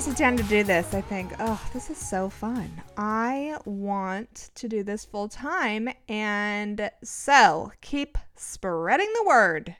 Sit 0.00 0.16
down 0.16 0.38
to 0.38 0.42
do 0.44 0.64
this, 0.64 0.94
I 0.94 1.02
think, 1.02 1.30
oh, 1.40 1.62
this 1.74 1.90
is 1.90 1.98
so 1.98 2.30
fun. 2.30 2.70
I 2.96 3.58
want 3.66 4.48
to 4.54 4.66
do 4.66 4.82
this 4.82 5.04
full 5.04 5.28
time. 5.28 5.90
And 6.08 6.90
so 7.04 7.70
keep 7.82 8.16
spreading 8.34 9.12
the 9.14 9.24
word. 9.26 9.76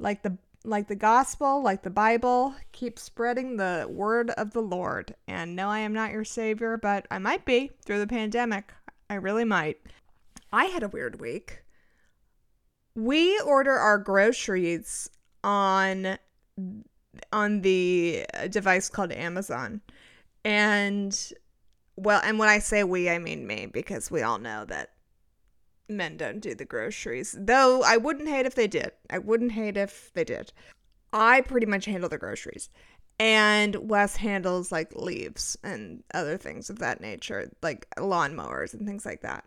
Like 0.00 0.22
the 0.22 0.36
like 0.64 0.88
the 0.88 0.96
gospel, 0.96 1.62
like 1.62 1.84
the 1.84 1.90
Bible, 1.90 2.56
keep 2.72 2.98
spreading 2.98 3.56
the 3.56 3.86
word 3.88 4.30
of 4.30 4.50
the 4.50 4.60
Lord. 4.60 5.14
And 5.28 5.54
no, 5.54 5.68
I 5.68 5.78
am 5.78 5.94
not 5.94 6.10
your 6.10 6.24
savior, 6.24 6.76
but 6.76 7.06
I 7.08 7.18
might 7.18 7.44
be 7.44 7.70
through 7.84 8.00
the 8.00 8.08
pandemic. 8.08 8.72
I 9.08 9.14
really 9.14 9.44
might. 9.44 9.78
I 10.52 10.64
had 10.64 10.82
a 10.82 10.88
weird 10.88 11.20
week. 11.20 11.62
We 12.96 13.38
order 13.40 13.74
our 13.74 13.98
groceries 13.98 15.08
on 15.44 16.18
on 17.32 17.62
the 17.62 18.26
device 18.50 18.88
called 18.88 19.12
Amazon. 19.12 19.80
And 20.44 21.32
well, 21.96 22.20
and 22.22 22.38
when 22.38 22.48
I 22.48 22.58
say 22.58 22.84
we, 22.84 23.08
I 23.08 23.18
mean 23.18 23.46
me 23.46 23.66
because 23.66 24.10
we 24.10 24.22
all 24.22 24.38
know 24.38 24.64
that 24.66 24.90
men 25.88 26.16
don't 26.16 26.40
do 26.40 26.54
the 26.54 26.64
groceries. 26.64 27.34
Though 27.38 27.82
I 27.82 27.96
wouldn't 27.96 28.28
hate 28.28 28.46
if 28.46 28.54
they 28.54 28.66
did. 28.66 28.92
I 29.10 29.18
wouldn't 29.18 29.52
hate 29.52 29.76
if 29.76 30.12
they 30.14 30.24
did. 30.24 30.52
I 31.12 31.40
pretty 31.40 31.66
much 31.66 31.84
handle 31.86 32.08
the 32.08 32.18
groceries. 32.18 32.68
And 33.18 33.88
Wes 33.88 34.16
handles 34.16 34.70
like 34.70 34.94
leaves 34.94 35.56
and 35.64 36.02
other 36.12 36.36
things 36.36 36.68
of 36.68 36.78
that 36.80 37.00
nature, 37.00 37.50
like 37.62 37.88
lawnmowers 37.96 38.74
and 38.74 38.86
things 38.86 39.06
like 39.06 39.22
that. 39.22 39.44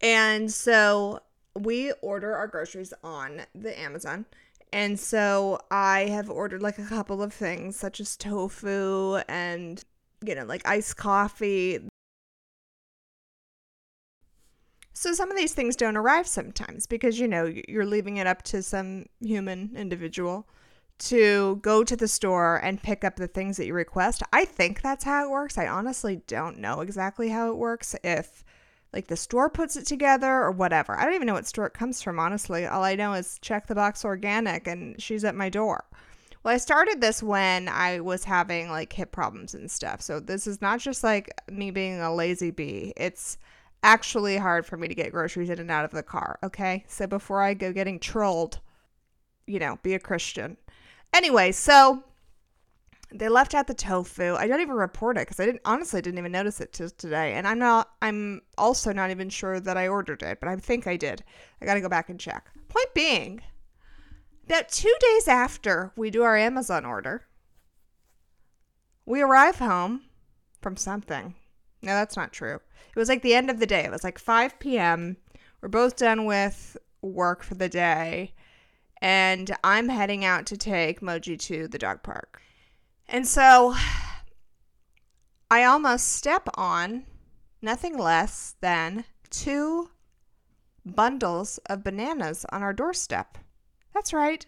And 0.00 0.50
so 0.50 1.20
we 1.58 1.92
order 2.00 2.34
our 2.34 2.46
groceries 2.46 2.94
on 3.04 3.42
the 3.54 3.78
Amazon. 3.78 4.24
And 4.72 4.98
so 4.98 5.58
I 5.70 6.08
have 6.08 6.30
ordered 6.30 6.62
like 6.62 6.78
a 6.78 6.84
couple 6.84 7.22
of 7.22 7.32
things, 7.32 7.76
such 7.76 8.00
as 8.00 8.16
tofu 8.16 9.16
and, 9.28 9.82
you 10.24 10.34
know, 10.34 10.44
like 10.44 10.66
iced 10.66 10.96
coffee. 10.96 11.80
So 14.94 15.12
some 15.12 15.30
of 15.30 15.36
these 15.36 15.52
things 15.52 15.76
don't 15.76 15.96
arrive 15.96 16.26
sometimes 16.26 16.86
because, 16.86 17.18
you 17.18 17.28
know, 17.28 17.52
you're 17.68 17.84
leaving 17.84 18.16
it 18.16 18.26
up 18.26 18.42
to 18.44 18.62
some 18.62 19.06
human 19.20 19.72
individual 19.76 20.48
to 21.00 21.56
go 21.56 21.82
to 21.82 21.96
the 21.96 22.06
store 22.06 22.56
and 22.62 22.82
pick 22.82 23.02
up 23.02 23.16
the 23.16 23.26
things 23.26 23.56
that 23.56 23.66
you 23.66 23.74
request. 23.74 24.22
I 24.32 24.44
think 24.44 24.80
that's 24.80 25.04
how 25.04 25.24
it 25.24 25.30
works. 25.30 25.58
I 25.58 25.66
honestly 25.66 26.22
don't 26.26 26.58
know 26.58 26.80
exactly 26.80 27.30
how 27.30 27.50
it 27.50 27.56
works. 27.56 27.96
If 28.04 28.44
like 28.92 29.06
the 29.06 29.16
store 29.16 29.48
puts 29.48 29.76
it 29.76 29.86
together 29.86 30.30
or 30.30 30.50
whatever. 30.50 30.98
I 30.98 31.04
don't 31.04 31.14
even 31.14 31.26
know 31.26 31.34
what 31.34 31.46
store 31.46 31.66
it 31.66 31.74
comes 31.74 32.02
from, 32.02 32.18
honestly. 32.18 32.66
All 32.66 32.84
I 32.84 32.94
know 32.94 33.14
is 33.14 33.38
check 33.40 33.66
the 33.66 33.74
box 33.74 34.04
organic 34.04 34.66
and 34.66 35.00
she's 35.00 35.24
at 35.24 35.34
my 35.34 35.48
door. 35.48 35.84
Well, 36.44 36.54
I 36.54 36.58
started 36.58 37.00
this 37.00 37.22
when 37.22 37.68
I 37.68 38.00
was 38.00 38.24
having 38.24 38.68
like 38.68 38.92
hip 38.92 39.12
problems 39.12 39.54
and 39.54 39.70
stuff. 39.70 40.02
So 40.02 40.20
this 40.20 40.46
is 40.46 40.60
not 40.60 40.80
just 40.80 41.04
like 41.04 41.30
me 41.50 41.70
being 41.70 42.00
a 42.00 42.14
lazy 42.14 42.50
bee. 42.50 42.92
It's 42.96 43.38
actually 43.84 44.36
hard 44.36 44.66
for 44.66 44.76
me 44.76 44.88
to 44.88 44.94
get 44.94 45.12
groceries 45.12 45.50
in 45.50 45.58
and 45.58 45.70
out 45.70 45.84
of 45.84 45.92
the 45.92 46.02
car, 46.02 46.38
okay? 46.42 46.84
So 46.88 47.06
before 47.06 47.42
I 47.42 47.54
go 47.54 47.72
getting 47.72 47.98
trolled, 47.98 48.60
you 49.46 49.58
know, 49.58 49.78
be 49.82 49.94
a 49.94 49.98
Christian. 49.98 50.56
Anyway, 51.14 51.52
so 51.52 52.02
they 53.14 53.28
left 53.28 53.54
out 53.54 53.66
the 53.66 53.74
tofu. 53.74 54.34
I 54.34 54.46
don't 54.46 54.60
even 54.60 54.74
report 54.74 55.16
it 55.16 55.22
because 55.22 55.40
I 55.40 55.46
didn't 55.46 55.62
honestly 55.64 56.00
didn't 56.00 56.18
even 56.18 56.32
notice 56.32 56.60
it 56.60 56.72
till 56.72 56.90
today, 56.90 57.34
and 57.34 57.46
I'm 57.46 57.58
not. 57.58 57.90
I'm 58.00 58.42
also 58.58 58.92
not 58.92 59.10
even 59.10 59.28
sure 59.28 59.60
that 59.60 59.76
I 59.76 59.88
ordered 59.88 60.22
it, 60.22 60.40
but 60.40 60.48
I 60.48 60.56
think 60.56 60.86
I 60.86 60.96
did. 60.96 61.22
I 61.60 61.64
got 61.64 61.74
to 61.74 61.80
go 61.80 61.88
back 61.88 62.08
and 62.08 62.18
check. 62.18 62.50
Point 62.68 62.94
being, 62.94 63.42
that 64.46 64.70
two 64.70 64.94
days 65.00 65.28
after 65.28 65.92
we 65.96 66.10
do 66.10 66.22
our 66.22 66.36
Amazon 66.36 66.84
order, 66.84 67.26
we 69.06 69.20
arrive 69.20 69.58
home 69.58 70.02
from 70.60 70.76
something. 70.76 71.34
No, 71.82 71.94
that's 71.94 72.16
not 72.16 72.32
true. 72.32 72.60
It 72.94 72.98
was 72.98 73.08
like 73.08 73.22
the 73.22 73.34
end 73.34 73.50
of 73.50 73.58
the 73.58 73.66
day. 73.66 73.84
It 73.84 73.90
was 73.90 74.04
like 74.04 74.18
5 74.18 74.58
p.m. 74.58 75.16
We're 75.60 75.68
both 75.68 75.96
done 75.96 76.24
with 76.24 76.76
work 77.00 77.42
for 77.42 77.54
the 77.54 77.68
day, 77.68 78.34
and 79.00 79.54
I'm 79.64 79.88
heading 79.88 80.24
out 80.24 80.46
to 80.46 80.56
take 80.56 81.00
Moji 81.00 81.38
to 81.40 81.68
the 81.68 81.78
dog 81.78 82.02
park. 82.02 82.42
And 83.12 83.28
so 83.28 83.74
I 85.50 85.64
almost 85.64 86.08
step 86.08 86.48
on 86.54 87.04
nothing 87.60 87.98
less 87.98 88.56
than 88.62 89.04
two 89.28 89.90
bundles 90.86 91.58
of 91.66 91.84
bananas 91.84 92.46
on 92.50 92.62
our 92.62 92.72
doorstep. 92.72 93.36
That's 93.92 94.14
right. 94.14 94.46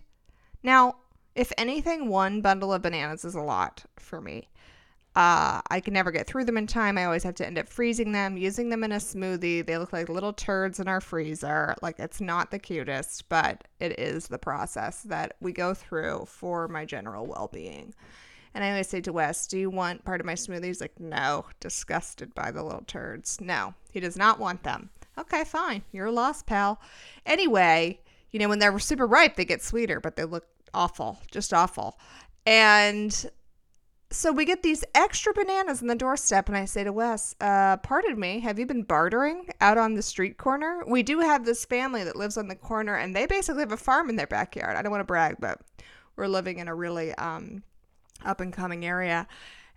Now, 0.62 0.96
if 1.34 1.52
anything, 1.58 2.08
one 2.08 2.40
bundle 2.40 2.72
of 2.72 2.80
bananas 2.80 3.26
is 3.26 3.34
a 3.34 3.42
lot 3.42 3.84
for 3.98 4.22
me. 4.22 4.48
Uh, 5.14 5.60
I 5.70 5.80
can 5.80 5.92
never 5.92 6.10
get 6.10 6.26
through 6.26 6.46
them 6.46 6.56
in 6.56 6.66
time. 6.66 6.96
I 6.96 7.04
always 7.04 7.22
have 7.22 7.34
to 7.36 7.46
end 7.46 7.58
up 7.58 7.68
freezing 7.68 8.12
them, 8.12 8.38
using 8.38 8.70
them 8.70 8.82
in 8.82 8.92
a 8.92 8.96
smoothie. 8.96 9.64
They 9.64 9.76
look 9.76 9.92
like 9.92 10.08
little 10.08 10.32
turds 10.32 10.80
in 10.80 10.88
our 10.88 11.02
freezer. 11.02 11.74
Like 11.82 11.98
it's 11.98 12.20
not 12.20 12.50
the 12.50 12.58
cutest, 12.58 13.28
but 13.28 13.64
it 13.78 14.00
is 14.00 14.26
the 14.26 14.38
process 14.38 15.02
that 15.02 15.36
we 15.40 15.52
go 15.52 15.74
through 15.74 16.24
for 16.26 16.66
my 16.66 16.86
general 16.86 17.26
well 17.26 17.50
being. 17.52 17.94
And 18.54 18.62
I 18.62 18.70
always 18.70 18.88
say 18.88 19.00
to 19.00 19.12
Wes, 19.12 19.46
Do 19.46 19.58
you 19.58 19.68
want 19.68 20.04
part 20.04 20.20
of 20.20 20.26
my 20.26 20.34
smoothie? 20.34 20.64
He's 20.64 20.80
like, 20.80 20.98
No, 21.00 21.46
disgusted 21.60 22.34
by 22.34 22.50
the 22.50 22.62
little 22.62 22.84
turds. 22.86 23.40
No, 23.40 23.74
he 23.90 24.00
does 24.00 24.16
not 24.16 24.38
want 24.38 24.62
them. 24.62 24.90
Okay, 25.18 25.44
fine. 25.44 25.82
You're 25.92 26.06
a 26.06 26.12
lost, 26.12 26.46
pal. 26.46 26.80
Anyway, 27.26 28.00
you 28.30 28.38
know, 28.38 28.48
when 28.48 28.58
they're 28.58 28.78
super 28.78 29.06
ripe, 29.06 29.36
they 29.36 29.44
get 29.44 29.62
sweeter, 29.62 30.00
but 30.00 30.16
they 30.16 30.24
look 30.24 30.46
awful, 30.72 31.18
just 31.30 31.54
awful. 31.54 31.98
And 32.46 33.30
so 34.10 34.32
we 34.32 34.44
get 34.44 34.62
these 34.62 34.84
extra 34.94 35.32
bananas 35.32 35.82
on 35.82 35.88
the 35.88 35.94
doorstep, 35.94 36.48
and 36.48 36.56
I 36.56 36.64
say 36.66 36.84
to 36.84 36.92
Wes, 36.92 37.34
uh, 37.40 37.76
pardon 37.78 38.18
me, 38.18 38.40
have 38.40 38.58
you 38.58 38.66
been 38.66 38.82
bartering 38.82 39.48
out 39.60 39.78
on 39.78 39.94
the 39.94 40.02
street 40.02 40.36
corner? 40.36 40.82
We 40.86 41.02
do 41.02 41.20
have 41.20 41.44
this 41.44 41.64
family 41.64 42.04
that 42.04 42.16
lives 42.16 42.36
on 42.36 42.48
the 42.48 42.54
corner, 42.54 42.94
and 42.96 43.14
they 43.14 43.26
basically 43.26 43.62
have 43.62 43.72
a 43.72 43.76
farm 43.76 44.08
in 44.08 44.16
their 44.16 44.26
backyard. 44.26 44.76
I 44.76 44.82
don't 44.82 44.92
want 44.92 45.00
to 45.00 45.04
brag, 45.06 45.36
but 45.40 45.60
we're 46.16 46.28
living 46.28 46.58
in 46.58 46.68
a 46.68 46.74
really 46.74 47.12
um, 47.14 47.62
up 48.24 48.40
and 48.40 48.52
coming 48.52 48.84
area. 48.84 49.26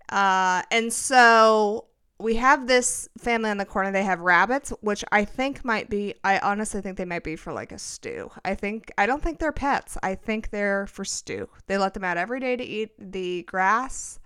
Uh, 0.09 0.63
and 0.71 0.91
so 0.91 1.85
we 2.19 2.35
have 2.35 2.67
this 2.67 3.07
family 3.17 3.49
on 3.49 3.57
the 3.57 3.65
corner. 3.65 3.91
They 3.91 4.03
have 4.03 4.19
rabbits, 4.19 4.71
which 4.81 5.03
I 5.11 5.23
think 5.23 5.63
might 5.63 5.89
be, 5.89 6.15
I 6.23 6.39
honestly 6.39 6.81
think 6.81 6.97
they 6.97 7.05
might 7.05 7.23
be 7.23 7.35
for 7.35 7.53
like 7.53 7.71
a 7.71 7.77
stew. 7.77 8.31
I 8.43 8.55
think, 8.55 8.91
I 8.97 9.05
don't 9.05 9.21
think 9.21 9.39
they're 9.39 9.51
pets. 9.51 9.97
I 10.01 10.15
think 10.15 10.49
they're 10.49 10.87
for 10.87 11.05
stew. 11.05 11.49
They 11.67 11.77
let 11.77 11.93
them 11.93 12.03
out 12.03 12.17
every 12.17 12.39
day 12.39 12.55
to 12.55 12.63
eat 12.63 12.91
the 12.97 13.43
grass 13.43 14.19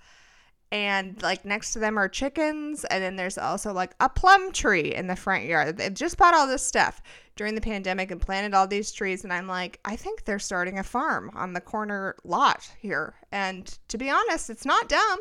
and 0.71 1.21
like 1.21 1.43
next 1.43 1.73
to 1.73 1.79
them 1.79 1.97
are 1.97 2.07
chickens 2.07 2.85
and 2.85 3.03
then 3.03 3.17
there's 3.17 3.37
also 3.37 3.73
like 3.73 3.93
a 3.99 4.07
plum 4.07 4.51
tree 4.51 4.93
in 4.93 5.07
the 5.07 5.15
front 5.15 5.43
yard. 5.43 5.77
They've 5.77 5.93
just 5.93 6.17
bought 6.17 6.33
all 6.33 6.47
this 6.47 6.65
stuff 6.65 7.01
during 7.35 7.55
the 7.55 7.61
pandemic 7.61 8.09
and 8.11 8.21
planted 8.21 8.53
all 8.53 8.67
these 8.67 8.91
trees 8.91 9.23
and 9.23 9.33
i'm 9.33 9.47
like 9.47 9.79
i 9.85 9.95
think 9.95 10.23
they're 10.23 10.39
starting 10.39 10.79
a 10.79 10.83
farm 10.83 11.31
on 11.33 11.53
the 11.53 11.61
corner 11.61 12.15
lot 12.23 12.69
here. 12.79 13.15
And 13.31 13.65
to 13.89 13.97
be 13.97 14.09
honest 14.09 14.49
it's 14.49 14.65
not 14.65 14.89
dumb. 14.89 15.19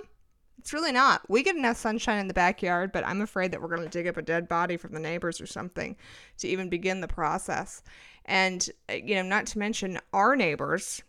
It's 0.58 0.74
really 0.74 0.92
not. 0.92 1.22
We 1.30 1.42
get 1.42 1.56
enough 1.56 1.78
sunshine 1.78 2.20
in 2.20 2.28
the 2.28 2.34
backyard 2.34 2.92
but 2.92 3.06
i'm 3.06 3.22
afraid 3.22 3.50
that 3.50 3.60
we're 3.60 3.74
going 3.74 3.82
to 3.82 3.88
dig 3.88 4.06
up 4.06 4.16
a 4.16 4.22
dead 4.22 4.48
body 4.48 4.76
from 4.76 4.92
the 4.92 5.00
neighbors 5.00 5.40
or 5.40 5.46
something 5.46 5.96
to 6.38 6.48
even 6.48 6.68
begin 6.68 7.00
the 7.00 7.08
process. 7.08 7.82
And 8.24 8.68
uh, 8.88 8.94
you 8.94 9.16
know 9.16 9.22
not 9.22 9.46
to 9.46 9.58
mention 9.58 9.98
our 10.12 10.36
neighbors 10.36 11.02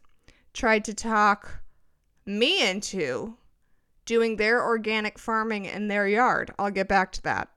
tried 0.53 0.83
to 0.85 0.95
talk 0.95 1.61
me 2.25 2.67
into 2.67 3.35
doing 4.06 4.36
their 4.36 4.63
organic 4.63 5.19
farming 5.19 5.65
in 5.65 5.88
their 5.88 6.07
yard. 6.07 6.51
I'll 6.57 6.71
get 6.71 6.88
back 6.88 7.12
to 7.13 7.21
that. 7.24 7.50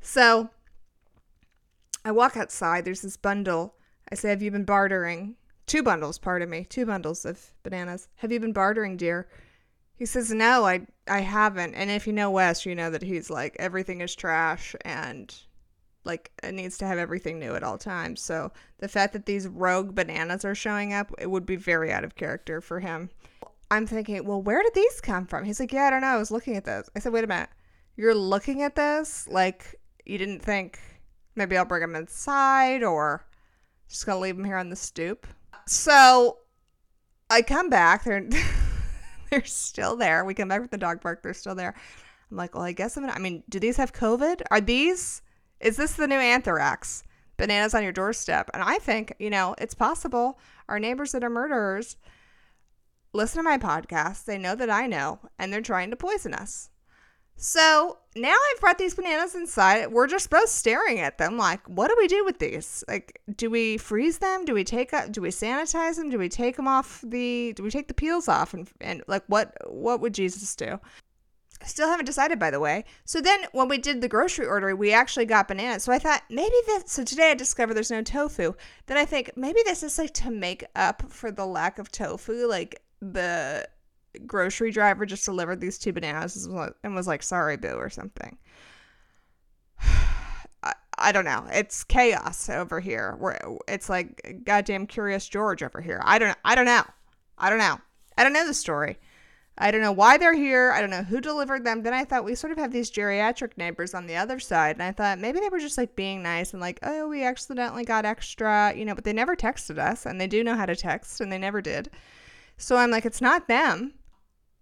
So 0.00 0.50
I 2.04 2.12
walk 2.12 2.36
outside. 2.36 2.84
There's 2.84 3.02
this 3.02 3.16
bundle. 3.16 3.74
I 4.10 4.14
say, 4.14 4.30
Have 4.30 4.42
you 4.42 4.50
been 4.50 4.64
bartering? 4.64 5.36
Two 5.66 5.82
bundles, 5.82 6.18
pardon 6.18 6.50
me. 6.50 6.64
Two 6.64 6.86
bundles 6.86 7.24
of 7.24 7.52
bananas. 7.62 8.08
Have 8.16 8.32
you 8.32 8.40
been 8.40 8.52
bartering, 8.52 8.96
dear? 8.96 9.28
He 9.94 10.06
says, 10.06 10.32
No, 10.32 10.64
I, 10.64 10.86
I 11.06 11.20
haven't. 11.20 11.74
And 11.74 11.90
if 11.90 12.06
you 12.06 12.12
know 12.12 12.30
Wes, 12.30 12.64
you 12.64 12.74
know 12.74 12.90
that 12.90 13.02
he's 13.02 13.30
like, 13.30 13.56
everything 13.58 14.00
is 14.00 14.14
trash 14.14 14.74
and 14.82 15.34
like 16.04 16.30
it 16.42 16.54
needs 16.54 16.78
to 16.78 16.86
have 16.86 16.98
everything 16.98 17.38
new 17.38 17.54
at 17.54 17.62
all 17.62 17.78
times. 17.78 18.20
So 18.20 18.52
the 18.78 18.88
fact 18.88 19.12
that 19.12 19.26
these 19.26 19.46
rogue 19.46 19.94
bananas 19.94 20.44
are 20.44 20.54
showing 20.54 20.92
up, 20.94 21.12
it 21.18 21.30
would 21.30 21.46
be 21.46 21.56
very 21.56 21.92
out 21.92 22.04
of 22.04 22.16
character 22.16 22.60
for 22.60 22.80
him. 22.80 23.10
I'm 23.70 23.86
thinking, 23.86 24.24
well, 24.24 24.42
where 24.42 24.62
did 24.62 24.74
these 24.74 25.00
come 25.00 25.26
from? 25.26 25.44
He's 25.44 25.60
like, 25.60 25.72
yeah, 25.72 25.84
I 25.84 25.90
don't 25.90 26.00
know. 26.00 26.08
I 26.08 26.16
was 26.16 26.30
looking 26.30 26.56
at 26.56 26.64
those. 26.64 26.90
I 26.96 26.98
said, 26.98 27.12
wait 27.12 27.24
a 27.24 27.28
minute. 27.28 27.50
You're 27.96 28.14
looking 28.14 28.62
at 28.62 28.74
this 28.74 29.28
like 29.28 29.76
you 30.04 30.18
didn't 30.18 30.40
think 30.40 30.78
maybe 31.36 31.56
I'll 31.56 31.64
bring 31.64 31.82
them 31.82 31.94
inside 31.94 32.82
or 32.82 33.26
just 33.88 34.06
gonna 34.06 34.20
leave 34.20 34.36
them 34.36 34.44
here 34.44 34.56
on 34.56 34.70
the 34.70 34.76
stoop. 34.76 35.26
So 35.66 36.38
I 37.28 37.42
come 37.42 37.70
back. 37.70 38.04
They're 38.04 38.28
they're 39.30 39.44
still 39.44 39.96
there. 39.96 40.24
We 40.24 40.34
come 40.34 40.48
back 40.48 40.62
with 40.62 40.70
the 40.70 40.78
dog 40.78 41.00
park. 41.00 41.22
They're 41.22 41.34
still 41.34 41.54
there. 41.54 41.74
I'm 42.30 42.36
like, 42.36 42.54
well, 42.54 42.64
I 42.64 42.72
guess 42.72 42.96
I'm 42.96 43.04
gonna. 43.04 43.12
I 43.12 43.18
mean, 43.18 43.42
do 43.48 43.60
these 43.60 43.76
have 43.76 43.92
COVID? 43.92 44.42
Are 44.50 44.60
these 44.60 45.22
Is 45.60 45.76
this 45.76 45.92
the 45.94 46.06
new 46.06 46.16
anthrax? 46.16 47.04
Bananas 47.36 47.74
on 47.74 47.82
your 47.82 47.92
doorstep. 47.92 48.50
And 48.52 48.62
I 48.62 48.76
think, 48.78 49.14
you 49.18 49.30
know, 49.30 49.54
it's 49.56 49.72
possible 49.72 50.38
our 50.68 50.78
neighbors 50.78 51.12
that 51.12 51.24
are 51.24 51.30
murderers 51.30 51.96
listen 53.12 53.38
to 53.38 53.48
my 53.48 53.58
podcast. 53.58 54.24
They 54.24 54.38
know 54.38 54.54
that 54.54 54.70
I 54.70 54.86
know, 54.86 55.20
and 55.38 55.52
they're 55.52 55.60
trying 55.60 55.90
to 55.90 55.96
poison 55.96 56.34
us. 56.34 56.70
So 57.42 57.96
now 58.14 58.34
I've 58.34 58.60
brought 58.60 58.76
these 58.76 58.94
bananas 58.94 59.34
inside. 59.34 59.90
We're 59.90 60.06
just 60.06 60.28
both 60.28 60.50
staring 60.50 61.00
at 61.00 61.16
them 61.16 61.38
like, 61.38 61.66
what 61.66 61.88
do 61.88 61.96
we 61.96 62.06
do 62.06 62.22
with 62.22 62.38
these? 62.38 62.84
Like, 62.86 63.18
do 63.34 63.48
we 63.48 63.78
freeze 63.78 64.18
them? 64.18 64.44
Do 64.44 64.52
we 64.52 64.62
take 64.62 64.92
up? 64.92 65.10
Do 65.10 65.22
we 65.22 65.30
sanitize 65.30 65.96
them? 65.96 66.10
Do 66.10 66.18
we 66.18 66.28
take 66.28 66.56
them 66.56 66.68
off 66.68 67.02
the? 67.02 67.54
Do 67.54 67.62
we 67.62 67.70
take 67.70 67.88
the 67.88 67.94
peels 67.94 68.28
off? 68.28 68.52
And 68.52 68.68
and 68.82 69.02
like, 69.06 69.24
what 69.26 69.56
what 69.66 70.02
would 70.02 70.12
Jesus 70.12 70.54
do? 70.54 70.78
Still 71.64 71.88
haven't 71.88 72.06
decided, 72.06 72.38
by 72.38 72.50
the 72.50 72.60
way. 72.60 72.84
So 73.06 73.22
then, 73.22 73.40
when 73.52 73.68
we 73.68 73.78
did 73.78 74.02
the 74.02 74.08
grocery 74.08 74.46
order, 74.46 74.76
we 74.76 74.92
actually 74.92 75.26
got 75.26 75.48
bananas. 75.48 75.84
So 75.84 75.92
I 75.92 75.98
thought 75.98 76.22
maybe 76.28 76.54
this. 76.66 76.84
So 76.86 77.04
today 77.04 77.30
I 77.30 77.34
discovered 77.34 77.72
there's 77.72 77.90
no 77.90 78.02
tofu. 78.02 78.52
Then 78.84 78.98
I 78.98 79.06
think 79.06 79.30
maybe 79.34 79.60
this 79.64 79.82
is 79.82 79.96
like 79.96 80.12
to 80.14 80.30
make 80.30 80.64
up 80.76 81.10
for 81.10 81.30
the 81.30 81.46
lack 81.46 81.78
of 81.78 81.90
tofu. 81.90 82.46
Like 82.46 82.82
the 83.00 83.66
grocery 84.26 84.70
driver 84.70 85.06
just 85.06 85.24
delivered 85.24 85.60
these 85.60 85.78
two 85.78 85.92
bananas 85.92 86.46
and 86.82 86.94
was 86.94 87.06
like, 87.06 87.22
sorry, 87.22 87.56
boo, 87.56 87.74
or 87.74 87.90
something. 87.90 88.38
I, 89.80 90.74
I 90.98 91.12
don't 91.12 91.24
know. 91.24 91.46
It's 91.52 91.84
chaos 91.84 92.48
over 92.48 92.80
here. 92.80 93.16
Where 93.18 93.40
it's 93.68 93.88
like 93.88 94.42
goddamn 94.44 94.86
curious 94.86 95.28
George 95.28 95.62
over 95.62 95.80
here. 95.80 96.00
I 96.04 96.18
don't 96.18 96.36
I 96.44 96.54
don't 96.54 96.66
know. 96.66 96.84
I 97.38 97.48
don't 97.48 97.58
know. 97.58 97.78
I 98.18 98.24
don't 98.24 98.32
know 98.32 98.46
the 98.46 98.54
story. 98.54 98.98
I 99.62 99.70
don't 99.70 99.82
know 99.82 99.92
why 99.92 100.16
they're 100.16 100.34
here. 100.34 100.72
I 100.72 100.80
don't 100.80 100.90
know 100.90 101.02
who 101.02 101.20
delivered 101.20 101.64
them. 101.64 101.82
Then 101.82 101.92
I 101.92 102.04
thought 102.04 102.24
we 102.24 102.34
sort 102.34 102.50
of 102.50 102.58
have 102.58 102.72
these 102.72 102.90
geriatric 102.90 103.58
neighbors 103.58 103.92
on 103.92 104.06
the 104.06 104.16
other 104.16 104.38
side. 104.38 104.76
And 104.76 104.82
I 104.82 104.92
thought 104.92 105.18
maybe 105.18 105.38
they 105.38 105.50
were 105.50 105.58
just 105.58 105.76
like 105.76 105.94
being 105.94 106.22
nice 106.22 106.52
and 106.52 106.62
like, 106.62 106.78
oh, 106.82 107.08
we 107.08 107.24
accidentally 107.24 107.84
got 107.84 108.06
extra, 108.06 108.72
you 108.74 108.86
know, 108.86 108.94
but 108.94 109.04
they 109.04 109.12
never 109.12 109.36
texted 109.36 109.78
us 109.78 110.06
and 110.06 110.18
they 110.18 110.26
do 110.26 110.42
know 110.42 110.54
how 110.54 110.64
to 110.64 110.74
text 110.74 111.20
and 111.20 111.30
they 111.30 111.36
never 111.36 111.60
did. 111.60 111.90
So 112.60 112.76
I'm 112.76 112.90
like, 112.90 113.06
it's 113.06 113.22
not 113.22 113.48
them. 113.48 113.94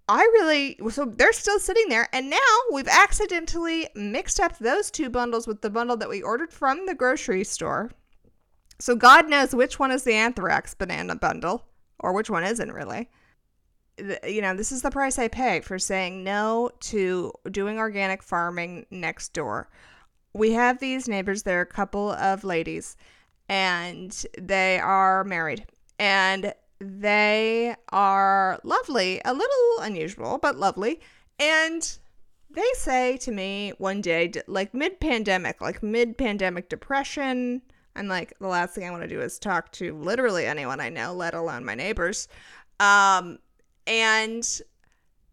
I 0.08 0.20
really, 0.20 0.78
so 0.90 1.04
they're 1.04 1.32
still 1.32 1.58
sitting 1.58 1.88
there. 1.88 2.08
And 2.12 2.30
now 2.30 2.38
we've 2.72 2.88
accidentally 2.88 3.88
mixed 3.94 4.40
up 4.40 4.56
those 4.58 4.90
two 4.90 5.10
bundles 5.10 5.46
with 5.46 5.60
the 5.60 5.68
bundle 5.68 5.96
that 5.98 6.08
we 6.08 6.22
ordered 6.22 6.52
from 6.52 6.86
the 6.86 6.94
grocery 6.94 7.44
store. 7.44 7.90
So 8.78 8.94
God 8.94 9.28
knows 9.28 9.54
which 9.54 9.78
one 9.78 9.90
is 9.90 10.04
the 10.04 10.14
anthrax 10.14 10.74
banana 10.74 11.16
bundle 11.16 11.66
or 11.98 12.12
which 12.12 12.30
one 12.30 12.44
isn't 12.44 12.72
really. 12.72 13.10
You 14.24 14.42
know, 14.42 14.54
this 14.54 14.70
is 14.70 14.82
the 14.82 14.92
price 14.92 15.18
I 15.18 15.26
pay 15.26 15.60
for 15.60 15.78
saying 15.78 16.22
no 16.22 16.70
to 16.80 17.32
doing 17.50 17.78
organic 17.78 18.22
farming 18.22 18.86
next 18.92 19.32
door. 19.32 19.68
We 20.34 20.52
have 20.52 20.78
these 20.78 21.08
neighbors, 21.08 21.42
they're 21.42 21.62
a 21.62 21.66
couple 21.66 22.12
of 22.12 22.44
ladies, 22.44 22.96
and 23.48 24.12
they 24.38 24.78
are 24.78 25.24
married. 25.24 25.66
And 25.98 26.54
they 26.80 27.74
are 27.90 28.60
lovely, 28.62 29.20
a 29.24 29.32
little 29.32 29.80
unusual, 29.80 30.38
but 30.38 30.56
lovely. 30.56 31.00
And 31.38 31.98
they 32.50 32.68
say 32.74 33.16
to 33.18 33.32
me 33.32 33.72
one 33.78 34.00
day, 34.00 34.32
like 34.46 34.74
mid 34.74 35.00
pandemic, 35.00 35.60
like 35.60 35.82
mid 35.82 36.16
pandemic 36.16 36.68
depression, 36.68 37.62
I'm 37.96 38.06
like, 38.06 38.32
the 38.38 38.46
last 38.46 38.74
thing 38.74 38.86
I 38.86 38.90
want 38.90 39.02
to 39.02 39.08
do 39.08 39.20
is 39.20 39.38
talk 39.38 39.72
to 39.72 39.94
literally 39.96 40.46
anyone 40.46 40.80
I 40.80 40.88
know, 40.88 41.12
let 41.12 41.34
alone 41.34 41.64
my 41.64 41.74
neighbors. 41.74 42.28
Um, 42.78 43.38
and 43.86 44.60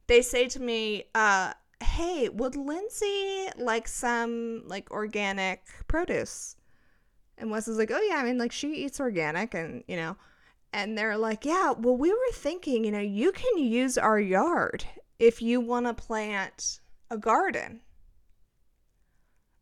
they 0.07 0.21
say 0.21 0.47
to 0.47 0.59
me, 0.59 1.03
uh, 1.13 1.53
hey, 1.83 2.29
would 2.29 2.55
Lindsay 2.55 3.49
like 3.57 3.87
some 3.87 4.63
like 4.65 4.89
organic 4.91 5.61
produce? 5.87 6.55
And 7.37 7.51
Wes 7.51 7.67
is 7.67 7.77
like, 7.77 7.91
oh 7.91 8.01
yeah, 8.01 8.15
I 8.15 8.23
mean, 8.23 8.37
like 8.37 8.51
she 8.51 8.73
eats 8.73 8.99
organic 8.99 9.53
and, 9.53 9.83
you 9.87 9.97
know, 9.97 10.17
and 10.75 10.97
they're 10.97 11.17
like, 11.17 11.45
Yeah, 11.45 11.71
well, 11.71 11.95
we 11.95 12.11
were 12.11 12.33
thinking, 12.33 12.83
you 12.83 12.91
know, 12.91 12.99
you 12.99 13.31
can 13.31 13.57
use 13.57 13.97
our 13.97 14.19
yard 14.19 14.83
if 15.17 15.41
you 15.41 15.61
want 15.61 15.85
to 15.85 15.93
plant 15.93 16.81
a 17.09 17.17
garden. 17.17 17.79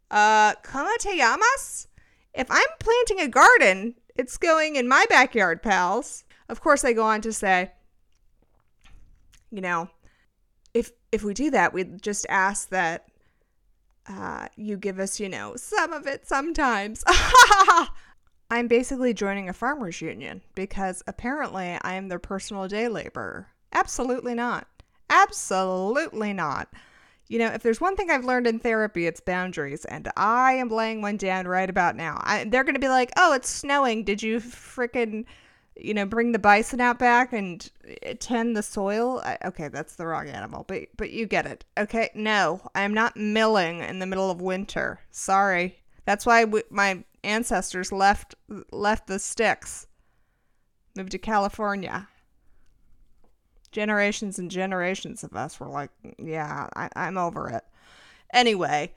Uh, 0.10 0.56
como 0.64 0.90
te 0.98 1.16
llamas? 1.16 1.88
If 2.34 2.48
I'm 2.50 2.68
planting 2.80 3.22
a 3.22 3.28
garden, 3.28 3.94
it's 4.16 4.38
going 4.38 4.76
in 4.76 4.88
my 4.88 5.06
backyard, 5.08 5.62
pals. 5.62 6.24
Of 6.50 6.62
course, 6.62 6.82
they 6.82 6.96
go 6.96 7.04
on 7.04 7.22
to 7.22 7.32
say, 7.32 7.72
you 9.52 9.62
know, 9.62 9.90
if 10.74 10.92
if 11.12 11.24
we 11.24 11.36
do 11.36 11.52
that, 11.52 11.74
we'd 11.74 12.02
just 12.02 12.26
ask 12.28 12.70
that 12.70 13.06
uh, 14.10 14.48
you 14.56 14.78
give 14.78 14.98
us, 14.98 15.20
you 15.20 15.30
know, 15.30 15.56
some 15.58 15.94
of 15.94 16.08
it 16.08 16.28
sometimes. 16.28 17.04
I'm 18.54 18.68
basically 18.68 19.16
joining 19.16 19.50
a 19.50 19.54
farmers 19.54 20.00
union 20.00 20.44
because 20.54 21.02
apparently 21.08 21.76
I 21.82 21.96
am 21.96 22.08
their 22.08 22.20
personal 22.20 22.68
day 22.68 22.88
laborer. 22.88 23.48
Absolutely 23.72 24.36
not. 24.36 24.68
Absolutely 25.10 26.34
not. 26.34 26.72
You 27.28 27.40
know, 27.40 27.48
if 27.48 27.64
there's 27.64 27.82
one 27.82 27.96
thing 27.96 28.12
I've 28.12 28.26
learned 28.26 28.46
in 28.46 28.60
therapy, 28.60 29.08
it's 29.08 29.20
boundaries, 29.20 29.86
and 29.86 30.08
I 30.16 30.54
am 30.54 30.70
laying 30.70 31.02
one 31.02 31.18
down 31.18 31.48
right 31.48 31.68
about 31.68 31.96
now. 31.96 32.22
I, 32.22 32.44
they're 32.44 32.64
going 32.64 32.76
to 32.76 32.80
be 32.80 32.90
like, 32.90 33.12
"Oh, 33.18 33.34
it's 33.34 33.50
snowing. 33.50 34.04
Did 34.04 34.22
you 34.22 34.40
freaking, 34.40 35.26
you 35.76 35.96
know, 35.96 36.06
bring 36.06 36.32
the 36.32 36.38
bison 36.38 36.80
out 36.80 37.00
back 37.00 37.34
and 37.34 37.68
eh, 38.04 38.14
tend 38.20 38.56
the 38.56 38.62
soil?" 38.62 39.20
I, 39.26 39.40
okay, 39.46 39.70
that's 39.70 39.96
the 39.96 40.06
wrong 40.06 40.30
animal, 40.30 40.64
but 40.68 40.84
but 40.96 41.10
you 41.10 41.26
get 41.26 41.48
it. 41.48 41.66
Okay, 41.76 42.12
no, 42.14 42.62
I'm 42.76 42.94
not 42.94 43.18
milling 43.18 43.80
in 43.80 43.98
the 43.98 44.06
middle 44.06 44.30
of 44.30 44.42
winter. 44.42 45.00
Sorry. 45.10 45.80
That's 46.06 46.26
why 46.26 46.44
we, 46.44 46.62
my 46.70 47.04
ancestors 47.24 47.92
left 47.92 48.36
left 48.72 49.08
the 49.08 49.20
sticks, 49.20 49.88
moved 50.96 51.12
to 51.12 51.18
California. 51.18 52.08
Generations 53.72 54.38
and 54.38 54.52
generations 54.52 55.24
of 55.24 55.36
us 55.36 55.60
were 55.60 55.68
like, 55.68 55.90
yeah, 56.20 56.68
I, 56.76 56.90
I'm 56.96 57.18
over 57.18 57.50
it. 57.50 57.64
Anyway, 58.32 58.94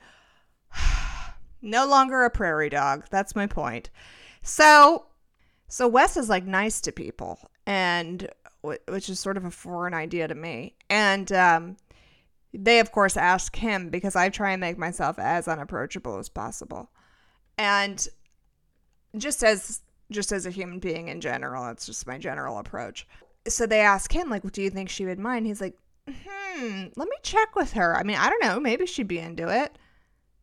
no 1.61 1.87
longer 1.87 2.23
a 2.23 2.29
prairie 2.29 2.69
dog. 2.69 3.05
That's 3.09 3.35
my 3.35 3.47
point. 3.47 3.89
So, 4.43 5.07
so 5.67 5.87
Wes 5.87 6.15
is 6.15 6.29
like 6.29 6.45
nice 6.45 6.79
to 6.81 6.91
people, 6.91 7.39
and 7.65 8.29
which 8.61 9.09
is 9.09 9.19
sort 9.19 9.37
of 9.37 9.45
a 9.45 9.51
foreign 9.51 9.93
idea 9.93 10.27
to 10.27 10.35
me. 10.35 10.75
And 10.89 11.31
um, 11.31 11.77
they, 12.53 12.79
of 12.79 12.91
course, 12.91 13.17
ask 13.17 13.55
him 13.55 13.89
because 13.89 14.15
I 14.15 14.29
try 14.29 14.51
and 14.51 14.61
make 14.61 14.77
myself 14.77 15.19
as 15.19 15.47
unapproachable 15.47 16.17
as 16.17 16.29
possible. 16.29 16.91
And 17.57 18.07
just 19.15 19.43
as 19.43 19.81
just 20.11 20.31
as 20.31 20.45
a 20.45 20.51
human 20.51 20.79
being 20.79 21.09
in 21.09 21.21
general, 21.21 21.65
That's 21.65 21.85
just 21.85 22.07
my 22.07 22.17
general 22.17 22.59
approach. 22.59 23.07
So 23.47 23.65
they 23.65 23.81
ask 23.81 24.11
him, 24.11 24.29
like, 24.29 24.49
do 24.51 24.61
you 24.61 24.69
think 24.69 24.89
she 24.89 25.05
would 25.05 25.19
mind? 25.19 25.45
He's 25.45 25.61
like, 25.61 25.77
hmm, 26.07 26.85
let 26.95 27.09
me 27.09 27.15
check 27.23 27.55
with 27.55 27.73
her. 27.73 27.95
I 27.95 28.03
mean, 28.03 28.17
I 28.17 28.29
don't 28.29 28.43
know, 28.43 28.59
maybe 28.59 28.85
she'd 28.85 29.07
be 29.07 29.19
into 29.19 29.49
it. 29.49 29.77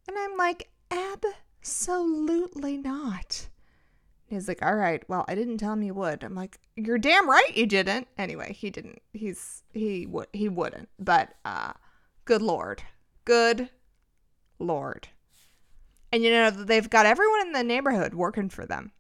And 0.07 0.17
I'm 0.19 0.37
like, 0.37 0.69
absolutely 0.91 2.77
not. 2.77 3.49
He's 4.27 4.49
like, 4.49 4.65
all 4.65 4.75
right, 4.75 5.03
well, 5.09 5.25
I 5.29 5.35
didn't 5.35 5.59
tell 5.59 5.75
him 5.75 5.83
you 5.83 5.95
would. 5.95 6.25
I'm 6.25 6.35
like, 6.35 6.59
you're 6.77 6.99
damn 6.99 7.29
right 7.29 7.57
you 7.57 7.67
didn't. 7.67 8.09
Anyway, 8.19 8.53
he 8.53 8.71
didn't. 8.71 9.01
He's 9.13 9.63
he 9.73 10.07
would 10.07 10.29
he 10.33 10.49
wouldn't. 10.49 10.89
But 10.99 11.35
uh, 11.45 11.73
good 12.25 12.43
lord, 12.43 12.83
good 13.25 13.71
lord. 14.59 15.09
And 16.15 16.23
you 16.23 16.31
know, 16.31 16.49
they've 16.49 16.89
got 16.89 17.07
everyone 17.07 17.41
in 17.49 17.53
the 17.53 17.65
neighborhood 17.65 18.15
working 18.15 18.49
for 18.49 18.65
them. 18.65 18.93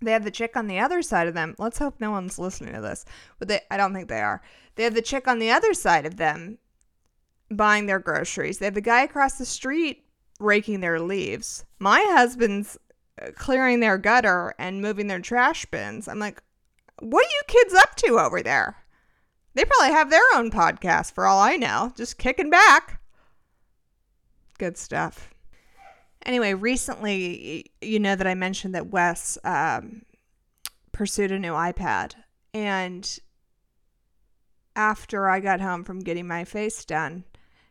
They 0.00 0.12
have 0.12 0.22
the 0.22 0.30
chick 0.30 0.56
on 0.56 0.68
the 0.68 0.78
other 0.78 1.02
side 1.02 1.26
of 1.26 1.34
them. 1.34 1.56
Let's 1.58 1.80
hope 1.80 1.96
no 1.98 2.12
one's 2.12 2.38
listening 2.38 2.72
to 2.72 2.80
this, 2.80 3.04
but 3.40 3.48
they, 3.48 3.62
I 3.68 3.76
don't 3.76 3.92
think 3.92 4.08
they 4.08 4.20
are. 4.20 4.40
They 4.76 4.84
have 4.84 4.94
the 4.94 5.02
chick 5.02 5.26
on 5.26 5.40
the 5.40 5.50
other 5.50 5.74
side 5.74 6.06
of 6.06 6.18
them 6.18 6.58
buying 7.50 7.86
their 7.86 7.98
groceries. 7.98 8.58
They 8.58 8.66
have 8.66 8.74
the 8.74 8.80
guy 8.80 9.02
across 9.02 9.38
the 9.38 9.44
street 9.44 10.04
raking 10.38 10.82
their 10.82 11.00
leaves. 11.00 11.64
My 11.80 11.98
husband's 12.10 12.78
uh, 13.20 13.32
clearing 13.34 13.80
their 13.80 13.98
gutter 13.98 14.54
and 14.56 14.80
moving 14.80 15.08
their 15.08 15.18
trash 15.18 15.66
bins. 15.66 16.06
I'm 16.06 16.20
like, 16.20 16.40
what 17.00 17.26
are 17.26 17.28
you 17.28 17.42
kids 17.48 17.74
up 17.74 17.96
to 17.96 18.20
over 18.20 18.40
there? 18.40 18.76
They 19.54 19.64
probably 19.64 19.96
have 19.96 20.10
their 20.10 20.22
own 20.36 20.52
podcast 20.52 21.12
for 21.12 21.26
all 21.26 21.40
I 21.40 21.56
know, 21.56 21.92
just 21.96 22.18
kicking 22.18 22.50
back. 22.50 23.00
Good 24.58 24.78
stuff. 24.78 25.32
Anyway, 26.26 26.52
recently, 26.54 27.70
you 27.80 28.00
know 28.00 28.16
that 28.16 28.26
I 28.26 28.34
mentioned 28.34 28.74
that 28.74 28.90
Wes 28.90 29.38
um, 29.44 30.02
pursued 30.90 31.30
a 31.30 31.38
new 31.38 31.52
iPad. 31.52 32.14
And 32.52 33.18
after 34.74 35.30
I 35.30 35.38
got 35.38 35.60
home 35.60 35.84
from 35.84 36.00
getting 36.00 36.26
my 36.26 36.44
face 36.44 36.84
done, 36.84 37.24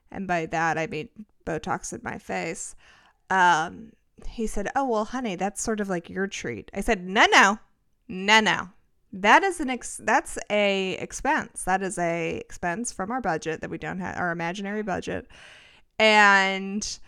and 0.10 0.26
by 0.26 0.46
that 0.46 0.78
I 0.78 0.88
mean 0.88 1.10
Botox 1.46 1.92
in 1.92 2.00
my 2.02 2.18
face, 2.18 2.76
um, 3.30 3.92
he 4.26 4.48
said, 4.48 4.70
Oh, 4.74 4.88
well, 4.88 5.06
honey, 5.06 5.36
that's 5.36 5.62
sort 5.62 5.82
of 5.82 5.90
like 5.90 6.10
your 6.10 6.28
treat. 6.28 6.72
I 6.74 6.80
said, 6.80 7.06
No, 7.06 7.26
no, 7.30 7.60
no, 8.08 8.40
no. 8.40 8.70
That 9.12 9.44
is 9.44 9.60
an 9.60 9.70
ex- 9.70 10.02
that's 10.02 10.38
a 10.50 10.94
expense. 10.94 11.64
That 11.64 11.82
is 11.82 11.98
a 11.98 12.38
expense 12.38 12.94
from 12.94 13.12
our 13.12 13.22
budget 13.22 13.60
that 13.62 13.70
we 13.70 13.78
don't 13.78 14.00
have 14.00 14.18
our 14.18 14.32
imaginary 14.32 14.82
budget. 14.82 15.28
And 16.00 17.00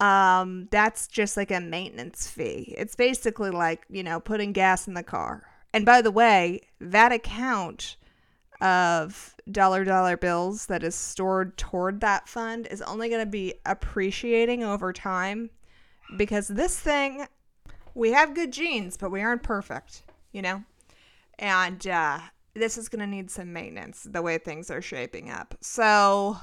um, 0.00 0.68
that's 0.70 1.06
just 1.06 1.36
like 1.36 1.50
a 1.50 1.60
maintenance 1.60 2.28
fee. 2.28 2.74
It's 2.76 2.94
basically 2.94 3.50
like, 3.50 3.84
you 3.88 4.02
know, 4.02 4.20
putting 4.20 4.52
gas 4.52 4.86
in 4.86 4.94
the 4.94 5.02
car. 5.02 5.44
And 5.72 5.84
by 5.84 6.02
the 6.02 6.10
way, 6.10 6.62
that 6.80 7.12
account 7.12 7.96
of 8.60 9.34
dollar 9.50 9.84
dollar 9.84 10.16
bills 10.16 10.66
that 10.66 10.82
is 10.82 10.94
stored 10.94 11.56
toward 11.56 12.00
that 12.00 12.28
fund 12.28 12.66
is 12.70 12.82
only 12.82 13.08
going 13.08 13.20
to 13.20 13.30
be 13.30 13.54
appreciating 13.66 14.64
over 14.64 14.92
time 14.92 15.50
because 16.16 16.48
this 16.48 16.78
thing 16.78 17.26
we 17.94 18.12
have 18.12 18.34
good 18.34 18.52
genes 18.52 18.96
but 18.96 19.10
we 19.10 19.20
aren't 19.20 19.42
perfect 19.42 20.02
you 20.32 20.40
know 20.40 20.62
and 21.38 21.86
uh, 21.86 22.18
this 22.54 22.78
is 22.78 22.88
going 22.88 23.00
to 23.00 23.06
need 23.06 23.30
some 23.30 23.52
maintenance 23.52 24.06
the 24.10 24.22
way 24.22 24.38
things 24.38 24.70
are 24.70 24.80
shaping 24.80 25.30
up 25.30 25.54
so 25.60 26.38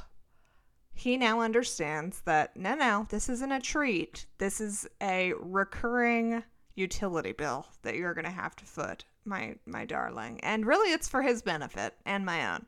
he 0.93 1.17
now 1.17 1.41
understands 1.41 2.21
that 2.21 2.55
no 2.55 2.75
no 2.75 3.07
this 3.09 3.27
isn't 3.27 3.51
a 3.51 3.59
treat 3.59 4.25
this 4.38 4.62
is 4.62 4.88
a 5.01 5.33
recurring 5.39 6.43
utility 6.75 7.31
bill 7.31 7.67
that 7.81 7.95
you're 7.95 8.13
going 8.13 8.25
to 8.25 8.31
have 8.31 8.55
to 8.55 8.65
foot 8.65 9.05
my 9.25 9.55
my 9.65 9.85
darling. 9.85 10.39
And 10.41 10.65
really 10.65 10.91
it's 10.91 11.07
for 11.07 11.21
his 11.21 11.41
benefit 11.41 11.95
and 12.05 12.25
my 12.25 12.53
own. 12.53 12.65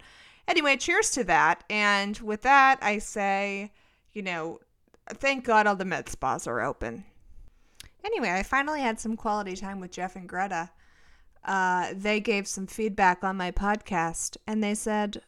Anyway, 0.48 0.78
cheers 0.78 1.12
to 1.12 1.24
that. 1.26 1.64
And 1.70 2.18
with 2.20 2.42
that, 2.44 2.78
I 2.82 3.00
say, 3.00 3.72
you 4.14 4.22
know, 4.22 4.60
thank 5.10 5.44
God 5.44 5.68
all 5.68 5.76
the 5.76 5.86
med 5.86 6.08
spas 6.10 6.48
are 6.48 6.62
open. 6.62 7.04
Anyway, 8.04 8.30
I 8.30 8.44
finally 8.44 8.82
had 8.82 9.00
some 9.00 9.18
quality 9.18 9.56
time 9.56 9.80
with 9.80 9.92
Jeff 9.92 10.16
and 10.16 10.30
Greta. 10.30 10.70
Uh, 11.44 11.94
they 11.96 12.20
gave 12.20 12.48
some 12.48 12.68
feedback 12.68 13.24
on 13.24 13.38
my 13.38 13.52
podcast 13.52 14.38
and 14.46 14.64
they 14.64 14.76
said, 14.76 15.22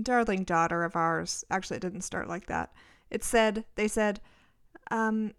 darling 0.00 0.44
daughter 0.44 0.84
of 0.84 0.96
ours, 0.96 1.44
actually, 1.50 1.76
it 1.78 1.82
didn't 1.82 2.02
start 2.02 2.28
like 2.28 2.46
that. 2.46 2.72
It 3.10 3.24
said, 3.24 3.64
they 3.74 3.88
said, 3.88 4.20
um, 4.90 5.32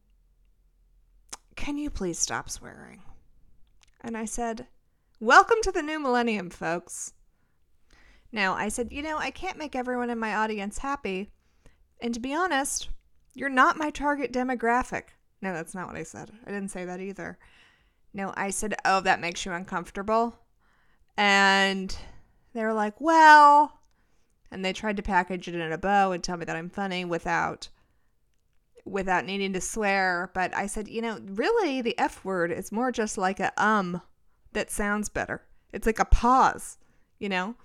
can 1.56 1.78
you 1.78 1.90
please 1.90 2.20
stop 2.20 2.50
swearing? 2.50 3.02
And 4.02 4.18
I 4.18 4.26
said, 4.26 4.68
Welcome 5.20 5.58
to 5.64 5.72
the 5.72 5.82
new 5.82 6.00
millennium, 6.00 6.50
folks. 6.50 7.14
Now, 8.32 8.54
I 8.56 8.68
said, 8.68 8.92
You 8.92 9.02
know, 9.02 9.18
I 9.18 9.32
can't 9.32 9.58
make 9.58 9.76
everyone 9.76 10.10
in 10.10 10.20
my 10.20 10.36
audience 10.36 10.80
happy. 10.80 11.30
And 12.02 12.14
to 12.14 12.20
be 12.20 12.34
honest, 12.34 12.90
you're 13.34 13.50
not 13.50 13.78
my 13.78 13.90
target 13.90 14.34
demographic. 14.34 15.04
No, 15.42 15.54
that's 15.54 15.74
not 15.74 15.88
what 15.88 15.96
I 15.96 16.04
said. 16.04 16.32
I 16.46 16.52
didn't 16.52 16.72
say 16.72 16.86
that 16.86 17.00
either. 17.00 17.38
No, 18.14 18.34
I 18.36 18.50
said, 18.50 18.76
Oh, 18.84 19.00
that 19.02 19.22
makes 19.22 19.46
you 19.46 19.54
uncomfortable. 19.54 20.36
And 21.16 21.96
they 22.54 22.64
were 22.64 22.74
like, 22.74 23.00
Well, 23.00 23.80
and 24.54 24.64
they 24.64 24.74
tried 24.74 24.98
to 24.98 25.04
package 25.04 25.48
it 25.48 25.56
in 25.56 25.72
a 25.72 25.78
bow 25.78 26.12
and 26.12 26.24
tell 26.24 26.38
me 26.38 26.46
that 26.46 26.56
I'm 26.56 26.70
funny 26.70 27.04
without 27.04 27.70
without 28.86 29.26
needing 29.26 29.54
to 29.54 29.62
swear, 29.62 30.30
but 30.34 30.54
I 30.56 30.68
said, 30.68 30.90
you 30.90 31.02
know, 31.02 31.18
really 31.26 31.82
the 31.82 31.98
F 31.98 32.24
word 32.26 32.52
is 32.52 32.72
more 32.72 32.92
just 32.92 33.18
like 33.18 33.40
a 33.40 33.52
um 33.62 34.02
that 34.52 34.70
sounds 34.70 35.10
better. 35.10 35.42
It's 35.72 35.88
like 35.88 36.00
a 36.00 36.06
pause, 36.06 36.78
you 37.20 37.30
know? 37.30 37.56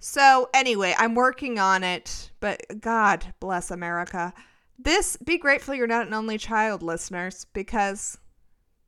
So, 0.00 0.48
anyway, 0.54 0.94
I'm 0.96 1.14
working 1.14 1.58
on 1.58 1.82
it, 1.82 2.30
but 2.40 2.80
God 2.80 3.34
bless 3.40 3.70
America. 3.70 4.32
This, 4.78 5.16
be 5.16 5.38
grateful 5.38 5.74
you're 5.74 5.88
not 5.88 6.06
an 6.06 6.14
only 6.14 6.38
child, 6.38 6.82
listeners, 6.82 7.46
because 7.52 8.16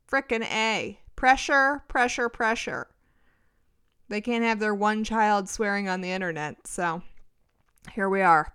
frickin' 0.09 0.43
A. 0.43 0.99
Pressure, 1.17 1.83
pressure, 1.89 2.29
pressure. 2.29 2.87
They 4.07 4.21
can't 4.21 4.45
have 4.45 4.59
their 4.59 4.73
one 4.73 5.03
child 5.03 5.49
swearing 5.49 5.89
on 5.89 5.99
the 5.99 6.11
internet, 6.11 6.65
so 6.65 7.03
here 7.93 8.09
we 8.09 8.21
are. 8.21 8.53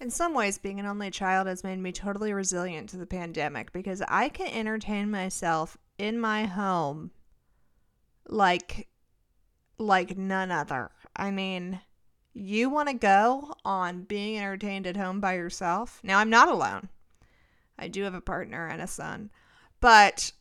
In 0.00 0.10
some 0.10 0.34
ways, 0.34 0.58
being 0.58 0.80
an 0.80 0.86
only 0.86 1.10
child 1.10 1.46
has 1.46 1.64
made 1.64 1.78
me 1.78 1.92
totally 1.92 2.32
resilient 2.32 2.88
to 2.90 2.96
the 2.96 3.06
pandemic 3.06 3.72
because 3.72 4.02
I 4.08 4.28
can 4.28 4.48
entertain 4.48 5.10
myself 5.10 5.78
in 5.98 6.18
my 6.18 6.44
home 6.44 7.10
like 8.26 8.88
like 9.78 10.16
none 10.16 10.50
other. 10.50 10.90
I 11.16 11.30
mean, 11.30 11.80
you 12.32 12.68
want 12.68 12.88
to 12.88 12.94
go 12.94 13.54
on 13.64 14.02
being 14.02 14.38
entertained 14.38 14.86
at 14.86 14.96
home 14.96 15.20
by 15.20 15.34
yourself? 15.34 16.00
Now, 16.02 16.18
I'm 16.18 16.30
not 16.30 16.48
alone. 16.48 16.88
I 17.78 17.88
do 17.88 18.02
have 18.02 18.14
a 18.14 18.20
partner 18.20 18.66
and 18.66 18.80
a 18.80 18.86
son, 18.86 19.30
but 19.80 20.32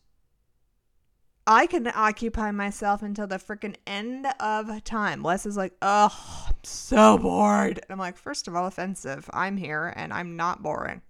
I 1.46 1.68
can 1.68 1.88
occupy 1.88 2.52
myself 2.52 3.04
until 3.04 3.28
the 3.28 3.36
freaking 3.36 3.76
end 3.86 4.28
of 4.40 4.84
time. 4.86 5.24
Wes 5.24 5.46
is 5.46 5.58
like, 5.58 5.74
oh, 5.82 6.46
I'm 6.48 6.56
so 6.64 7.18
bored. 7.18 7.80
And 7.80 7.86
I'm 7.90 8.00
like, 8.00 8.18
first 8.18 8.48
of 8.48 8.56
all, 8.56 8.66
offensive. 8.66 9.30
I'm 9.34 9.58
here 9.58 9.94
and 9.98 10.14
I'm 10.14 10.38
not 10.38 10.64
boring. 10.64 11.02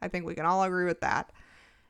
I 0.00 0.08
think 0.08 0.24
we 0.24 0.34
can 0.34 0.46
all 0.46 0.62
agree 0.62 0.86
with 0.86 1.02
that. 1.02 1.30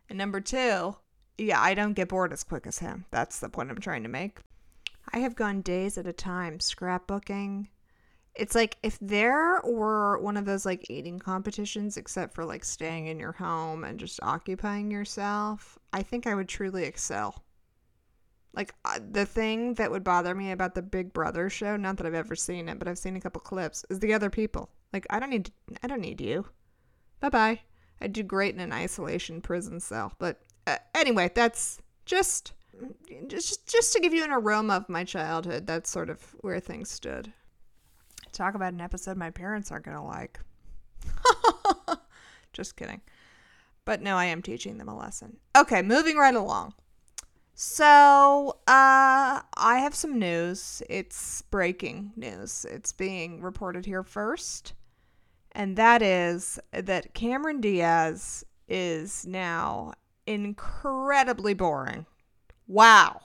And 0.09 0.19
number 0.19 0.41
two, 0.41 0.97
yeah, 1.39 1.61
I 1.61 1.75
don't 1.75 1.93
get 1.93 2.09
bored 2.09 2.33
as 2.33 2.43
quick 2.43 2.67
as 2.67 2.81
him. 2.81 3.05
That's 3.13 3.39
the 3.39 3.49
point 3.49 3.71
I'm 3.71 3.79
trying 3.79 4.03
to 4.03 4.09
make. 4.09 4.41
I 5.13 5.21
have 5.21 5.37
gone 5.37 5.61
days 5.61 5.97
at 5.97 6.07
a 6.07 6.13
time 6.13 6.59
scrapbooking. 6.59 7.69
It's 8.35 8.57
like 8.57 8.79
if 8.83 8.99
there 9.01 9.61
were 9.65 10.19
one 10.19 10.37
of 10.37 10.45
those 10.45 10.67
like 10.67 10.91
eating 10.91 11.21
competitions, 11.21 11.97
except 11.97 12.35
for 12.35 12.45
like 12.45 12.65
staying 12.65 13.07
in 13.07 13.21
your 13.21 13.33
home 13.33 13.85
and 13.85 14.01
just 14.01 14.19
occupying 14.23 14.91
yourself, 14.91 15.79
I 15.93 16.03
think 16.03 16.27
I 16.27 16.35
would 16.35 16.49
truly 16.49 16.85
excel. 16.85 17.45
Like 18.55 18.75
uh, 18.85 18.99
the 19.11 19.25
thing 19.25 19.75
that 19.75 19.91
would 19.91 20.05
bother 20.05 20.35
me 20.35 20.51
about 20.51 20.75
the 20.75 20.83
Big 20.83 21.13
Brother 21.13 21.49
show, 21.49 21.77
not 21.77 21.97
that 21.97 22.07
I've 22.07 22.15
ever 22.15 22.37
seen 22.37 22.69
it, 22.69 22.79
but 22.79 22.87
I've 22.87 22.99
seen 22.99 23.17
a 23.17 23.21
couple 23.21 23.41
clips, 23.41 23.85
is 23.89 23.99
the 23.99 24.13
other 24.13 24.31
people. 24.31 24.69
Like 24.93 25.07
I 25.11 25.19
don't 25.19 25.31
need 25.31 25.51
I 25.83 25.87
don't 25.87 26.01
need 26.01 26.21
you. 26.21 26.47
Bye-bye. 27.21 27.61
I'd 28.01 28.13
do 28.13 28.23
great 28.23 28.55
in 28.55 28.61
an 28.61 28.73
isolation 28.73 29.41
prison 29.41 29.81
cell. 29.81 30.13
But 30.19 30.43
uh, 30.67 30.79
anyway, 30.95 31.31
that's 31.35 31.81
just 32.05 32.53
just 33.29 33.71
just 33.71 33.93
to 33.93 34.01
give 34.01 34.13
you 34.13 34.25
an 34.25 34.33
aroma 34.33 34.75
of 34.75 34.89
my 34.89 35.05
childhood. 35.05 35.67
That's 35.67 35.91
sort 35.91 36.11
of 36.11 36.21
where 36.41 36.61
things 36.61 36.91
stood. 36.91 37.33
Talk 38.33 38.55
about 38.55 38.73
an 38.73 38.81
episode 38.81 39.17
my 39.17 39.31
parents 39.31 39.71
aren't 39.71 39.85
going 39.85 39.97
to 39.97 40.03
like. 40.03 40.41
just 42.53 42.77
kidding. 42.77 43.01
But 43.85 44.01
no, 44.01 44.17
I 44.17 44.27
am 44.27 44.43
teaching 44.43 44.79
them 44.79 44.89
a 44.89 44.97
lesson. 44.97 45.37
Okay, 45.57 45.83
moving 45.83 46.17
right 46.17 46.35
along. 46.35 46.75
So, 47.55 48.57
uh, 48.67 49.43
I 49.57 49.79
have 49.79 49.95
some 49.95 50.19
news. 50.19 50.83
It's 50.89 51.43
breaking 51.43 52.13
news. 52.17 52.65
It's 52.69 52.93
being 52.93 53.43
reported 53.43 53.87
here 53.87 54.03
first. 54.03 54.73
And 55.53 55.77
that 55.77 56.01
is 56.03 56.59
that 56.73 57.15
Cameron 57.15 57.61
Diaz 57.61 58.45
is 58.69 59.27
now 59.27 59.93
incredibly 60.27 61.53
boring. 61.53 62.07
Wow. 62.67 63.21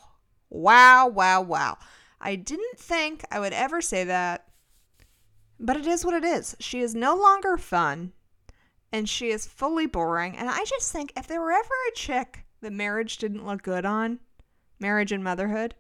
Wow, 0.50 1.08
wow, 1.08 1.42
wow. 1.42 1.78
I 2.20 2.36
didn't 2.36 2.78
think 2.78 3.24
I 3.32 3.40
would 3.40 3.54
ever 3.54 3.82
say 3.82 4.04
that, 4.04 4.48
but 5.60 5.78
it 5.78 5.88
is 5.88 6.04
what 6.06 6.16
it 6.16 6.26
is. 6.26 6.56
She 6.60 6.82
is 6.82 6.94
no 6.96 7.16
longer 7.16 7.58
fun 7.58 8.12
and 8.92 9.08
she 9.08 9.30
is 9.30 9.48
fully 9.48 9.86
boring. 9.86 10.36
And 10.36 10.50
I 10.50 10.64
just 10.66 10.92
think 10.92 11.14
if 11.16 11.28
there 11.28 11.42
were 11.42 11.52
ever 11.52 11.74
a 11.90 11.96
chick 11.96 12.46
that 12.68 12.74
marriage 12.74 13.18
didn't 13.18 13.46
look 13.46 13.64
good 13.64 13.86
on, 13.86 14.20
marriage 14.78 15.14
and 15.14 15.24
motherhood, 15.24 15.74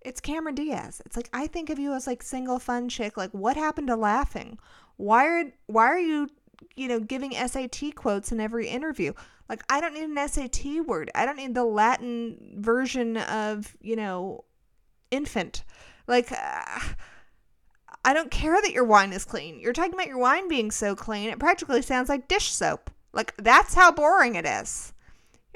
it's 0.00 0.20
Cameron 0.20 0.56
Diaz. 0.56 1.00
It's 1.06 1.16
like 1.16 1.30
I 1.32 1.46
think 1.46 1.70
of 1.70 1.78
you 1.78 1.92
as 1.94 2.08
like 2.08 2.20
single 2.20 2.58
fun 2.58 2.88
chick. 2.88 3.16
Like 3.16 3.30
what 3.30 3.56
happened 3.56 3.86
to 3.86 3.96
laughing? 3.96 4.58
Why 4.96 5.26
are 5.26 5.44
why 5.66 5.86
are 5.86 6.00
you 6.00 6.28
you 6.74 6.88
know 6.88 6.98
giving 6.98 7.30
SAT 7.30 7.94
quotes 7.94 8.32
in 8.32 8.40
every 8.40 8.66
interview? 8.66 9.12
Like 9.48 9.62
I 9.70 9.80
don't 9.80 9.94
need 9.94 10.02
an 10.02 10.28
SAT 10.28 10.84
word. 10.84 11.12
I 11.14 11.24
don't 11.24 11.36
need 11.36 11.54
the 11.54 11.64
Latin 11.64 12.56
version 12.58 13.16
of 13.16 13.76
you 13.80 13.96
know 13.96 14.44
infant. 15.10 15.62
Like. 16.08 16.32
Uh, 16.32 16.80
I 18.04 18.14
don't 18.14 18.30
care 18.30 18.54
that 18.62 18.70
your 18.70 18.84
wine 18.84 19.12
is 19.12 19.24
clean. 19.24 19.58
You're 19.58 19.72
talking 19.72 19.94
about 19.94 20.06
your 20.06 20.18
wine 20.18 20.46
being 20.46 20.70
so 20.70 20.94
clean, 20.94 21.28
it 21.28 21.40
practically 21.40 21.82
sounds 21.82 22.08
like 22.08 22.28
dish 22.28 22.52
soap. 22.52 22.88
Like, 23.12 23.34
that's 23.36 23.74
how 23.74 23.90
boring 23.90 24.36
it 24.36 24.46
is. 24.46 24.92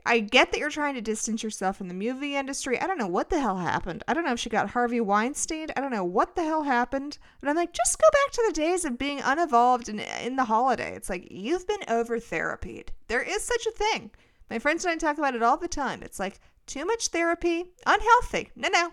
I 0.06 0.20
get 0.20 0.50
that 0.50 0.58
you're 0.58 0.70
trying 0.70 0.94
to 0.94 1.00
distance 1.00 1.42
yourself 1.42 1.76
from 1.76 1.88
the 1.88 1.94
movie 1.94 2.36
industry. 2.36 2.80
I 2.80 2.86
don't 2.86 2.98
know 2.98 3.06
what 3.06 3.30
the 3.30 3.40
hell 3.40 3.56
happened. 3.56 4.02
I 4.08 4.14
don't 4.14 4.24
know 4.24 4.32
if 4.32 4.40
she 4.40 4.50
got 4.50 4.70
Harvey 4.70 5.00
Weinstein. 5.00 5.68
I 5.76 5.80
don't 5.80 5.90
know 5.90 6.04
what 6.04 6.34
the 6.34 6.42
hell 6.42 6.62
happened. 6.62 7.18
But 7.40 7.50
I'm 7.50 7.56
like, 7.56 7.72
just 7.72 7.98
go 7.98 8.08
back 8.12 8.32
to 8.32 8.44
the 8.46 8.52
days 8.52 8.84
of 8.84 8.98
being 8.98 9.20
unevolved 9.20 9.88
and 9.88 10.00
in 10.22 10.36
the 10.36 10.44
holiday. 10.44 10.94
It's 10.94 11.10
like 11.10 11.28
you've 11.30 11.66
been 11.66 11.84
over 11.88 12.18
therapied. 12.18 12.88
There 13.08 13.22
is 13.22 13.42
such 13.42 13.66
a 13.66 13.72
thing. 13.72 14.10
My 14.48 14.58
friends 14.58 14.84
and 14.84 14.92
I 14.92 14.96
talk 14.96 15.18
about 15.18 15.34
it 15.34 15.42
all 15.42 15.56
the 15.56 15.68
time. 15.68 16.02
It's 16.02 16.18
like 16.18 16.40
too 16.66 16.84
much 16.84 17.08
therapy, 17.08 17.64
unhealthy. 17.86 18.50
No, 18.56 18.68
no. 18.68 18.92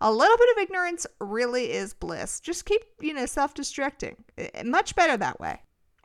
A 0.00 0.12
little 0.12 0.36
bit 0.36 0.56
of 0.56 0.62
ignorance 0.62 1.06
really 1.20 1.72
is 1.72 1.94
bliss. 1.94 2.40
Just 2.40 2.66
keep, 2.66 2.82
you 3.00 3.14
know, 3.14 3.26
self 3.26 3.54
destructing. 3.54 4.16
Much 4.64 4.94
better 4.94 5.16
that 5.16 5.40
way 5.40 5.60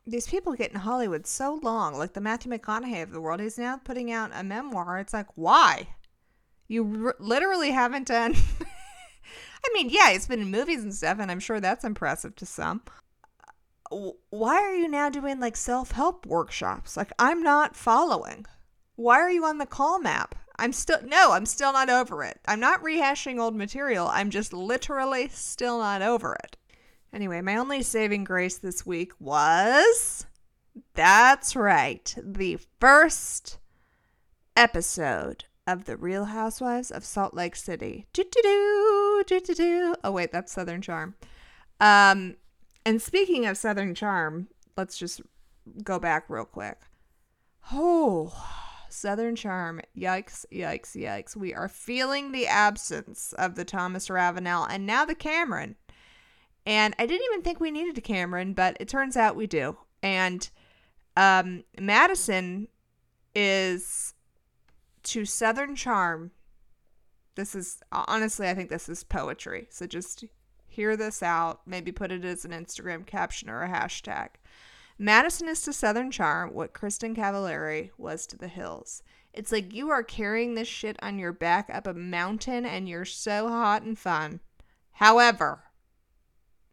these 0.05 0.27
people 0.27 0.53
get 0.53 0.72
in 0.72 0.79
Hollywood 0.79 1.27
so 1.27 1.60
long, 1.62 1.98
like 1.98 2.13
the 2.13 2.22
Matthew 2.22 2.51
McConaughey 2.51 3.03
of 3.03 3.12
the 3.12 3.22
world. 3.22 3.39
He's 3.39 3.58
now 3.58 3.77
putting 3.77 4.12
out 4.12 4.31
a 4.34 4.43
memoir. 4.43 4.98
It's 5.00 5.13
like, 5.13 5.27
why? 5.36 5.88
You 6.67 7.08
r- 7.08 7.15
literally 7.20 7.72
haven't 7.72 8.08
done. 8.08 8.36
I 9.63 9.70
mean, 9.74 9.89
yeah, 9.89 10.10
it's 10.10 10.27
been 10.27 10.41
in 10.41 10.50
movies 10.50 10.84
and 10.84 10.93
stuff, 10.93 11.20
and 11.20 11.29
I'm 11.29 11.39
sure 11.39 11.60
that's 11.60 11.84
impressive 11.86 12.36
to 12.38 12.46
some. 12.46 12.81
why 13.89 14.55
are 14.55 14.75
you 14.75 14.88
now 14.88 15.10
doing 15.10 15.39
like 15.39 15.55
self 15.55 15.91
help 15.91 16.25
workshops? 16.25 16.98
Like, 16.98 17.12
I'm 17.20 17.43
not 17.43 17.75
following. 17.75 18.46
Why 18.96 19.15
are 19.20 19.31
you 19.31 19.46
on 19.46 19.58
the 19.58 19.65
Calm 19.65 20.05
app? 20.05 20.36
I'm 20.58 20.74
still, 20.74 21.00
no, 21.03 21.31
I'm 21.31 21.46
still 21.46 21.74
not 21.74 21.89
over 21.89 22.24
it. 22.24 22.39
I'm 22.48 22.60
not 22.60 22.84
rehashing 22.84 23.39
old 23.39 23.55
material. 23.55 24.08
I'm 24.08 24.29
just 24.29 24.53
literally 24.53 25.27
still 25.29 25.79
not 25.79 26.01
over 26.01 26.36
it. 26.43 26.58
Anyway, 27.13 27.41
my 27.41 27.58
only 27.58 27.82
saving 27.82 28.24
grace 28.24 28.58
this 28.58 28.86
week 28.86 29.12
was 29.20 30.25
that's 30.94 31.56
right, 31.56 32.15
the 32.22 32.58
first 32.80 33.60
episode 34.56 35.46
of 35.68 35.86
The 35.86 35.98
Real 35.98 36.25
Housewives 36.25 36.89
of 36.91 37.03
Salt 37.03 37.34
Lake 37.34 37.56
City. 37.56 38.08
Do-do-do, 38.13 39.24
do-do-do. 39.27 39.96
Oh, 40.03 40.12
wait, 40.12 40.32
that's 40.32 40.51
Southern 40.51 40.82
Charm. 40.82 41.15
Um, 41.80 42.36
and 42.86 43.01
speaking 43.01 43.46
of 43.46 43.58
Southern 43.58 43.94
Charm, 43.94 44.48
let's 44.77 44.98
just 44.98 45.22
go 45.84 46.00
back 46.00 46.30
real 46.30 46.46
quick. 46.46 46.77
Oh, 47.72 48.34
Southern 48.89 49.36
Charm. 49.36 49.82
Yikes, 49.98 50.46
yikes, 50.51 50.96
yikes. 50.96 51.36
We 51.36 51.53
are 51.53 51.68
feeling 51.68 52.32
the 52.32 52.48
absence 52.48 53.34
of 53.34 53.56
the 53.56 53.65
Thomas 53.65 54.10
Ravenel 54.10 54.65
and 54.65 54.86
now 54.86 55.06
the 55.06 55.15
Cameron. 55.15 55.75
And 56.65 56.94
I 57.00 57.06
didn't 57.06 57.25
even 57.32 57.41
think 57.41 57.60
we 57.60 57.72
needed 57.72 57.98
a 57.98 58.01
Cameron, 58.01 58.53
but 58.53 58.77
it 58.80 58.88
turns 58.88 59.18
out 59.18 59.36
we 59.36 59.48
do. 59.48 59.77
And 60.03 60.50
um, 61.18 61.63
Madison 61.80 62.68
is 63.34 64.13
to 65.03 65.25
Southern 65.25 65.75
Charm. 65.75 66.32
This 67.36 67.56
is 67.56 67.82
honestly, 67.91 68.48
I 68.48 68.53
think 68.53 68.70
this 68.70 68.89
is 68.89 69.03
poetry. 69.03 69.68
So 69.70 69.88
just 69.88 70.25
hear 70.68 70.96
this 70.96 71.24
out. 71.24 71.62
Maybe 71.65 71.91
put 71.91 72.12
it 72.12 72.25
as 72.25 72.46
an 72.46 72.51
Instagram 72.51 73.06
caption 73.06 73.50
or 73.50 73.63
a 73.63 73.70
hashtag. 73.70 74.30
Madison 75.00 75.48
is 75.48 75.62
to 75.63 75.74
Southern 75.74 76.12
Charm 76.12 76.53
what 76.53 76.74
Kristin 76.74 77.15
Cavallari 77.15 77.89
was 77.98 78.27
to 78.27 78.38
the 78.38 78.48
hills. 78.48 79.01
It's 79.34 79.51
like 79.51 79.74
you 79.74 79.89
are 79.89 80.03
carrying 80.03 80.53
this 80.53 80.68
shit 80.68 80.98
on 81.01 81.18
your 81.18 81.32
back 81.32 81.70
up 81.74 81.88
a 81.88 81.94
mountain 81.94 82.65
and 82.65 82.88
you're 82.88 83.06
so 83.06 83.48
hot 83.48 83.82
and 83.82 83.98
fun. 83.98 84.41
However, 84.91 85.63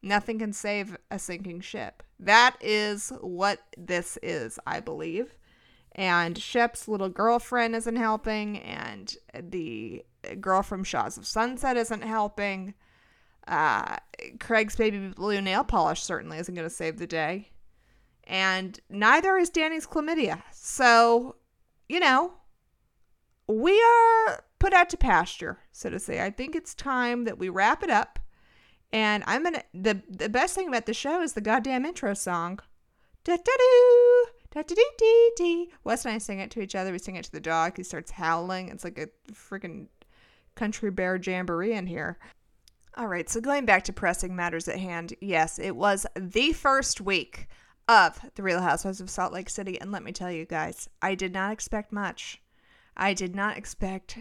nothing 0.02 0.38
can 0.38 0.52
save 0.52 0.96
a 1.10 1.18
sinking 1.18 1.60
ship. 1.60 2.02
That 2.20 2.56
is 2.60 3.12
what 3.20 3.60
this 3.76 4.18
is, 4.22 4.58
I 4.66 4.80
believe. 4.80 5.34
And 5.92 6.38
Shep's 6.38 6.86
little 6.86 7.08
girlfriend 7.08 7.74
isn't 7.74 7.96
helping, 7.96 8.58
and 8.58 9.14
the 9.34 10.04
girl 10.40 10.62
from 10.62 10.84
Shahs 10.84 11.18
of 11.18 11.26
Sunset 11.26 11.76
isn't 11.76 12.04
helping. 12.04 12.74
Uh, 13.48 13.96
Craig's 14.38 14.76
baby 14.76 15.08
blue 15.08 15.40
nail 15.40 15.64
polish 15.64 16.02
certainly 16.02 16.38
isn't 16.38 16.54
going 16.54 16.68
to 16.68 16.74
save 16.74 16.98
the 16.98 17.06
day. 17.06 17.50
And 18.24 18.78
neither 18.90 19.36
is 19.38 19.48
Danny's 19.48 19.86
chlamydia. 19.86 20.42
So, 20.52 21.36
you 21.88 21.98
know, 21.98 22.34
we 23.48 23.72
are 23.82 24.44
put 24.58 24.74
out 24.74 24.90
to 24.90 24.96
pasture, 24.96 25.60
so 25.72 25.88
to 25.88 25.98
say. 25.98 26.22
I 26.22 26.30
think 26.30 26.54
it's 26.54 26.74
time 26.74 27.24
that 27.24 27.38
we 27.38 27.48
wrap 27.48 27.82
it 27.82 27.90
up. 27.90 28.18
And 28.92 29.22
I'm 29.26 29.42
gonna 29.42 29.62
the 29.74 30.02
the 30.08 30.28
best 30.28 30.54
thing 30.54 30.68
about 30.68 30.86
the 30.86 30.94
show 30.94 31.20
is 31.20 31.34
the 31.34 31.40
goddamn 31.40 31.84
intro 31.84 32.14
song. 32.14 32.60
Da 33.24 33.36
da 33.36 33.42
doo 33.42 34.26
da 34.50 34.62
da 34.62 34.74
dee 34.74 34.90
dee 34.98 35.32
dee. 35.36 35.72
Wes 35.84 36.04
and 36.04 36.14
I 36.14 36.18
sing 36.18 36.38
it 36.40 36.50
to 36.52 36.60
each 36.60 36.74
other. 36.74 36.92
We 36.92 36.98
sing 36.98 37.16
it 37.16 37.24
to 37.24 37.32
the 37.32 37.40
dog. 37.40 37.76
He 37.76 37.82
starts 37.82 38.12
howling. 38.12 38.68
It's 38.68 38.84
like 38.84 38.98
a 38.98 39.08
freaking 39.32 39.88
country 40.54 40.90
bear 40.90 41.16
jamboree 41.16 41.74
in 41.74 41.86
here. 41.86 42.18
All 42.96 43.06
right, 43.06 43.28
so 43.28 43.40
going 43.40 43.64
back 43.64 43.84
to 43.84 43.92
pressing 43.92 44.34
matters 44.34 44.66
at 44.66 44.80
hand, 44.80 45.14
yes, 45.20 45.60
it 45.60 45.76
was 45.76 46.04
the 46.16 46.52
first 46.52 47.00
week 47.00 47.46
of 47.86 48.18
The 48.34 48.42
Real 48.42 48.60
Housewives 48.60 49.00
of 49.00 49.08
Salt 49.08 49.32
Lake 49.32 49.48
City. 49.48 49.80
And 49.80 49.92
let 49.92 50.02
me 50.02 50.10
tell 50.10 50.32
you 50.32 50.44
guys, 50.44 50.88
I 51.00 51.14
did 51.14 51.32
not 51.32 51.52
expect 51.52 51.92
much. 51.92 52.42
I 52.96 53.14
did 53.14 53.36
not 53.36 53.56
expect 53.56 54.18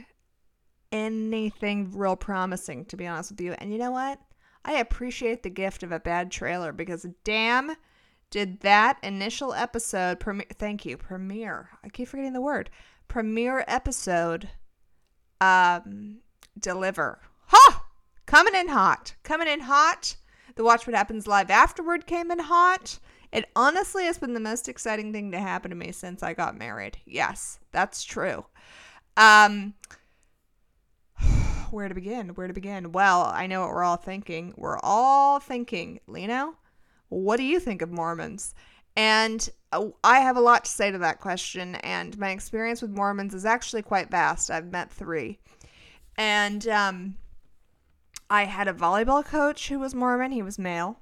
anything 0.91 1.91
real 1.91 2.15
promising, 2.15 2.85
to 2.85 2.97
be 2.97 3.07
honest 3.07 3.31
with 3.31 3.41
you. 3.41 3.53
And 3.53 3.71
you 3.71 3.79
know 3.79 3.89
what? 3.89 4.19
I 4.67 4.73
appreciate 4.73 5.43
the 5.43 5.49
gift 5.49 5.81
of 5.81 5.93
a 5.93 5.99
bad 5.99 6.29
trailer 6.29 6.73
because 6.73 7.05
damn, 7.23 7.71
did 8.29 8.59
that 8.59 8.99
initial 9.01 9.53
episode 9.53 10.19
premiere. 10.19 10.47
Thank 10.53 10.85
you, 10.85 10.97
premiere. 10.97 11.69
I 11.83 11.87
keep 11.87 12.09
forgetting 12.09 12.33
the 12.33 12.41
word. 12.41 12.69
Premiere 13.07 13.63
episode. 13.65 14.49
Um, 15.39 16.17
deliver. 16.59 17.21
Ha! 17.45 17.85
Coming 18.25 18.55
in 18.55 18.67
hot. 18.67 19.15
Coming 19.23 19.47
in 19.47 19.61
hot. 19.61 20.17
The 20.55 20.65
Watch 20.65 20.85
What 20.85 20.95
Happens 20.95 21.27
Live 21.27 21.49
afterward 21.49 22.05
came 22.05 22.29
in 22.29 22.39
hot. 22.39 22.99
It 23.31 23.45
honestly 23.55 24.03
has 24.03 24.17
been 24.17 24.33
the 24.33 24.39
most 24.41 24.67
exciting 24.67 25.13
thing 25.13 25.31
to 25.31 25.39
happen 25.39 25.69
to 25.69 25.77
me 25.77 25.93
since 25.93 26.23
I 26.23 26.33
got 26.33 26.57
married. 26.57 26.97
Yes, 27.05 27.59
that's 27.71 28.03
true. 28.03 28.45
Um, 29.15 29.75
where 31.71 31.87
to 31.87 31.95
begin? 31.95 32.29
Where 32.29 32.47
to 32.47 32.53
begin? 32.53 32.91
Well, 32.91 33.23
I 33.25 33.47
know 33.47 33.61
what 33.61 33.69
we're 33.69 33.83
all 33.83 33.97
thinking. 33.97 34.53
We're 34.55 34.79
all 34.79 35.39
thinking, 35.39 35.99
Lino, 36.07 36.55
what 37.09 37.37
do 37.37 37.43
you 37.43 37.59
think 37.59 37.81
of 37.81 37.91
Mormons? 37.91 38.53
And 38.95 39.49
uh, 39.71 39.87
I 40.03 40.19
have 40.19 40.37
a 40.37 40.41
lot 40.41 40.65
to 40.65 40.71
say 40.71 40.91
to 40.91 40.97
that 40.99 41.19
question. 41.19 41.75
And 41.75 42.17
my 42.17 42.31
experience 42.31 42.81
with 42.81 42.91
Mormons 42.91 43.33
is 43.33 43.45
actually 43.45 43.83
quite 43.83 44.09
vast. 44.09 44.49
I've 44.49 44.71
met 44.71 44.91
three. 44.91 45.39
And 46.17 46.67
um, 46.67 47.15
I 48.29 48.45
had 48.45 48.67
a 48.67 48.73
volleyball 48.73 49.23
coach 49.23 49.69
who 49.69 49.79
was 49.79 49.93
Mormon, 49.93 50.31
he 50.31 50.41
was 50.41 50.57
male. 50.57 50.99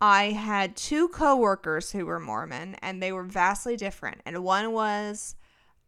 I 0.00 0.32
had 0.32 0.76
two 0.76 1.08
coworkers 1.08 1.92
who 1.92 2.04
were 2.04 2.20
Mormon, 2.20 2.74
and 2.82 3.02
they 3.02 3.12
were 3.12 3.22
vastly 3.22 3.76
different. 3.76 4.20
And 4.26 4.44
one 4.44 4.72
was 4.72 5.36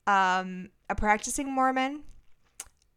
um, 0.06 0.70
a 0.88 0.94
practicing 0.94 1.52
Mormon 1.52 2.04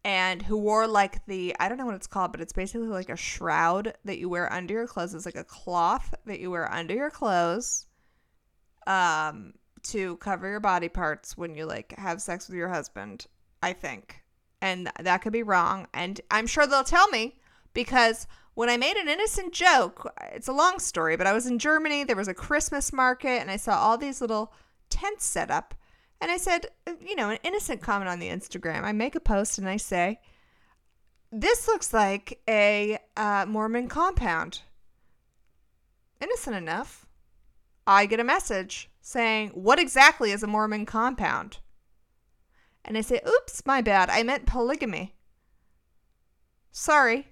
and 0.03 0.41
who 0.41 0.57
wore 0.57 0.88
like 0.88 1.25
the 1.25 1.55
I 1.59 1.67
don't 1.67 1.77
know 1.77 1.85
what 1.85 1.95
it's 1.95 2.07
called, 2.07 2.31
but 2.31 2.41
it's 2.41 2.53
basically 2.53 2.88
like 2.88 3.09
a 3.09 3.15
shroud 3.15 3.93
that 4.05 4.19
you 4.19 4.29
wear 4.29 4.51
under 4.51 4.73
your 4.73 4.88
clothes. 4.88 5.13
It's 5.13 5.25
like 5.25 5.35
a 5.35 5.43
cloth 5.43 6.13
that 6.25 6.39
you 6.39 6.51
wear 6.51 6.71
under 6.71 6.93
your 6.93 7.09
clothes 7.09 7.85
um 8.88 9.53
to 9.81 10.17
cover 10.17 10.49
your 10.49 10.59
body 10.59 10.89
parts 10.89 11.38
when 11.38 11.55
you 11.55 11.65
like 11.65 11.93
have 11.97 12.21
sex 12.21 12.47
with 12.47 12.57
your 12.57 12.69
husband, 12.69 13.27
I 13.62 13.73
think. 13.73 14.23
And 14.62 14.91
that 14.99 15.21
could 15.21 15.31
be 15.33 15.43
wrong, 15.43 15.88
and 15.93 16.19
I'm 16.29 16.47
sure 16.47 16.67
they'll 16.67 16.83
tell 16.83 17.07
me 17.09 17.39
because 17.73 18.27
when 18.59 18.67
I 18.67 18.75
made 18.75 18.97
an 18.97 19.07
innocent 19.07 19.53
joke, 19.53 20.13
it's 20.33 20.49
a 20.49 20.53
long 20.53 20.79
story, 20.79 21.15
but 21.15 21.27
I 21.27 21.31
was 21.31 21.45
in 21.45 21.59
Germany, 21.59 22.03
there 22.03 22.17
was 22.17 22.27
a 22.27 22.33
Christmas 22.33 22.91
market 22.91 23.39
and 23.39 23.49
I 23.49 23.55
saw 23.55 23.79
all 23.79 23.97
these 23.97 24.19
little 24.19 24.51
tents 24.89 25.23
set 25.23 25.49
up 25.49 25.75
and 26.21 26.32
I 26.32 26.38
said, 26.38 26.67
uh, 26.86 26.93
you 27.01 27.15
know, 27.15 27.29
an 27.29 27.39
innocent 27.43 27.82
comment 27.82 28.10
on 28.10 28.19
the 28.19 28.29
Instagram. 28.29 28.84
I 28.84 28.91
make 28.91 29.15
a 29.15 29.19
post 29.19 29.58
and 29.58 29.69
I 29.69 29.77
say, 29.77 30.19
this 31.32 31.67
looks 31.67 31.93
like 31.93 32.41
a 32.47 32.97
uh, 33.15 33.45
Mormon 33.47 33.88
compound. 33.88 34.62
Innocent 36.21 36.55
enough. 36.55 37.05
I 37.88 38.05
get 38.05 38.19
a 38.19 38.25
message 38.25 38.89
saying, 39.01 39.49
what 39.49 39.79
exactly 39.79 40.32
is 40.32 40.43
a 40.43 40.47
Mormon 40.47 40.86
compound? 40.86 41.60
And 42.84 42.97
I 42.97 43.01
say, 43.01 43.21
oops, 43.27 43.65
my 43.65 43.82
bad. 43.82 44.10
I 44.10 44.23
meant 44.23 44.45
polygamy. 44.45 45.15
Sorry. 46.71 47.27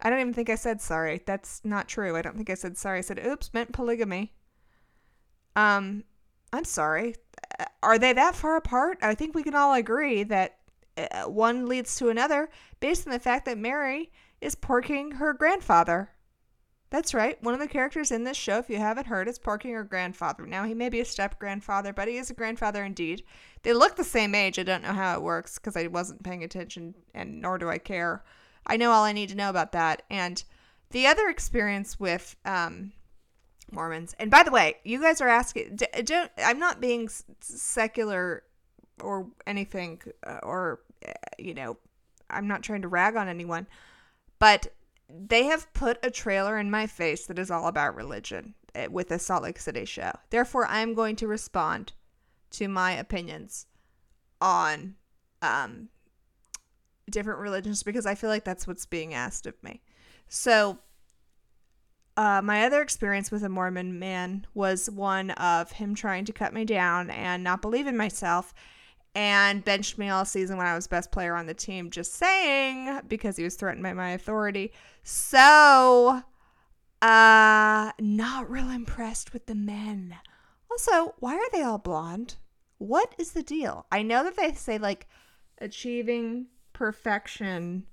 I 0.00 0.10
don't 0.10 0.20
even 0.20 0.34
think 0.34 0.50
I 0.50 0.54
said 0.54 0.80
sorry. 0.80 1.22
That's 1.24 1.60
not 1.64 1.88
true. 1.88 2.16
I 2.16 2.22
don't 2.22 2.36
think 2.36 2.50
I 2.50 2.54
said 2.54 2.76
sorry. 2.76 2.98
I 2.98 3.02
said, 3.02 3.24
oops, 3.24 3.52
meant 3.54 3.72
polygamy. 3.72 4.32
Um, 5.56 6.04
I'm 6.52 6.64
sorry 6.64 7.14
are 7.82 7.98
they 7.98 8.12
that 8.12 8.34
far 8.34 8.56
apart? 8.56 8.98
I 9.02 9.14
think 9.14 9.34
we 9.34 9.42
can 9.42 9.54
all 9.54 9.74
agree 9.74 10.22
that 10.24 10.58
uh, 10.96 11.24
one 11.24 11.66
leads 11.66 11.96
to 11.96 12.08
another 12.08 12.50
based 12.80 13.06
on 13.06 13.12
the 13.12 13.18
fact 13.18 13.44
that 13.46 13.58
Mary 13.58 14.10
is 14.40 14.54
porking 14.54 15.14
her 15.14 15.32
grandfather. 15.32 16.10
That's 16.90 17.12
right. 17.12 17.42
One 17.42 17.52
of 17.52 17.60
the 17.60 17.68
characters 17.68 18.10
in 18.10 18.24
this 18.24 18.36
show, 18.36 18.58
if 18.58 18.70
you 18.70 18.78
haven't 18.78 19.08
heard, 19.08 19.28
is 19.28 19.38
porking 19.38 19.74
her 19.74 19.84
grandfather. 19.84 20.46
Now, 20.46 20.64
he 20.64 20.72
may 20.72 20.88
be 20.88 21.00
a 21.00 21.04
step 21.04 21.38
grandfather, 21.38 21.92
but 21.92 22.08
he 22.08 22.16
is 22.16 22.30
a 22.30 22.34
grandfather 22.34 22.82
indeed. 22.82 23.24
They 23.62 23.74
look 23.74 23.96
the 23.96 24.04
same 24.04 24.34
age. 24.34 24.58
I 24.58 24.62
don't 24.62 24.82
know 24.82 24.94
how 24.94 25.14
it 25.14 25.22
works 25.22 25.58
because 25.58 25.76
I 25.76 25.88
wasn't 25.88 26.22
paying 26.22 26.44
attention, 26.44 26.94
and 27.14 27.42
nor 27.42 27.58
do 27.58 27.68
I 27.68 27.76
care. 27.76 28.24
I 28.66 28.78
know 28.78 28.90
all 28.90 29.04
I 29.04 29.12
need 29.12 29.28
to 29.28 29.34
know 29.34 29.50
about 29.50 29.72
that. 29.72 30.02
And 30.08 30.42
the 30.90 31.06
other 31.06 31.28
experience 31.28 32.00
with 32.00 32.36
um, 32.46 32.92
Mormons. 33.70 34.14
And 34.18 34.30
by 34.30 34.42
the 34.42 34.50
way, 34.50 34.76
you 34.84 35.00
guys 35.00 35.20
are 35.20 35.28
asking. 35.28 35.78
Don't, 36.04 36.30
I'm 36.38 36.58
not 36.58 36.80
being 36.80 37.08
secular 37.40 38.42
or 39.00 39.28
anything, 39.46 40.00
uh, 40.26 40.40
or 40.42 40.80
uh, 41.06 41.12
you 41.38 41.54
know, 41.54 41.76
I'm 42.30 42.48
not 42.48 42.62
trying 42.62 42.82
to 42.82 42.88
rag 42.88 43.16
on 43.16 43.28
anyone, 43.28 43.66
but 44.38 44.68
they 45.08 45.44
have 45.44 45.72
put 45.72 45.98
a 46.02 46.10
trailer 46.10 46.58
in 46.58 46.70
my 46.70 46.86
face 46.86 47.26
that 47.26 47.38
is 47.38 47.50
all 47.50 47.66
about 47.68 47.94
religion 47.94 48.54
uh, 48.74 48.88
with 48.90 49.08
the 49.08 49.18
Salt 49.18 49.42
Lake 49.42 49.58
City 49.58 49.84
show. 49.84 50.12
Therefore, 50.30 50.66
I'm 50.66 50.94
going 50.94 51.16
to 51.16 51.26
respond 51.26 51.92
to 52.50 52.68
my 52.68 52.92
opinions 52.92 53.66
on 54.40 54.94
um, 55.42 55.88
different 57.10 57.40
religions 57.40 57.82
because 57.82 58.06
I 58.06 58.14
feel 58.14 58.30
like 58.30 58.44
that's 58.44 58.66
what's 58.66 58.86
being 58.86 59.14
asked 59.14 59.46
of 59.46 59.62
me. 59.62 59.82
So 60.28 60.78
uh, 62.18 62.42
my 62.42 62.64
other 62.64 62.82
experience 62.82 63.30
with 63.30 63.44
a 63.44 63.48
Mormon 63.48 64.00
man 64.00 64.44
was 64.52 64.90
one 64.90 65.30
of 65.30 65.70
him 65.70 65.94
trying 65.94 66.24
to 66.24 66.32
cut 66.32 66.52
me 66.52 66.64
down 66.64 67.10
and 67.10 67.44
not 67.44 67.62
believe 67.62 67.86
in 67.86 67.96
myself 67.96 68.52
and 69.14 69.64
benched 69.64 69.98
me 69.98 70.08
all 70.08 70.24
season 70.24 70.56
when 70.56 70.66
I 70.66 70.74
was 70.74 70.88
best 70.88 71.12
player 71.12 71.36
on 71.36 71.46
the 71.46 71.54
team. 71.54 71.90
Just 71.90 72.14
saying, 72.14 73.02
because 73.06 73.36
he 73.36 73.44
was 73.44 73.54
threatened 73.54 73.84
by 73.84 73.92
my 73.92 74.10
authority. 74.10 74.72
So, 75.04 76.24
uh, 77.00 77.92
not 78.00 78.50
real 78.50 78.68
impressed 78.68 79.32
with 79.32 79.46
the 79.46 79.54
men. 79.54 80.16
Also, 80.72 81.14
why 81.20 81.36
are 81.36 81.50
they 81.52 81.62
all 81.62 81.78
blonde? 81.78 82.34
What 82.78 83.14
is 83.16 83.30
the 83.30 83.44
deal? 83.44 83.86
I 83.92 84.02
know 84.02 84.24
that 84.24 84.36
they 84.36 84.54
say 84.54 84.78
like 84.78 85.06
achieving 85.60 86.46
perfection 86.72 87.84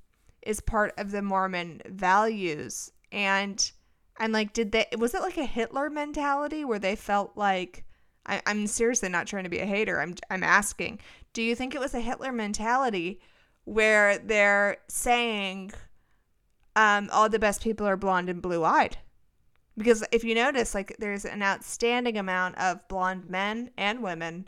is 0.41 0.61
part 0.61 0.95
of 0.97 1.11
the 1.11 1.21
Mormon 1.21 1.83
values 1.85 2.91
and 3.11 3.71
and 4.19 4.33
like 4.33 4.53
did 4.53 4.71
they 4.71 4.85
was 4.97 5.13
it 5.13 5.21
like 5.21 5.37
a 5.37 5.45
Hitler 5.45 5.89
mentality 5.89 6.63
where 6.65 6.79
they 6.79 6.95
felt 6.95 7.33
like 7.35 7.85
I, 8.25 8.41
I'm 8.45 8.67
seriously 8.67 9.09
not 9.09 9.27
trying 9.27 9.43
to 9.43 9.49
be 9.49 9.59
a 9.59 9.65
hater. 9.65 10.01
I'm 10.01 10.15
I'm 10.29 10.43
asking, 10.43 10.99
do 11.33 11.41
you 11.41 11.55
think 11.55 11.75
it 11.75 11.81
was 11.81 11.93
a 11.93 11.99
Hitler 11.99 12.31
mentality 12.31 13.19
where 13.65 14.17
they're 14.17 14.77
saying 14.87 15.71
um, 16.75 17.09
all 17.11 17.29
the 17.29 17.39
best 17.39 17.63
people 17.63 17.87
are 17.87 17.97
blonde 17.97 18.29
and 18.29 18.41
blue 18.41 18.63
eyed? 18.63 18.97
Because 19.77 20.03
if 20.11 20.23
you 20.23 20.35
notice, 20.35 20.73
like 20.73 20.95
there's 20.99 21.25
an 21.25 21.43
outstanding 21.43 22.17
amount 22.17 22.57
of 22.57 22.87
blonde 22.87 23.29
men 23.29 23.71
and 23.77 24.01
women, 24.01 24.47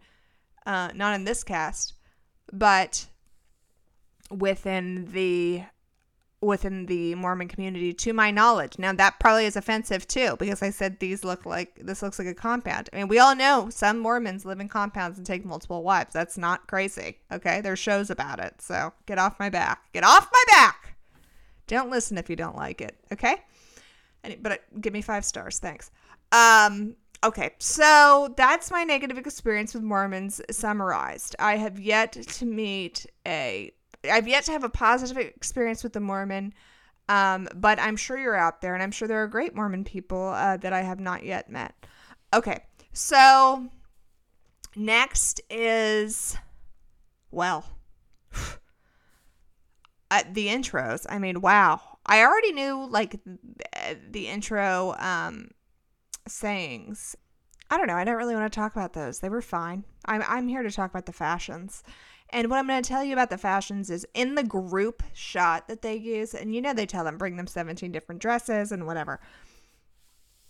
uh, 0.65 0.89
not 0.95 1.15
in 1.15 1.25
this 1.25 1.43
cast, 1.43 1.93
but 2.51 3.07
within 4.31 5.05
the 5.11 5.63
within 6.47 6.85
the 6.85 7.13
Mormon 7.15 7.47
community 7.47 7.93
to 7.93 8.13
my 8.13 8.31
knowledge. 8.31 8.79
Now 8.79 8.93
that 8.93 9.19
probably 9.19 9.45
is 9.45 9.55
offensive 9.55 10.07
too 10.07 10.35
because 10.39 10.63
I 10.63 10.69
said 10.69 10.99
these 10.99 11.23
look 11.23 11.45
like 11.45 11.75
this 11.83 12.01
looks 12.01 12.17
like 12.17 12.27
a 12.27 12.33
compound. 12.33 12.89
I 12.91 12.97
mean, 12.97 13.07
we 13.09 13.19
all 13.19 13.35
know 13.35 13.69
some 13.69 13.99
Mormons 13.99 14.45
live 14.45 14.59
in 14.59 14.69
compounds 14.69 15.17
and 15.17 15.27
take 15.27 15.45
multiple 15.45 15.83
wives. 15.83 16.13
That's 16.13 16.37
not 16.37 16.65
crazy. 16.67 17.19
Okay? 17.31 17.61
There's 17.61 17.79
shows 17.79 18.09
about 18.09 18.39
it. 18.39 18.61
So, 18.61 18.93
get 19.05 19.19
off 19.19 19.39
my 19.39 19.49
back. 19.49 19.91
Get 19.93 20.03
off 20.03 20.29
my 20.31 20.43
back. 20.49 20.95
Don't 21.67 21.91
listen 21.91 22.17
if 22.17 22.29
you 22.29 22.37
don't 22.37 22.55
like 22.55 22.81
it, 22.81 22.97
okay? 23.11 23.35
but 24.41 24.51
uh, 24.51 24.57
give 24.81 24.91
me 24.91 25.01
5 25.01 25.23
stars. 25.23 25.59
Thanks. 25.59 25.91
Um 26.31 26.95
Okay, 27.23 27.49
so 27.57 28.31
that's 28.37 28.69
my 28.69 28.83
negative 28.83 29.17
experience 29.17 29.73
with 29.73 29.81
Mormons 29.81 30.39
summarized. 30.51 31.35
I 31.39 31.57
have 31.57 31.79
yet 31.79 32.11
to 32.11 32.45
meet 32.45 33.07
a 33.25 33.71
I've 34.09 34.27
yet 34.27 34.45
to 34.45 34.51
have 34.51 34.63
a 34.63 34.69
positive 34.69 35.17
experience 35.17 35.83
with 35.83 35.93
the 35.93 35.99
Mormon, 35.99 36.53
um, 37.09 37.47
but 37.55 37.79
I'm 37.79 37.95
sure 37.95 38.17
you're 38.17 38.35
out 38.35 38.61
there, 38.61 38.73
and 38.73 38.83
I'm 38.83 38.91
sure 38.91 39.07
there 39.07 39.23
are 39.23 39.27
great 39.27 39.55
Mormon 39.55 39.83
people 39.83 40.29
uh, 40.29 40.57
that 40.57 40.73
I 40.73 40.81
have 40.81 40.99
not 40.99 41.23
yet 41.23 41.49
met. 41.49 41.73
Okay, 42.33 42.63
so 42.91 43.69
next 44.75 45.41
is, 45.49 46.35
well, 47.31 47.65
uh, 50.11 50.23
the 50.31 50.47
intros. 50.47 51.05
I 51.09 51.19
mean, 51.19 51.41
wow. 51.41 51.81
I 52.05 52.23
already 52.23 52.53
knew 52.53 52.87
like 52.89 53.19
the 54.09 54.27
intro 54.27 54.95
um, 54.97 55.51
sayings. 56.27 57.15
I 57.69 57.77
don't 57.77 57.87
know. 57.87 57.95
I 57.95 58.05
don't 58.05 58.15
really 58.15 58.35
want 58.35 58.51
to 58.51 58.55
talk 58.55 58.75
about 58.75 58.93
those. 58.93 59.19
They 59.19 59.29
were 59.29 59.41
fine. 59.41 59.83
I'm 60.05 60.23
I'm 60.25 60.47
here 60.47 60.63
to 60.63 60.71
talk 60.71 60.89
about 60.89 61.05
the 61.05 61.13
fashions. 61.13 61.83
And 62.29 62.49
what 62.49 62.59
I'm 62.59 62.67
going 62.67 62.81
to 62.81 62.87
tell 62.87 63.03
you 63.03 63.13
about 63.13 63.29
the 63.29 63.37
fashions 63.37 63.89
is 63.89 64.05
in 64.13 64.35
the 64.35 64.43
group 64.43 65.01
shot 65.13 65.67
that 65.67 65.81
they 65.81 65.95
use, 65.95 66.33
and 66.33 66.53
you 66.53 66.61
know 66.61 66.73
they 66.73 66.85
tell 66.85 67.05
them 67.05 67.17
bring 67.17 67.37
them 67.37 67.47
17 67.47 67.91
different 67.91 68.21
dresses 68.21 68.71
and 68.71 68.85
whatever. 68.85 69.19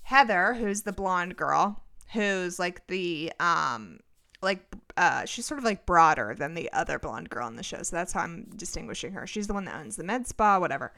Heather, 0.02 0.56
who's 0.56 0.84
the 0.84 0.94
blonde 0.94 1.36
girl, 1.36 1.84
who's 2.14 2.60
like 2.60 2.88
the 2.88 3.32
um 3.40 4.00
like 4.42 4.66
uh 4.96 5.26
she's 5.26 5.46
sort 5.46 5.58
of 5.58 5.66
like 5.66 5.86
broader 5.86 6.36
than 6.38 6.54
the 6.54 6.72
other 6.72 7.00
blonde 7.00 7.30
girl 7.30 7.48
in 7.48 7.56
the 7.56 7.64
show. 7.64 7.84
So 7.84 7.96
that's 7.96 8.14
how 8.14 8.22
I'm 8.22 8.48
distinguishing 8.56 9.12
her. 9.14 9.28
She's 9.28 9.48
the 9.48 9.54
one 9.54 9.66
that 9.66 9.76
owns 9.76 9.96
the 9.98 10.04
med 10.04 10.28
spa, 10.28 10.60
whatever. 10.60 10.94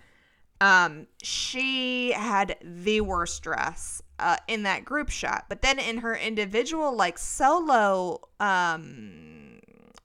Um 0.62 1.08
she 1.24 2.12
had 2.12 2.58
the 2.62 3.02
worst 3.02 3.42
dress 3.42 4.02
uh 4.20 4.38
in 4.48 4.64
that 4.64 4.86
group 4.86 5.10
shot. 5.10 5.46
But 5.50 5.62
then 5.62 5.80
in 5.80 5.98
her 5.98 6.16
individual 6.16 6.96
like 6.96 7.18
solo 7.18 8.30
um 8.40 9.49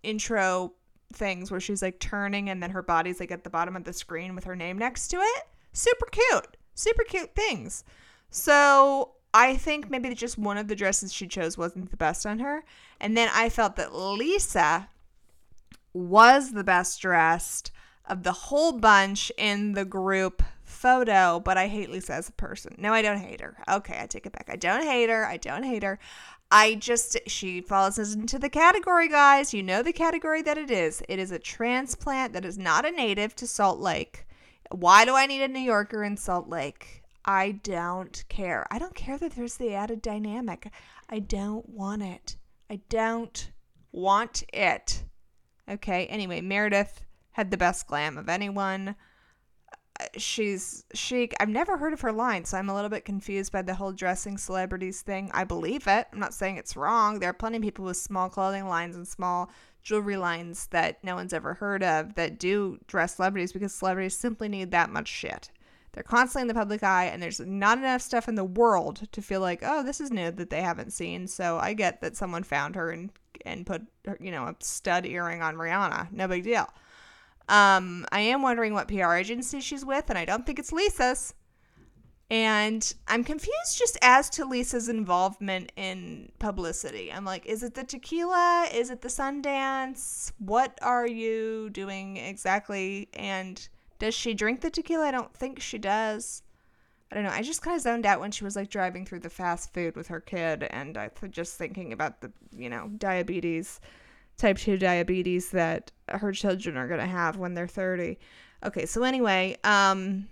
intro 0.04 0.74
things 1.12 1.50
where 1.50 1.60
she's 1.60 1.82
like 1.82 1.98
turning 2.00 2.50
and 2.50 2.62
then 2.62 2.70
her 2.70 2.82
body's 2.82 3.20
like 3.20 3.30
at 3.30 3.44
the 3.44 3.50
bottom 3.50 3.76
of 3.76 3.84
the 3.84 3.92
screen 3.92 4.34
with 4.34 4.44
her 4.44 4.56
name 4.56 4.78
next 4.78 5.08
to 5.08 5.16
it. 5.16 5.44
Super 5.72 6.06
cute. 6.06 6.56
Super 6.74 7.04
cute 7.04 7.34
things. 7.34 7.84
So 8.30 9.12
I 9.32 9.56
think 9.56 9.90
maybe 9.90 10.12
just 10.14 10.38
one 10.38 10.58
of 10.58 10.68
the 10.68 10.76
dresses 10.76 11.12
she 11.12 11.26
chose 11.26 11.58
wasn't 11.58 11.90
the 11.90 11.96
best 11.96 12.26
on 12.26 12.38
her. 12.40 12.64
And 13.00 13.16
then 13.16 13.28
I 13.32 13.48
felt 13.48 13.76
that 13.76 13.94
Lisa 13.94 14.88
was 15.92 16.52
the 16.52 16.64
best 16.64 17.00
dressed 17.00 17.70
of 18.06 18.22
the 18.22 18.32
whole 18.32 18.72
bunch 18.72 19.32
in 19.38 19.72
the 19.72 19.84
group 19.84 20.42
photo, 20.62 21.40
but 21.40 21.56
I 21.56 21.68
hate 21.68 21.90
Lisa 21.90 22.14
as 22.14 22.28
a 22.28 22.32
person. 22.32 22.74
No, 22.78 22.92
I 22.92 23.02
don't 23.02 23.18
hate 23.18 23.40
her. 23.40 23.56
Okay, 23.70 23.98
I 24.00 24.06
take 24.06 24.26
it 24.26 24.32
back. 24.32 24.48
I 24.50 24.56
don't 24.56 24.82
hate 24.82 25.08
her. 25.08 25.24
I 25.24 25.36
don't 25.36 25.62
hate 25.62 25.82
her. 25.82 25.98
I 26.56 26.76
just, 26.76 27.18
she 27.26 27.60
falls 27.60 27.98
into 27.98 28.38
the 28.38 28.48
category, 28.48 29.08
guys. 29.08 29.52
You 29.52 29.64
know 29.64 29.82
the 29.82 29.92
category 29.92 30.40
that 30.42 30.56
it 30.56 30.70
is. 30.70 31.02
It 31.08 31.18
is 31.18 31.32
a 31.32 31.38
transplant 31.40 32.32
that 32.32 32.44
is 32.44 32.56
not 32.56 32.86
a 32.86 32.92
native 32.92 33.34
to 33.36 33.46
Salt 33.48 33.80
Lake. 33.80 34.24
Why 34.70 35.04
do 35.04 35.16
I 35.16 35.26
need 35.26 35.42
a 35.42 35.48
New 35.48 35.58
Yorker 35.58 36.04
in 36.04 36.16
Salt 36.16 36.48
Lake? 36.48 37.02
I 37.24 37.50
don't 37.50 38.22
care. 38.28 38.68
I 38.70 38.78
don't 38.78 38.94
care 38.94 39.18
that 39.18 39.34
there's 39.34 39.56
the 39.56 39.74
added 39.74 40.00
dynamic. 40.00 40.70
I 41.10 41.18
don't 41.18 41.68
want 41.68 42.04
it. 42.04 42.36
I 42.70 42.82
don't 42.88 43.50
want 43.90 44.44
it. 44.52 45.02
Okay, 45.68 46.06
anyway, 46.06 46.40
Meredith 46.40 47.04
had 47.32 47.50
the 47.50 47.56
best 47.56 47.88
glam 47.88 48.16
of 48.16 48.28
anyone 48.28 48.94
she's 50.16 50.84
chic. 50.94 51.34
I've 51.40 51.48
never 51.48 51.76
heard 51.76 51.92
of 51.92 52.00
her 52.02 52.12
line, 52.12 52.44
so 52.44 52.56
I'm 52.56 52.68
a 52.68 52.74
little 52.74 52.90
bit 52.90 53.04
confused 53.04 53.52
by 53.52 53.62
the 53.62 53.74
whole 53.74 53.92
dressing 53.92 54.38
celebrities 54.38 55.02
thing. 55.02 55.30
I 55.32 55.44
believe 55.44 55.86
it. 55.86 56.06
I'm 56.12 56.18
not 56.18 56.34
saying 56.34 56.56
it's 56.56 56.76
wrong. 56.76 57.18
There 57.18 57.30
are 57.30 57.34
plenty 57.34 57.58
of 57.58 57.62
people 57.62 57.84
with 57.84 57.96
small 57.96 58.28
clothing 58.28 58.66
lines 58.66 58.96
and 58.96 59.06
small 59.06 59.50
jewelry 59.82 60.16
lines 60.16 60.66
that 60.68 61.02
no 61.04 61.14
one's 61.14 61.32
ever 61.32 61.54
heard 61.54 61.82
of 61.82 62.14
that 62.14 62.38
do 62.38 62.78
dress 62.86 63.16
celebrities 63.16 63.52
because 63.52 63.74
celebrities 63.74 64.16
simply 64.16 64.48
need 64.48 64.70
that 64.70 64.90
much 64.90 65.08
shit. 65.08 65.50
They're 65.92 66.02
constantly 66.02 66.42
in 66.42 66.48
the 66.48 66.54
public 66.54 66.82
eye, 66.82 67.04
and 67.04 67.22
there's 67.22 67.38
not 67.38 67.78
enough 67.78 68.02
stuff 68.02 68.28
in 68.28 68.34
the 68.34 68.44
world 68.44 69.06
to 69.12 69.22
feel 69.22 69.40
like, 69.40 69.60
oh, 69.62 69.84
this 69.84 70.00
is 70.00 70.10
new 70.10 70.32
that 70.32 70.50
they 70.50 70.60
haven't 70.60 70.92
seen. 70.92 71.28
So 71.28 71.58
I 71.58 71.72
get 71.72 72.00
that 72.00 72.16
someone 72.16 72.42
found 72.42 72.74
her 72.74 72.90
and 72.90 73.10
and 73.44 73.66
put, 73.66 73.82
you 74.20 74.30
know, 74.30 74.44
a 74.44 74.54
stud 74.60 75.06
earring 75.06 75.42
on 75.42 75.56
Rihanna. 75.56 76.12
No 76.12 76.26
big 76.26 76.44
deal. 76.44 76.68
Um, 77.48 78.06
I 78.10 78.20
am 78.20 78.42
wondering 78.42 78.72
what 78.72 78.88
PR 78.88 79.14
agency 79.14 79.60
she's 79.60 79.84
with, 79.84 80.08
and 80.08 80.18
I 80.18 80.24
don't 80.24 80.46
think 80.46 80.58
it's 80.58 80.72
Lisa's. 80.72 81.34
And 82.30 82.94
I'm 83.06 83.22
confused 83.22 83.78
just 83.78 83.98
as 84.00 84.30
to 84.30 84.46
Lisa's 84.46 84.88
involvement 84.88 85.72
in 85.76 86.32
publicity. 86.38 87.12
I'm 87.12 87.24
like, 87.24 87.44
is 87.44 87.62
it 87.62 87.74
the 87.74 87.84
tequila? 87.84 88.66
Is 88.72 88.90
it 88.90 89.02
the 89.02 89.08
Sundance? 89.08 90.32
What 90.38 90.78
are 90.80 91.06
you 91.06 91.68
doing 91.70 92.16
exactly? 92.16 93.08
And 93.12 93.68
does 93.98 94.14
she 94.14 94.32
drink 94.32 94.62
the 94.62 94.70
tequila? 94.70 95.06
I 95.06 95.10
don't 95.10 95.34
think 95.34 95.60
she 95.60 95.76
does. 95.76 96.42
I 97.12 97.14
don't 97.14 97.24
know. 97.24 97.30
I 97.30 97.42
just 97.42 97.62
kind 97.62 97.76
of 97.76 97.82
zoned 97.82 98.06
out 98.06 98.20
when 98.20 98.32
she 98.32 98.42
was 98.42 98.56
like 98.56 98.70
driving 98.70 99.04
through 99.04 99.20
the 99.20 99.30
fast 99.30 99.72
food 99.74 99.94
with 99.94 100.08
her 100.08 100.20
kid, 100.20 100.64
and 100.64 100.96
I 100.96 101.08
th- 101.08 101.30
just 101.30 101.58
thinking 101.58 101.92
about 101.92 102.20
the, 102.22 102.32
you 102.56 102.70
know, 102.70 102.90
diabetes 102.96 103.80
type 104.36 104.58
2 104.58 104.78
diabetes 104.78 105.50
that 105.50 105.92
her 106.08 106.32
children 106.32 106.76
are 106.76 106.88
going 106.88 107.00
to 107.00 107.06
have 107.06 107.36
when 107.36 107.54
they're 107.54 107.66
30. 107.66 108.18
Okay, 108.64 108.86
so 108.86 109.02
anyway, 109.02 109.56
um 109.64 110.28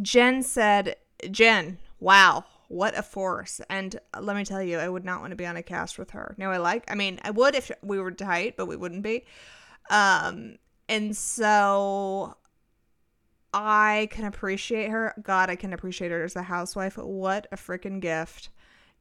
Jen 0.00 0.42
said, 0.42 0.96
"Jen, 1.30 1.78
wow, 2.00 2.44
what 2.68 2.96
a 2.96 3.02
force." 3.02 3.60
And 3.68 3.98
let 4.18 4.36
me 4.36 4.44
tell 4.44 4.62
you, 4.62 4.78
I 4.78 4.88
would 4.88 5.04
not 5.04 5.20
want 5.20 5.32
to 5.32 5.36
be 5.36 5.46
on 5.46 5.56
a 5.56 5.62
cast 5.62 5.98
with 5.98 6.12
her. 6.12 6.34
No, 6.38 6.50
I 6.50 6.58
like 6.58 6.90
I 6.90 6.94
mean, 6.94 7.18
I 7.22 7.30
would 7.30 7.54
if 7.54 7.70
we 7.82 7.98
were 7.98 8.10
tight, 8.10 8.56
but 8.56 8.66
we 8.66 8.76
wouldn't 8.76 9.02
be. 9.02 9.24
Um 9.90 10.56
and 10.88 11.16
so 11.16 12.36
I 13.54 14.08
can 14.10 14.24
appreciate 14.24 14.90
her. 14.90 15.14
God, 15.22 15.50
I 15.50 15.56
can 15.56 15.72
appreciate 15.72 16.10
her 16.10 16.24
as 16.24 16.36
a 16.36 16.42
housewife. 16.42 16.96
What 16.96 17.46
a 17.52 17.56
freaking 17.56 18.00
gift. 18.00 18.48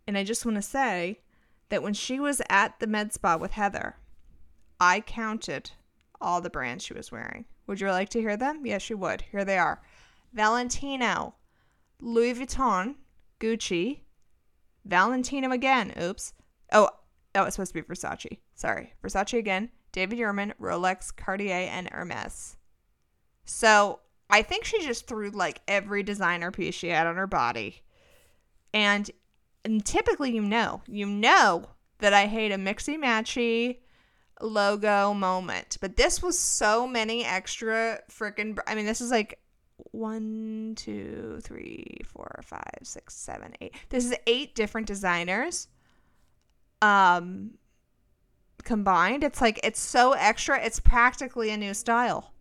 And 0.07 0.17
I 0.17 0.23
just 0.23 0.45
want 0.45 0.55
to 0.55 0.61
say 0.61 1.19
that 1.71 1.81
when 1.81 1.93
she 1.93 2.19
was 2.19 2.41
at 2.49 2.79
the 2.79 2.85
med 2.85 3.13
spa 3.13 3.37
with 3.37 3.53
Heather, 3.53 3.95
I 4.79 4.99
counted 4.99 5.71
all 6.19 6.41
the 6.41 6.49
brands 6.49 6.83
she 6.83 6.93
was 6.93 7.11
wearing. 7.11 7.45
Would 7.65 7.79
you 7.79 7.89
like 7.89 8.09
to 8.09 8.19
hear 8.19 8.37
them? 8.37 8.65
Yes, 8.65 8.89
you 8.89 8.97
would. 8.97 9.21
Here 9.31 9.45
they 9.45 9.57
are 9.57 9.81
Valentino, 10.33 11.35
Louis 11.99 12.33
Vuitton, 12.33 12.95
Gucci, 13.39 14.01
Valentino 14.85 15.51
again. 15.51 15.93
Oops. 15.99 16.33
Oh, 16.73 16.89
oh 16.91 16.97
that 17.33 17.45
was 17.45 17.53
supposed 17.53 17.73
to 17.73 17.81
be 17.81 17.87
Versace. 17.87 18.39
Sorry. 18.53 18.93
Versace 19.01 19.39
again, 19.39 19.69
David 19.93 20.19
Yurman, 20.19 20.51
Rolex, 20.59 21.15
Cartier, 21.15 21.69
and 21.71 21.89
Hermes. 21.89 22.57
So 23.45 24.01
I 24.29 24.41
think 24.41 24.65
she 24.65 24.85
just 24.85 25.07
threw 25.07 25.29
like 25.29 25.61
every 25.69 26.03
designer 26.03 26.51
piece 26.51 26.75
she 26.75 26.89
had 26.89 27.07
on 27.07 27.15
her 27.15 27.27
body. 27.27 27.81
And, 28.73 29.09
and 29.63 29.85
typically, 29.85 30.31
you 30.31 30.41
know, 30.41 30.81
you 30.87 31.05
know 31.05 31.65
that 31.99 32.13
I 32.13 32.27
hate 32.27 32.51
a 32.51 32.57
mixy 32.57 32.97
matchy 32.97 33.77
logo 34.41 35.13
moment. 35.13 35.77
But 35.79 35.95
this 35.95 36.21
was 36.21 36.37
so 36.37 36.87
many 36.87 37.23
extra 37.23 37.99
freaking. 38.09 38.57
I 38.67 38.75
mean, 38.75 38.85
this 38.85 39.01
is 39.01 39.11
like 39.11 39.39
one, 39.91 40.73
two, 40.75 41.39
three, 41.43 41.97
four, 42.05 42.41
five, 42.43 42.79
six, 42.83 43.15
seven, 43.15 43.53
eight. 43.61 43.75
This 43.89 44.05
is 44.05 44.15
eight 44.27 44.55
different 44.55 44.87
designers. 44.87 45.67
Um, 46.81 47.51
combined, 48.63 49.23
it's 49.23 49.41
like 49.41 49.59
it's 49.63 49.79
so 49.79 50.13
extra. 50.13 50.63
It's 50.63 50.79
practically 50.79 51.51
a 51.51 51.57
new 51.57 51.73
style. 51.73 52.33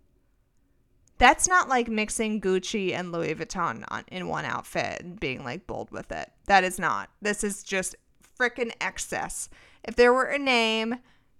That's 1.21 1.47
not 1.47 1.69
like 1.69 1.87
mixing 1.89 2.41
Gucci 2.41 2.95
and 2.95 3.13
Louis 3.13 3.35
Vuitton 3.35 3.85
on, 3.89 4.05
in 4.11 4.27
one 4.27 4.47
outfit 4.47 5.03
and 5.03 5.21
being 5.21 5.45
like 5.45 5.67
bold 5.67 5.91
with 5.91 6.11
it. 6.11 6.33
That 6.47 6.65
is 6.65 6.79
not. 6.79 7.11
This 7.21 7.45
is 7.45 7.63
just 7.63 7.95
freaking 8.39 8.73
excess. 8.81 9.51
If 9.85 9.97
there 9.97 10.15
were 10.15 10.25
a 10.25 10.39
name 10.39 10.97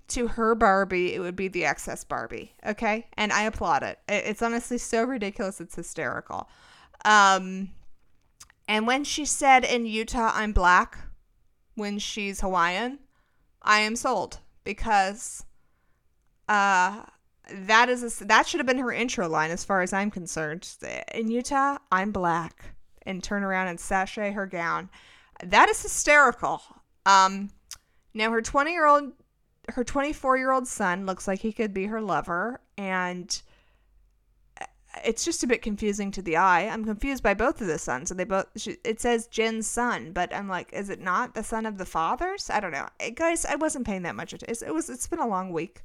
to 0.09 0.29
her 0.29 0.55
Barbie, 0.55 1.15
it 1.15 1.21
would 1.21 1.35
be 1.35 1.49
the 1.49 1.65
excess 1.65 2.05
Barbie. 2.05 2.55
Okay. 2.67 3.09
And 3.15 3.33
I 3.33 3.45
applaud 3.45 3.83
it. 3.83 3.99
It's 4.07 4.43
honestly 4.43 4.77
so 4.77 5.05
ridiculous. 5.05 5.63
It's 5.63 5.77
hysterical. 5.77 6.51
Um, 7.07 7.71
and 8.69 8.87
when 8.87 9.03
she 9.03 9.25
said 9.25 9.65
in 9.65 9.87
Utah, 9.87 10.31
I'm 10.35 10.53
black, 10.53 10.99
when 11.75 11.99
she's 11.99 12.43
Hawaiian, 12.43 12.99
I 13.63 13.81
am 13.81 13.97
sold 13.97 14.41
because 14.63 15.43
uh, 16.51 17.05
that 17.53 17.89
is 17.89 18.21
a, 18.21 18.25
that 18.25 18.47
should 18.47 18.61
have 18.61 18.67
been 18.67 18.79
her 18.79 18.93
intro 18.93 19.29
line 19.29 19.51
as 19.51 19.65
far 19.65 19.83
as 19.83 19.93
I'm 19.93 20.11
concerned. 20.11 20.69
In 21.15 21.31
Utah, 21.31 21.79
I'm 21.91 22.13
black, 22.13 22.75
and 23.05 23.23
turn 23.23 23.43
around 23.43 23.69
and 23.69 23.81
sashay 23.81 24.33
her 24.33 24.47
gown. 24.47 24.91
That 25.45 25.69
is 25.69 25.83
hysterical. 25.83 26.63
Um, 27.07 27.51
now 28.15 28.31
her 28.31 28.43
20 28.43 28.73
year 28.73 28.87
old 28.87 29.13
her 29.71 29.85
24 29.85 30.37
year 30.37 30.53
old 30.53 30.67
son 30.67 31.07
looks 31.07 31.29
like 31.29 31.41
he 31.41 31.53
could 31.53 31.73
be 31.73 31.87
her 31.87 32.01
lover 32.01 32.61
and 32.77 33.43
it's 35.05 35.25
just 35.25 35.45
a 35.45 35.47
bit 35.47 35.63
confusing 35.63 36.11
to 36.11 36.23
the 36.23 36.37
eye 36.37 36.67
i'm 36.67 36.85
confused 36.85 37.23
by 37.23 37.35
both 37.35 37.61
of 37.61 37.67
the 37.67 37.79
sons 37.79 38.11
and 38.11 38.19
they 38.19 38.25
both 38.25 38.47
it 38.85 39.01
says 39.01 39.29
jen's 39.29 39.67
son 39.67 40.13
but 40.13 40.35
i'm 40.35 40.49
like 40.49 40.73
is 40.73 40.91
it 40.91 41.01
not 41.01 41.35
the 41.35 41.45
son 41.45 41.67
of 41.67 41.79
the 41.79 41.87
fathers 41.87 42.51
i 42.51 42.59
don't 42.59 42.73
know 42.73 42.89
guys 43.15 43.45
i 43.45 43.55
wasn't 43.55 43.87
paying 43.87 44.03
that 44.03 44.17
much 44.17 44.33
attention 44.33 44.67
it 44.67 44.75
was 44.75 44.91
it's 44.91 45.07
been 45.07 45.21
a 45.21 45.29
long 45.29 45.53
week 45.53 45.83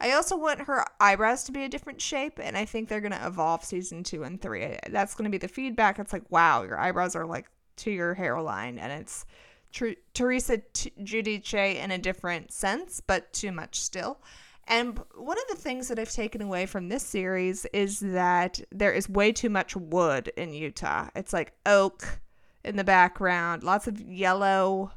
i 0.00 0.12
also 0.12 0.36
want 0.36 0.60
her 0.60 0.84
eyebrows 1.00 1.44
to 1.44 1.52
be 1.52 1.64
a 1.64 1.68
different 1.68 2.00
shape 2.00 2.38
and 2.42 2.56
i 2.56 2.64
think 2.64 2.88
they're 2.88 3.00
going 3.00 3.12
to 3.12 3.26
evolve 3.26 3.64
season 3.64 4.02
two 4.02 4.22
and 4.22 4.40
three 4.40 4.76
that's 4.90 5.14
going 5.14 5.24
to 5.24 5.30
be 5.30 5.38
the 5.38 5.48
feedback 5.48 5.98
it's 5.98 6.12
like 6.12 6.30
wow 6.30 6.62
your 6.62 6.78
eyebrows 6.78 7.16
are 7.16 7.26
like 7.26 7.46
to 7.76 7.90
your 7.90 8.14
hairline 8.14 8.78
and 8.78 8.92
it's 8.92 9.26
Tr- 9.74 10.00
Teresa 10.14 10.58
T- 10.72 10.92
Giudice 11.00 11.74
in 11.74 11.90
a 11.90 11.98
different 11.98 12.52
sense, 12.52 13.00
but 13.04 13.32
too 13.32 13.50
much 13.50 13.80
still. 13.80 14.18
And 14.66 14.98
one 15.16 15.36
of 15.36 15.44
the 15.48 15.60
things 15.60 15.88
that 15.88 15.98
I've 15.98 16.12
taken 16.12 16.40
away 16.40 16.64
from 16.64 16.88
this 16.88 17.02
series 17.02 17.66
is 17.66 18.00
that 18.00 18.60
there 18.70 18.92
is 18.92 19.08
way 19.08 19.32
too 19.32 19.50
much 19.50 19.76
wood 19.76 20.32
in 20.36 20.54
Utah. 20.54 21.08
It's 21.14 21.32
like 21.32 21.52
oak 21.66 22.20
in 22.64 22.76
the 22.76 22.84
background, 22.84 23.62
lots 23.62 23.86
of 23.86 24.00
yellow 24.00 24.92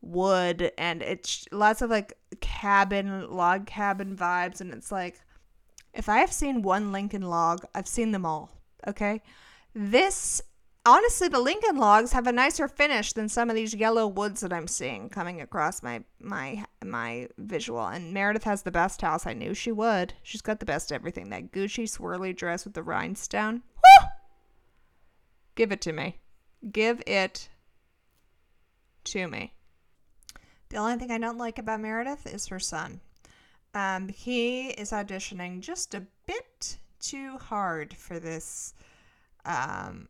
wood, 0.00 0.72
and 0.78 1.02
it's 1.02 1.46
lots 1.52 1.82
of 1.82 1.90
like 1.90 2.14
cabin, 2.40 3.30
log 3.30 3.66
cabin 3.66 4.16
vibes. 4.16 4.60
And 4.60 4.72
it's 4.72 4.92
like, 4.92 5.20
if 5.94 6.08
I 6.08 6.18
have 6.18 6.32
seen 6.32 6.62
one 6.62 6.92
Lincoln 6.92 7.22
log, 7.22 7.64
I've 7.74 7.88
seen 7.88 8.12
them 8.12 8.26
all. 8.26 8.50
Okay. 8.86 9.22
This 9.74 10.40
honestly, 10.88 11.28
the 11.28 11.40
Lincoln 11.40 11.76
logs 11.76 12.12
have 12.12 12.26
a 12.26 12.32
nicer 12.32 12.66
finish 12.66 13.12
than 13.12 13.28
some 13.28 13.50
of 13.50 13.56
these 13.56 13.74
yellow 13.74 14.06
woods 14.06 14.40
that 14.40 14.52
I'm 14.52 14.66
seeing 14.66 15.08
coming 15.08 15.40
across 15.40 15.82
my 15.82 16.02
my 16.20 16.64
my 16.84 17.28
visual. 17.38 17.86
And 17.86 18.12
Meredith 18.12 18.44
has 18.44 18.62
the 18.62 18.70
best 18.70 19.02
house. 19.02 19.26
I 19.26 19.34
knew 19.34 19.54
she 19.54 19.72
would. 19.72 20.14
She's 20.22 20.42
got 20.42 20.60
the 20.60 20.66
best 20.66 20.92
everything. 20.92 21.30
That 21.30 21.52
Gucci 21.52 21.84
swirly 21.84 22.34
dress 22.34 22.64
with 22.64 22.74
the 22.74 22.82
rhinestone. 22.82 23.62
Woo! 23.76 24.08
Give 25.54 25.72
it 25.72 25.80
to 25.82 25.92
me. 25.92 26.18
Give 26.70 27.02
it 27.06 27.48
to 29.04 29.28
me. 29.28 29.52
The 30.70 30.76
only 30.76 30.96
thing 30.96 31.10
I 31.10 31.18
don't 31.18 31.38
like 31.38 31.58
about 31.58 31.80
Meredith 31.80 32.26
is 32.26 32.48
her 32.48 32.60
son. 32.60 33.00
Um, 33.74 34.08
he 34.08 34.68
is 34.68 34.90
auditioning 34.90 35.60
just 35.60 35.94
a 35.94 36.06
bit 36.26 36.78
too 37.00 37.38
hard 37.38 37.94
for 37.94 38.18
this 38.18 38.74
um, 39.44 40.08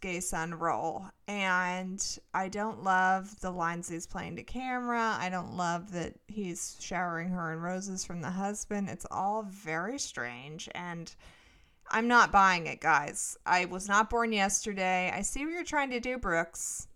gay 0.00 0.20
son 0.20 0.54
role. 0.54 1.06
And 1.26 2.18
I 2.32 2.48
don't 2.48 2.82
love 2.82 3.40
the 3.40 3.50
lines 3.50 3.88
he's 3.88 4.06
playing 4.06 4.36
to 4.36 4.42
camera. 4.42 5.16
I 5.20 5.28
don't 5.28 5.56
love 5.56 5.92
that 5.92 6.14
he's 6.28 6.76
showering 6.80 7.28
her 7.28 7.52
in 7.52 7.60
roses 7.60 8.04
from 8.04 8.22
the 8.22 8.30
husband. 8.30 8.88
It's 8.88 9.06
all 9.10 9.42
very 9.42 9.98
strange. 9.98 10.68
And 10.74 11.14
I'm 11.90 12.08
not 12.08 12.32
buying 12.32 12.66
it, 12.66 12.80
guys. 12.80 13.36
I 13.44 13.66
was 13.66 13.88
not 13.88 14.10
born 14.10 14.32
yesterday. 14.32 15.12
I 15.14 15.22
see 15.22 15.44
what 15.44 15.52
you're 15.52 15.64
trying 15.64 15.90
to 15.90 16.00
do, 16.00 16.16
Brooks. 16.18 16.88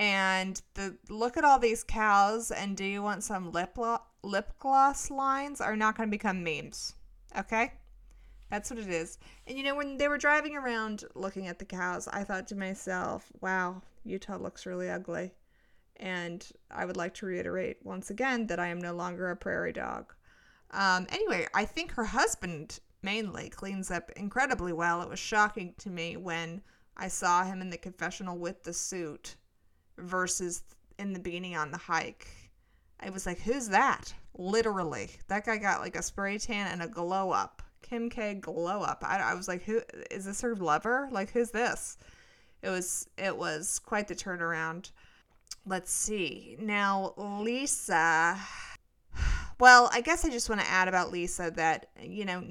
And 0.00 0.62
the 0.72 0.96
look 1.10 1.36
at 1.36 1.44
all 1.44 1.58
these 1.58 1.84
cows 1.84 2.50
and 2.50 2.74
do 2.74 2.84
you 2.84 3.02
want 3.02 3.22
some 3.22 3.52
lip 3.52 3.76
lo- 3.76 4.00
lip 4.22 4.54
gloss 4.58 5.10
lines 5.10 5.60
are 5.60 5.76
not 5.76 5.94
going 5.94 6.08
to 6.08 6.10
become 6.10 6.42
memes. 6.42 6.94
Okay? 7.38 7.74
That's 8.50 8.70
what 8.70 8.78
it 8.78 8.88
is. 8.88 9.18
And 9.46 9.58
you 9.58 9.62
know, 9.62 9.76
when 9.76 9.98
they 9.98 10.08
were 10.08 10.16
driving 10.16 10.56
around 10.56 11.04
looking 11.14 11.48
at 11.48 11.58
the 11.58 11.66
cows, 11.66 12.08
I 12.08 12.24
thought 12.24 12.48
to 12.48 12.56
myself, 12.56 13.30
wow, 13.42 13.82
Utah 14.02 14.38
looks 14.38 14.64
really 14.64 14.88
ugly. 14.88 15.32
And 15.96 16.46
I 16.70 16.86
would 16.86 16.96
like 16.96 17.12
to 17.16 17.26
reiterate 17.26 17.76
once 17.84 18.08
again 18.08 18.46
that 18.46 18.58
I 18.58 18.68
am 18.68 18.80
no 18.80 18.94
longer 18.94 19.30
a 19.30 19.36
prairie 19.36 19.74
dog. 19.74 20.14
Um, 20.70 21.06
anyway, 21.10 21.46
I 21.52 21.66
think 21.66 21.92
her 21.92 22.04
husband 22.04 22.80
mainly 23.02 23.50
cleans 23.50 23.90
up 23.90 24.10
incredibly 24.12 24.72
well. 24.72 25.02
It 25.02 25.10
was 25.10 25.18
shocking 25.18 25.74
to 25.76 25.90
me 25.90 26.16
when 26.16 26.62
I 26.96 27.08
saw 27.08 27.44
him 27.44 27.60
in 27.60 27.68
the 27.68 27.76
confessional 27.76 28.38
with 28.38 28.62
the 28.62 28.72
suit 28.72 29.36
versus 30.02 30.62
in 30.98 31.12
the 31.12 31.20
beanie 31.20 31.56
on 31.56 31.70
the 31.70 31.78
hike. 31.78 32.28
I 33.00 33.10
was 33.10 33.26
like, 33.26 33.40
who's 33.40 33.68
that? 33.68 34.12
Literally. 34.36 35.10
That 35.28 35.46
guy 35.46 35.56
got 35.56 35.80
like 35.80 35.96
a 35.96 36.02
spray 36.02 36.38
tan 36.38 36.68
and 36.72 36.82
a 36.82 36.88
glow 36.88 37.30
up. 37.30 37.62
Kim 37.82 38.10
K 38.10 38.34
glow 38.34 38.82
up. 38.82 39.02
I, 39.06 39.18
I 39.18 39.34
was 39.34 39.48
like, 39.48 39.62
who 39.62 39.80
is 40.10 40.26
this 40.26 40.42
her 40.42 40.54
lover? 40.54 41.08
Like, 41.10 41.30
who's 41.30 41.50
this? 41.50 41.96
It 42.62 42.68
was 42.68 43.08
it 43.16 43.36
was 43.36 43.78
quite 43.78 44.06
the 44.06 44.14
turnaround. 44.14 44.90
Let's 45.66 45.90
see. 45.90 46.56
Now, 46.60 47.14
Lisa. 47.16 48.38
Well, 49.58 49.90
I 49.92 50.00
guess 50.00 50.24
I 50.24 50.30
just 50.30 50.48
want 50.48 50.60
to 50.60 50.68
add 50.68 50.88
about 50.88 51.10
Lisa 51.10 51.52
that, 51.56 51.86
you 52.00 52.24
know, 52.24 52.42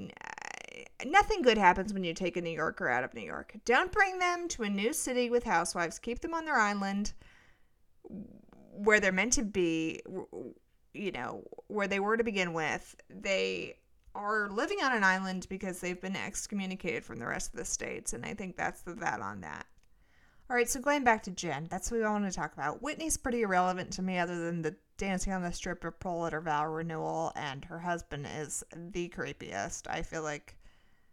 nothing 1.05 1.41
good 1.41 1.57
happens 1.57 1.93
when 1.93 2.03
you 2.03 2.13
take 2.13 2.37
a 2.37 2.41
New 2.41 2.51
Yorker 2.51 2.87
out 2.87 3.03
of 3.03 3.13
New 3.13 3.21
York. 3.21 3.55
Don't 3.65 3.91
bring 3.91 4.19
them 4.19 4.47
to 4.49 4.63
a 4.63 4.69
new 4.69 4.93
city 4.93 5.29
with 5.29 5.43
housewives. 5.43 5.97
Keep 5.97 6.19
them 6.19 6.33
on 6.33 6.45
their 6.45 6.59
island 6.59 7.13
where 8.03 8.99
they're 8.99 9.11
meant 9.11 9.33
to 9.33 9.43
be, 9.43 10.01
you 10.93 11.11
know, 11.11 11.43
where 11.67 11.87
they 11.87 11.99
were 11.99 12.17
to 12.17 12.23
begin 12.23 12.53
with. 12.53 12.95
They 13.09 13.75
are 14.15 14.49
living 14.49 14.79
on 14.83 14.95
an 14.95 15.03
island 15.03 15.47
because 15.49 15.79
they've 15.79 16.01
been 16.01 16.15
excommunicated 16.15 17.03
from 17.03 17.17
the 17.17 17.27
rest 17.27 17.51
of 17.51 17.59
the 17.59 17.65
states, 17.65 18.13
and 18.13 18.25
I 18.25 18.33
think 18.33 18.57
that's 18.57 18.81
the 18.81 18.93
that 18.95 19.21
on 19.21 19.41
that. 19.41 19.65
All 20.49 20.55
right, 20.55 20.67
so 20.67 20.79
going 20.79 21.03
back 21.03 21.21
to 21.23 21.31
Jen, 21.31 21.67
that's 21.69 21.91
what 21.91 22.01
I 22.01 22.09
want 22.09 22.25
to 22.25 22.31
talk 22.31 22.53
about. 22.53 22.81
Whitney's 22.81 23.17
pretty 23.17 23.43
irrelevant 23.43 23.91
to 23.93 24.01
me, 24.01 24.17
other 24.17 24.45
than 24.45 24.63
the 24.63 24.75
dancing 24.97 25.31
on 25.31 25.43
the 25.43 25.51
stripper 25.51 25.91
pole 25.91 26.25
at 26.25 26.33
her 26.33 26.41
vow 26.41 26.65
renewal, 26.65 27.31
and 27.35 27.63
her 27.65 27.79
husband 27.79 28.27
is 28.37 28.63
the 28.73 29.09
creepiest. 29.09 29.87
I 29.87 30.01
feel 30.01 30.23
like 30.23 30.57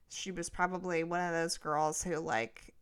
she 0.09 0.31
was 0.31 0.49
probably 0.49 1.05
one 1.05 1.20
of 1.20 1.33
those 1.33 1.59
girls 1.59 2.03
who 2.03 2.16
like 2.18 2.72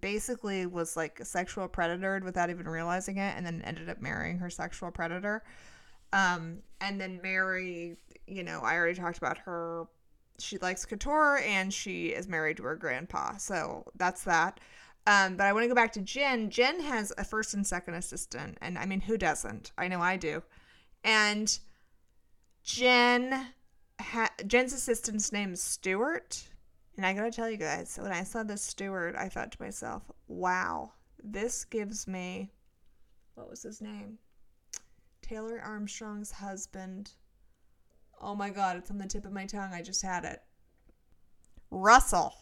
basically 0.00 0.66
was 0.66 0.96
like 0.96 1.20
a 1.20 1.24
sexual 1.24 1.68
predator 1.68 2.20
without 2.24 2.50
even 2.50 2.68
realizing 2.68 3.18
it, 3.18 3.34
and 3.36 3.44
then 3.44 3.62
ended 3.62 3.88
up 3.88 4.00
marrying 4.00 4.38
her 4.38 4.50
sexual 4.50 4.90
predator. 4.90 5.42
Um, 6.12 6.58
and 6.80 7.00
then 7.00 7.20
Mary, 7.22 7.96
you 8.26 8.42
know, 8.42 8.60
I 8.60 8.76
already 8.76 8.98
talked 8.98 9.18
about 9.18 9.38
her. 9.38 9.86
She 10.38 10.58
likes 10.58 10.84
couture 10.84 11.38
and 11.38 11.72
she 11.74 12.08
is 12.08 12.28
married 12.28 12.58
to 12.58 12.62
her 12.62 12.76
grandpa. 12.76 13.36
So 13.36 13.84
that's 13.96 14.24
that. 14.24 14.60
Um, 15.06 15.36
but 15.36 15.46
I 15.46 15.52
want 15.52 15.64
to 15.64 15.68
go 15.68 15.74
back 15.74 15.92
to 15.92 16.00
Jen. 16.00 16.50
Jen 16.50 16.80
has 16.80 17.12
a 17.18 17.24
first 17.24 17.54
and 17.54 17.66
second 17.66 17.94
assistant. 17.94 18.58
And 18.60 18.78
I 18.78 18.86
mean, 18.86 19.00
who 19.00 19.18
doesn't? 19.18 19.72
I 19.76 19.88
know 19.88 20.00
I 20.00 20.16
do. 20.16 20.42
And 21.02 21.58
Jen, 22.62 23.48
ha- 24.00 24.34
Jen's 24.46 24.72
assistant's 24.72 25.32
name 25.32 25.54
is 25.54 25.62
Stuart. 25.62 26.44
And 26.98 27.06
I 27.06 27.14
gotta 27.14 27.30
tell 27.30 27.48
you 27.48 27.56
guys, 27.56 27.98
when 28.00 28.12
I 28.12 28.24
saw 28.24 28.42
this 28.42 28.60
Stuart, 28.60 29.14
I 29.16 29.30
thought 29.30 29.52
to 29.52 29.62
myself, 29.62 30.02
wow, 30.26 30.92
this 31.24 31.64
gives 31.64 32.06
me, 32.06 32.50
what 33.34 33.48
was 33.48 33.62
his 33.62 33.80
name? 33.80 34.18
Taylor 35.22 35.60
Armstrong's 35.60 36.32
husband 36.32 37.12
Oh 38.20 38.34
my 38.34 38.50
god, 38.50 38.76
it's 38.76 38.90
on 38.90 38.98
the 38.98 39.06
tip 39.06 39.24
of 39.24 39.32
my 39.32 39.46
tongue. 39.46 39.72
I 39.72 39.82
just 39.82 40.02
had 40.02 40.24
it. 40.24 40.42
Russell. 41.70 42.34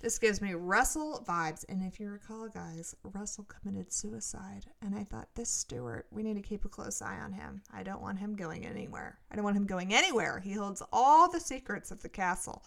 This 0.00 0.18
gives 0.18 0.42
me 0.42 0.54
Russell 0.54 1.24
vibes. 1.26 1.64
And 1.68 1.82
if 1.82 2.00
you 2.00 2.10
recall, 2.10 2.48
guys, 2.48 2.94
Russell 3.02 3.44
committed 3.44 3.92
suicide. 3.92 4.66
And 4.82 4.94
I 4.94 5.04
thought, 5.04 5.28
this 5.34 5.48
Stuart, 5.48 6.06
we 6.10 6.22
need 6.22 6.34
to 6.34 6.42
keep 6.42 6.64
a 6.64 6.68
close 6.68 7.00
eye 7.00 7.18
on 7.18 7.32
him. 7.32 7.62
I 7.72 7.82
don't 7.82 8.02
want 8.02 8.18
him 8.18 8.34
going 8.34 8.66
anywhere. 8.66 9.20
I 9.30 9.36
don't 9.36 9.44
want 9.44 9.56
him 9.56 9.66
going 9.66 9.94
anywhere. 9.94 10.40
He 10.40 10.52
holds 10.52 10.82
all 10.92 11.30
the 11.30 11.40
secrets 11.40 11.90
of 11.90 12.02
the 12.02 12.08
castle. 12.08 12.64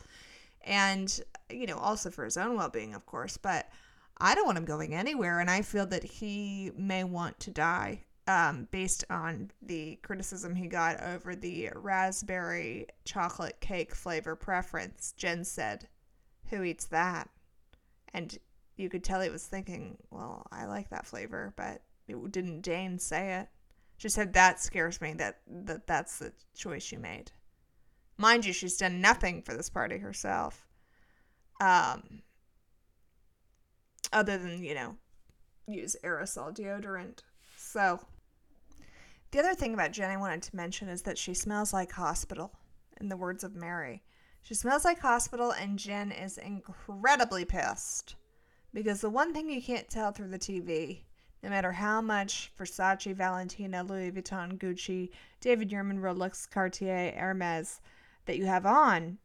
And, 0.66 1.20
you 1.50 1.68
know, 1.68 1.78
also 1.78 2.10
for 2.10 2.26
his 2.26 2.38
own 2.38 2.56
well 2.56 2.70
being, 2.70 2.94
of 2.94 3.06
course. 3.06 3.38
But 3.38 3.70
I 4.18 4.36
don't 4.36 4.46
want 4.46 4.58
him 4.58 4.66
going 4.66 4.94
anywhere. 4.94 5.40
And 5.40 5.50
I 5.50 5.62
feel 5.62 5.86
that 5.88 6.04
he 6.04 6.72
may 6.76 7.04
want 7.04 7.40
to 7.42 7.52
die 7.52 8.04
um, 8.28 8.68
based 8.72 9.04
on 9.10 9.52
the 9.62 9.98
criticism 10.02 10.56
he 10.56 10.68
got 10.68 11.02
over 11.02 11.36
the 11.36 11.70
raspberry 11.76 12.88
chocolate 13.04 13.60
cake 13.60 13.94
flavor 13.94 14.36
preference. 14.36 15.14
Jen 15.18 15.44
said, 15.44 15.88
Who 16.50 16.64
eats 16.64 16.86
that? 16.86 17.30
And 18.14 18.38
you 18.78 18.90
could 18.90 19.04
tell 19.04 19.22
he 19.22 19.30
was 19.30 19.46
thinking, 19.46 19.98
Well, 20.10 20.48
I 20.52 20.66
like 20.66 20.90
that 20.90 21.06
flavor, 21.06 21.54
but 21.56 21.82
it 22.08 22.32
didn't 22.32 22.62
Dane 22.62 22.98
say 22.98 23.36
it. 23.36 23.50
She 23.98 24.10
said, 24.10 24.34
That 24.34 24.60
scares 24.60 25.02
me 25.02 25.14
that, 25.14 25.42
that 25.48 25.86
that's 25.86 26.18
the 26.20 26.34
choice 26.56 26.92
you 26.92 27.00
made. 27.00 27.32
Mind 28.18 28.46
you, 28.46 28.54
she's 28.54 28.78
done 28.78 29.02
nothing 29.02 29.42
for 29.42 29.54
this 29.54 29.70
party 29.70 29.98
herself. 29.98 30.66
Um, 31.60 32.22
other 34.14 34.38
than, 34.38 34.64
you 34.64 34.74
know, 34.74 34.96
use 35.68 35.96
aerosol 36.04 36.56
deodorant. 36.56 37.20
So, 37.58 38.00
the 39.32 39.40
other 39.40 39.54
thing 39.54 39.74
about 39.74 39.92
Jen 39.92 40.12
I 40.12 40.18
wanted 40.18 40.44
to 40.44 40.56
mention 40.56 40.88
is 40.88 41.02
that 41.04 41.18
she 41.18 41.34
smells 41.34 41.74
like 41.74 41.92
hospital, 41.92 42.54
in 43.02 43.10
the 43.10 43.18
words 43.18 43.44
of 43.44 43.56
Mary. 43.56 44.04
She 44.42 44.54
smells 44.54 44.86
like 44.86 45.00
hospital, 45.00 45.52
and 45.52 45.80
Jen 45.80 46.12
is 46.12 46.38
incredibly 46.38 47.46
pissed. 47.46 48.16
Because 48.74 49.02
the 49.02 49.10
one 49.10 49.34
thing 49.34 49.50
you 49.50 49.62
can't 49.62 49.90
tell 49.90 50.12
through 50.12 50.30
the 50.30 50.40
TV, 50.40 51.00
no 51.42 51.50
matter 51.50 51.72
how 51.72 52.02
much 52.02 52.52
Versace, 52.58 53.16
Valentino, 53.16 53.84
Louis 53.84 54.12
Vuitton, 54.12 54.58
Gucci, 54.58 55.10
David 55.42 55.70
Yurman, 55.70 56.00
Rolex, 56.00 56.50
Cartier, 56.50 57.12
Hermes 57.18 57.82
that 58.26 58.38
you 58.38 58.46
have 58.46 58.66
on, 58.66 59.18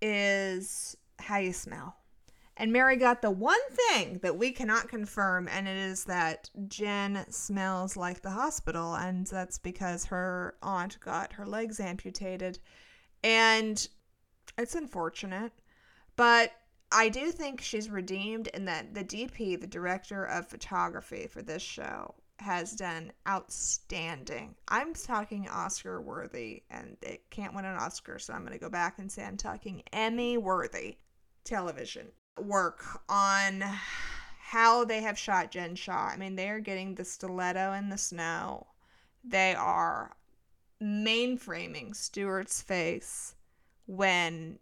is 0.00 0.96
how 1.18 1.38
you 1.38 1.52
smell. 1.52 1.96
And 2.56 2.72
Mary 2.72 2.96
got 2.96 3.22
the 3.22 3.30
one 3.30 3.60
thing 3.70 4.18
that 4.22 4.36
we 4.36 4.50
cannot 4.50 4.88
confirm, 4.88 5.46
and 5.46 5.68
it 5.68 5.76
is 5.76 6.04
that 6.04 6.50
Jen 6.66 7.24
smells 7.30 7.96
like 7.96 8.20
the 8.20 8.30
hospital, 8.30 8.96
and 8.96 9.26
that's 9.28 9.58
because 9.58 10.06
her 10.06 10.56
aunt 10.60 10.98
got 10.98 11.34
her 11.34 11.46
legs 11.46 11.78
amputated. 11.78 12.58
And 13.22 13.86
it's 14.56 14.74
unfortunate, 14.74 15.52
but 16.16 16.50
I 16.90 17.10
do 17.10 17.30
think 17.30 17.60
she's 17.60 17.90
redeemed 17.90 18.48
in 18.48 18.64
that 18.64 18.92
the 18.92 19.04
DP, 19.04 19.60
the 19.60 19.66
director 19.66 20.24
of 20.24 20.48
photography 20.48 21.28
for 21.28 21.42
this 21.42 21.62
show, 21.62 22.14
has 22.40 22.72
done 22.72 23.12
outstanding. 23.28 24.54
I'm 24.68 24.94
talking 24.94 25.48
Oscar 25.48 26.00
worthy, 26.00 26.62
and 26.70 26.96
it 27.02 27.28
can't 27.30 27.54
win 27.54 27.64
an 27.64 27.76
Oscar, 27.76 28.18
so 28.18 28.32
I'm 28.32 28.40
going 28.42 28.52
to 28.52 28.58
go 28.58 28.70
back 28.70 28.98
and 28.98 29.10
say 29.10 29.24
I'm 29.24 29.36
talking 29.36 29.82
Emmy 29.92 30.38
worthy 30.38 30.96
television 31.44 32.08
work 32.40 32.84
on 33.08 33.64
how 34.40 34.84
they 34.84 35.02
have 35.02 35.18
shot 35.18 35.50
Jen 35.50 35.74
Shah. 35.74 36.10
I 36.12 36.16
mean, 36.16 36.36
they 36.36 36.48
are 36.48 36.60
getting 36.60 36.94
the 36.94 37.04
stiletto 37.04 37.72
in 37.72 37.88
the 37.88 37.98
snow. 37.98 38.66
They 39.24 39.54
are 39.54 40.16
mainframing 40.82 41.94
Stuart's 41.94 42.62
face 42.62 43.34
when 43.86 44.58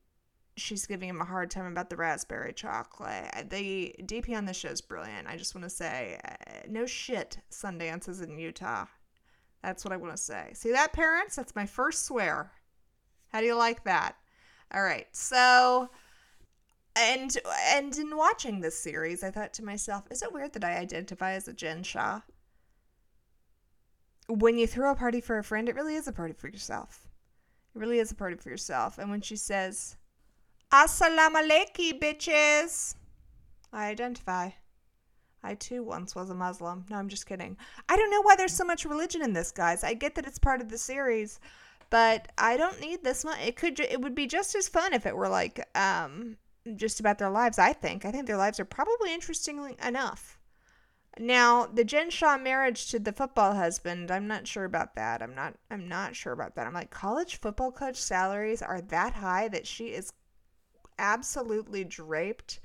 she's 0.57 0.87
giving 0.87 1.09
him 1.09 1.21
a 1.21 1.25
hard 1.25 1.51
time 1.51 1.67
about 1.67 1.91
the 1.91 1.97
raspberry 1.97 2.53
chocolate. 2.53 3.51
The 3.51 3.95
DP 4.03 4.37
on 4.37 4.47
this 4.47 4.57
show 4.57 4.71
is 4.71 4.81
brilliant. 4.81 5.29
I 5.29 5.37
just 5.37 5.55
want 5.55 5.65
to 5.65 5.71
say, 5.71 6.19
uh, 6.25 6.67
no 6.69 6.87
shit, 6.87 7.39
Sundance 7.51 8.09
is 8.09 8.21
in 8.23 8.39
Utah. 8.39 8.87
That's 9.63 9.85
what 9.85 9.93
I 9.93 9.97
want 9.97 10.17
to 10.17 10.23
say. 10.23 10.51
See 10.55 10.73
that, 10.73 10.93
parents? 10.93 11.37
That's 11.37 11.55
my 11.55 11.67
first 11.67 12.07
swear. 12.07 12.53
How 13.29 13.41
do 13.41 13.47
you 13.47 13.55
like 13.55 13.85
that? 13.85 14.17
All 14.73 14.83
right, 14.83 15.07
so 15.13 15.91
and 16.97 17.37
and 17.69 17.97
in 17.99 18.17
watching 18.17 18.61
this 18.61 18.79
series, 18.79 19.23
I 19.23 19.31
thought 19.31 19.53
to 19.55 19.65
myself, 19.65 20.05
is 20.11 20.23
it 20.23 20.33
weird 20.33 20.55
that 20.55 20.65
I 20.65 20.79
identify 20.79 21.33
as 21.33 21.47
a 21.47 21.53
Jen 21.53 21.83
Shah? 21.83 22.23
When 24.29 24.59
you 24.59 24.67
throw 24.67 24.91
a 24.91 24.97
party 24.97 25.21
for 25.21 25.39
a 25.39 25.45
friend, 25.45 25.69
it 25.69 25.77
really 25.77 25.95
is 25.95 26.09
a 26.09 26.13
party 26.13 26.33
for 26.33 26.49
yourself. 26.49 27.07
It 27.75 27.79
really 27.79 27.99
is 27.99 28.11
a 28.11 28.17
party 28.17 28.37
for 28.37 28.49
yourself. 28.49 28.99
And 28.99 29.11
when 29.11 29.21
she 29.21 29.37
says, 29.37 29.97
Assalamu 30.73 31.49
alaikum, 31.49 32.01
bitches, 32.01 32.97
I 33.73 33.87
identify. 33.87 34.51
I 35.43 35.55
too 35.55 35.85
once 35.85 36.17
was 36.17 36.29
a 36.29 36.35
Muslim. 36.35 36.85
No, 36.91 36.97
I'm 36.97 37.09
just 37.09 37.27
kidding. 37.27 37.57
I 37.89 37.97
don't 37.97 38.11
know 38.11 38.23
why 38.23 38.35
there's 38.35 38.53
so 38.57 38.65
much 38.65 38.85
religion 38.85 39.23
in 39.23 39.33
this, 39.33 39.53
guys. 39.53 39.85
I 39.85 39.95
get 39.95 40.17
that 40.17 40.27
it's 40.27 40.41
part 40.41 40.61
of 40.61 40.69
the 40.69 40.77
series, 40.77 41.39
but 41.89 42.33
I 42.37 42.57
don't 42.57 42.81
need 42.81 43.05
this 43.05 43.25
much. 43.25 43.39
It 43.47 43.55
could. 43.55 43.79
It 43.79 44.01
would 44.01 44.17
be 44.17 44.27
just 44.27 44.57
as 44.57 44.69
fun 44.69 44.93
if 44.93 45.07
it 45.07 45.17
were 45.17 45.29
like 45.29 45.65
um 45.79 46.37
just 46.75 46.99
about 46.99 47.19
their 47.19 47.31
lives, 47.31 47.61
I 47.61 47.73
think. 47.73 48.05
I 48.05 48.11
think 48.11 48.27
their 48.27 48.37
lives 48.37 48.59
are 48.59 48.65
probably 48.65 49.15
interesting 49.15 49.77
enough. 49.87 50.37
Now, 51.19 51.67
the 51.67 51.85
Jen 51.85 52.11
Shah 52.11 52.39
marriage 52.39 52.91
to 52.91 52.99
the 52.99 53.13
football 53.13 53.55
husband, 53.55 54.11
I'm 54.11 54.27
not 54.27 54.49
sure 54.49 54.65
about 54.65 54.97
that. 54.97 55.23
I'm 55.23 55.35
not 55.35 55.55
I'm 55.71 55.87
not 55.89 56.17
sure 56.17 56.33
about 56.33 56.57
that. 56.57 56.67
I'm 56.67 56.75
like 56.75 56.91
college 56.91 57.41
football 57.41 57.71
coach 57.71 57.97
salaries 58.03 58.63
are 58.63 58.81
that 58.81 59.15
high 59.15 59.47
that 59.49 59.67
she 59.67 59.87
is 59.87 60.13
absolutely 60.99 61.85
draped 61.85 62.61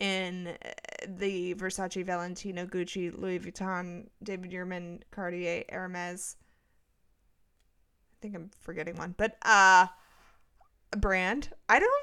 in 0.00 0.48
uh, 0.48 0.70
the 1.06 1.54
Versace, 1.54 2.04
Valentino, 2.04 2.66
Gucci, 2.66 3.12
Louis 3.16 3.38
Vuitton, 3.38 4.06
David 4.22 4.52
Yurman, 4.52 5.00
Cartier, 5.10 5.64
Hermes. 5.70 6.36
I 8.12 8.16
think 8.20 8.34
I'm 8.34 8.50
forgetting 8.60 8.96
one, 8.96 9.14
but 9.16 9.36
uh 9.42 9.86
brand. 10.96 11.50
I 11.68 11.78
don't 11.78 12.02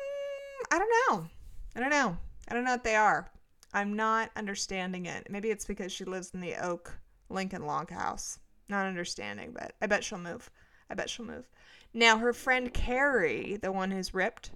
I 0.71 0.79
don't 0.79 0.91
know. 1.09 1.27
I 1.75 1.79
don't 1.79 1.89
know. 1.89 2.17
I 2.47 2.53
don't 2.53 2.63
know 2.63 2.71
what 2.71 2.83
they 2.83 2.95
are. 2.95 3.29
I'm 3.73 3.95
not 3.95 4.31
understanding 4.35 5.05
it. 5.05 5.27
Maybe 5.29 5.49
it's 5.49 5.65
because 5.65 5.91
she 5.91 6.05
lives 6.05 6.31
in 6.33 6.39
the 6.39 6.55
Oak 6.55 6.97
Lincoln 7.29 7.65
log 7.65 7.91
house. 7.91 8.39
Not 8.69 8.85
understanding, 8.85 9.51
but 9.53 9.73
I 9.81 9.87
bet 9.87 10.03
she'll 10.03 10.17
move. 10.17 10.49
I 10.89 10.93
bet 10.93 11.09
she'll 11.09 11.25
move. 11.25 11.49
Now, 11.93 12.17
her 12.17 12.33
friend 12.33 12.73
Carrie, 12.73 13.57
the 13.61 13.71
one 13.71 13.91
who's 13.91 14.13
ripped, 14.13 14.51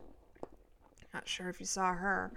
not 1.13 1.27
sure 1.27 1.49
if 1.49 1.59
you 1.59 1.65
saw 1.65 1.93
her. 1.93 2.31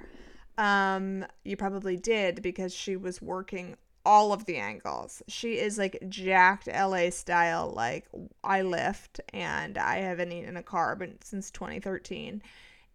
Um, 0.59 1.25
you 1.45 1.57
probably 1.57 1.97
did 1.97 2.43
because 2.43 2.75
she 2.75 2.97
was 2.97 3.23
working 3.23 3.77
all 4.05 4.33
of 4.33 4.45
the 4.45 4.57
angles. 4.57 5.23
She 5.29 5.59
is 5.59 5.79
like 5.79 6.03
jacked 6.09 6.67
LA 6.67 7.11
style, 7.11 7.73
like 7.75 8.07
I 8.43 8.63
lift 8.63 9.21
and 9.33 9.79
I 9.79 9.99
haven't 9.99 10.33
eaten 10.33 10.57
a 10.57 10.63
carb 10.63 11.09
since 11.23 11.51
2013 11.51 12.43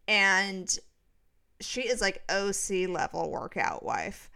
and 0.08 0.78
she 1.60 1.82
is 1.82 2.02
like 2.02 2.24
OC 2.30 2.90
level 2.90 3.30
workout 3.30 3.84
wife. 3.84 4.30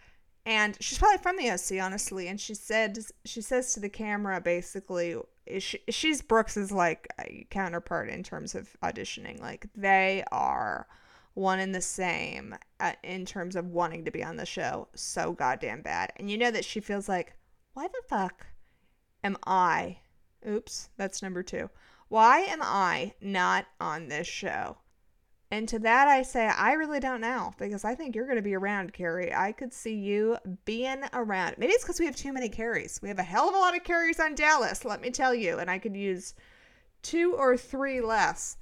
And 0.46 0.76
she's 0.80 0.98
probably 0.98 1.20
from 1.20 1.38
the 1.38 1.52
OC, 1.52 1.84
honestly. 1.84 2.28
And 2.28 2.40
she 2.40 2.56
said, 2.56 2.98
she 3.26 3.42
says 3.42 3.74
to 3.74 3.80
the 3.80 3.90
camera, 3.90 4.42
basically, 4.42 5.16
she, 5.60 5.80
she's 5.90 6.22
Brooks's 6.22 6.72
like 6.72 7.08
counterpart 7.52 8.10
in 8.10 8.24
terms 8.24 8.56
of 8.56 8.76
auditioning. 8.82 9.40
Like 9.40 9.68
they 9.76 10.24
are 10.32 10.88
one 11.34 11.60
and 11.60 11.74
the 11.74 11.82
same 11.82 12.56
at, 12.80 12.98
in 13.04 13.26
terms 13.26 13.56
of 13.56 13.68
wanting 13.68 14.06
to 14.06 14.12
be 14.12 14.24
on 14.24 14.36
the 14.36 14.46
show 14.46 14.88
so 14.94 15.32
goddamn 15.34 15.82
bad. 15.82 16.12
And 16.18 16.30
you 16.30 16.38
know 16.38 16.52
that 16.52 16.66
she 16.66 16.80
feels 16.80 17.08
like, 17.08 17.34
why 17.74 17.88
the 17.88 18.02
fuck 18.08 18.48
am 19.24 19.38
I? 19.46 20.00
Oops, 20.48 20.90
that's 20.98 21.22
number 21.22 21.44
two. 21.44 21.70
Why 22.10 22.40
am 22.40 22.60
I 22.62 23.14
not 23.22 23.68
on 23.80 24.10
this 24.10 24.28
show? 24.28 24.78
And 25.52 25.68
to 25.68 25.80
that, 25.80 26.08
I 26.08 26.22
say, 26.22 26.48
I 26.48 26.74
really 26.74 27.02
don't 27.02 27.20
know 27.20 27.54
because 27.58 27.84
I 27.84 27.94
think 27.94 28.16
you're 28.16 28.26
going 28.26 28.38
to 28.38 28.42
be 28.42 28.56
around, 28.56 28.94
Carrie. 28.94 29.34
I 29.34 29.52
could 29.52 29.74
see 29.74 29.94
you 29.94 30.38
being 30.64 31.04
around. 31.12 31.56
Maybe 31.58 31.74
it's 31.74 31.84
because 31.84 32.00
we 32.00 32.06
have 32.06 32.16
too 32.16 32.32
many 32.32 32.48
carries. 32.48 33.02
We 33.02 33.10
have 33.10 33.20
a 33.20 33.24
hell 33.24 33.50
of 33.50 33.56
a 33.56 33.58
lot 33.58 33.76
of 33.76 33.84
carries 33.84 34.20
on 34.20 34.34
Dallas, 34.36 34.86
let 34.86 35.02
me 35.02 35.10
tell 35.10 35.36
you. 35.36 35.60
And 35.60 35.70
I 35.70 35.78
could 35.78 35.96
use 35.96 36.36
two 37.02 37.36
or 37.38 37.58
three 37.58 38.00
less. 38.00 38.56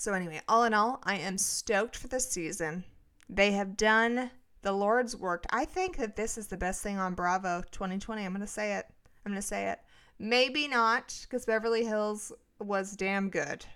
So, 0.00 0.14
anyway, 0.14 0.40
all 0.48 0.64
in 0.64 0.72
all, 0.72 1.02
I 1.02 1.16
am 1.16 1.36
stoked 1.36 1.94
for 1.94 2.08
this 2.08 2.30
season. 2.30 2.84
They 3.28 3.50
have 3.50 3.76
done 3.76 4.30
the 4.62 4.72
Lord's 4.72 5.14
work. 5.14 5.44
I 5.50 5.66
think 5.66 5.98
that 5.98 6.16
this 6.16 6.38
is 6.38 6.46
the 6.46 6.56
best 6.56 6.82
thing 6.82 6.96
on 6.96 7.12
Bravo 7.12 7.62
2020. 7.70 8.24
I'm 8.24 8.32
going 8.32 8.40
to 8.40 8.46
say 8.46 8.76
it. 8.76 8.86
I'm 9.26 9.32
going 9.32 9.42
to 9.42 9.46
say 9.46 9.68
it. 9.68 9.78
Maybe 10.18 10.66
not 10.66 11.14
because 11.20 11.44
Beverly 11.44 11.84
Hills 11.84 12.32
was 12.58 12.96
damn 12.96 13.28
good. 13.28 13.66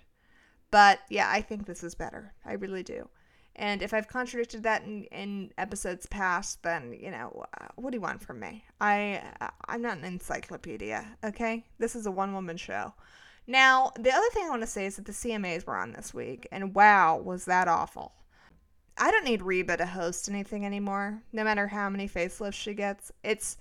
But 0.71 1.01
yeah, 1.11 1.29
I 1.29 1.43
think 1.43 1.67
this 1.67 1.83
is 1.83 1.93
better. 1.93 2.33
I 2.43 2.53
really 2.53 2.81
do. 2.81 3.07
And 3.55 3.83
if 3.83 3.93
I've 3.93 4.07
contradicted 4.07 4.63
that 4.63 4.81
in, 4.81 5.03
in 5.11 5.51
episodes 5.59 6.07
past, 6.07 6.63
then 6.63 6.97
you 6.99 7.11
know 7.11 7.45
uh, 7.61 7.67
what 7.75 7.91
do 7.91 7.97
you 7.97 8.01
want 8.01 8.23
from 8.23 8.39
me? 8.39 8.65
I 8.81 9.21
uh, 9.41 9.49
I'm 9.67 9.83
not 9.83 9.99
an 9.99 10.03
encyclopedia. 10.03 11.05
Okay, 11.23 11.65
this 11.77 11.95
is 11.95 12.07
a 12.07 12.11
one 12.11 12.33
woman 12.33 12.57
show. 12.57 12.95
Now 13.47 13.91
the 13.99 14.11
other 14.11 14.29
thing 14.31 14.45
I 14.45 14.49
want 14.49 14.61
to 14.63 14.67
say 14.67 14.85
is 14.85 14.95
that 14.95 15.05
the 15.05 15.11
CMAs 15.11 15.65
were 15.65 15.77
on 15.77 15.93
this 15.93 16.13
week, 16.13 16.47
and 16.51 16.73
wow, 16.73 17.17
was 17.17 17.45
that 17.45 17.67
awful. 17.67 18.13
I 18.97 19.11
don't 19.11 19.25
need 19.25 19.41
Reba 19.41 19.77
to 19.77 19.85
host 19.85 20.29
anything 20.29 20.65
anymore, 20.65 21.21
no 21.33 21.43
matter 21.43 21.67
how 21.67 21.89
many 21.89 22.07
facelifts 22.07 22.53
she 22.53 22.73
gets. 22.73 23.11
It's 23.23 23.57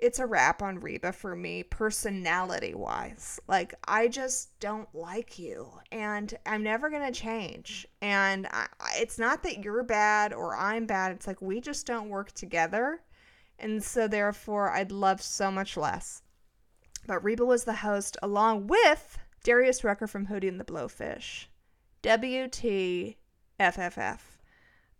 it's 0.00 0.18
a 0.18 0.26
wrap 0.26 0.62
on 0.62 0.80
Reba 0.80 1.12
for 1.12 1.36
me, 1.36 1.62
personality 1.62 2.74
wise. 2.74 3.38
Like, 3.46 3.74
I 3.86 4.08
just 4.08 4.58
don't 4.58 4.88
like 4.94 5.38
you, 5.38 5.70
and 5.92 6.32
I'm 6.46 6.62
never 6.62 6.88
going 6.88 7.12
to 7.12 7.20
change. 7.20 7.86
And 8.00 8.46
I, 8.50 8.66
it's 8.96 9.18
not 9.18 9.42
that 9.42 9.62
you're 9.62 9.82
bad 9.82 10.32
or 10.32 10.56
I'm 10.56 10.86
bad, 10.86 11.12
it's 11.12 11.26
like 11.26 11.42
we 11.42 11.60
just 11.60 11.86
don't 11.86 12.08
work 12.08 12.32
together. 12.32 13.02
And 13.58 13.82
so, 13.82 14.08
therefore, 14.08 14.70
I'd 14.70 14.90
love 14.90 15.20
so 15.20 15.50
much 15.50 15.76
less. 15.76 16.22
But 17.10 17.24
Reba 17.24 17.44
was 17.44 17.64
the 17.64 17.74
host 17.74 18.16
along 18.22 18.68
with 18.68 19.18
Darius 19.42 19.82
Rucker 19.82 20.06
from 20.06 20.28
Hootie 20.28 20.46
and 20.46 20.60
the 20.60 20.64
Blowfish. 20.64 21.46
WTFFF. 22.04 23.16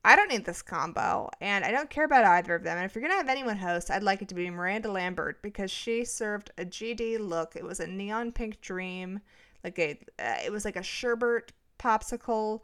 I 0.05 0.17
don't 0.17 0.29
need 0.29 0.45
this 0.45 0.61
combo, 0.61 1.31
and 1.41 1.65
I 1.65 1.71
don't 1.71 1.89
care 1.89 2.07
about 2.07 2.25
either 2.25 2.57
of 2.57 2.65
them. 2.65 2.79
And 2.79 2.85
if 2.85 2.97
you're 2.97 3.03
gonna 3.03 3.15
have 3.15 3.29
anyone 3.29 3.59
host, 3.59 3.93
I'd 3.93 4.03
like 4.03 4.23
it 4.23 4.29
to 4.31 4.35
be 4.35 4.51
Miranda 4.51 4.91
Lambert 4.91 5.41
because 5.41 5.71
she 5.71 6.05
served 6.05 6.51
a 6.59 6.65
GD 6.65 7.21
look. 7.21 7.55
It 7.55 7.63
was 7.63 7.79
a 7.79 7.87
neon 7.87 8.33
pink 8.33 8.61
dream, 8.61 9.21
like 9.63 9.79
a, 9.79 9.97
uh, 10.19 10.39
it 10.45 10.51
was 10.51 10.65
like 10.65 10.75
a 10.75 10.83
sherbet 10.83 11.53
popsicle 11.79 12.63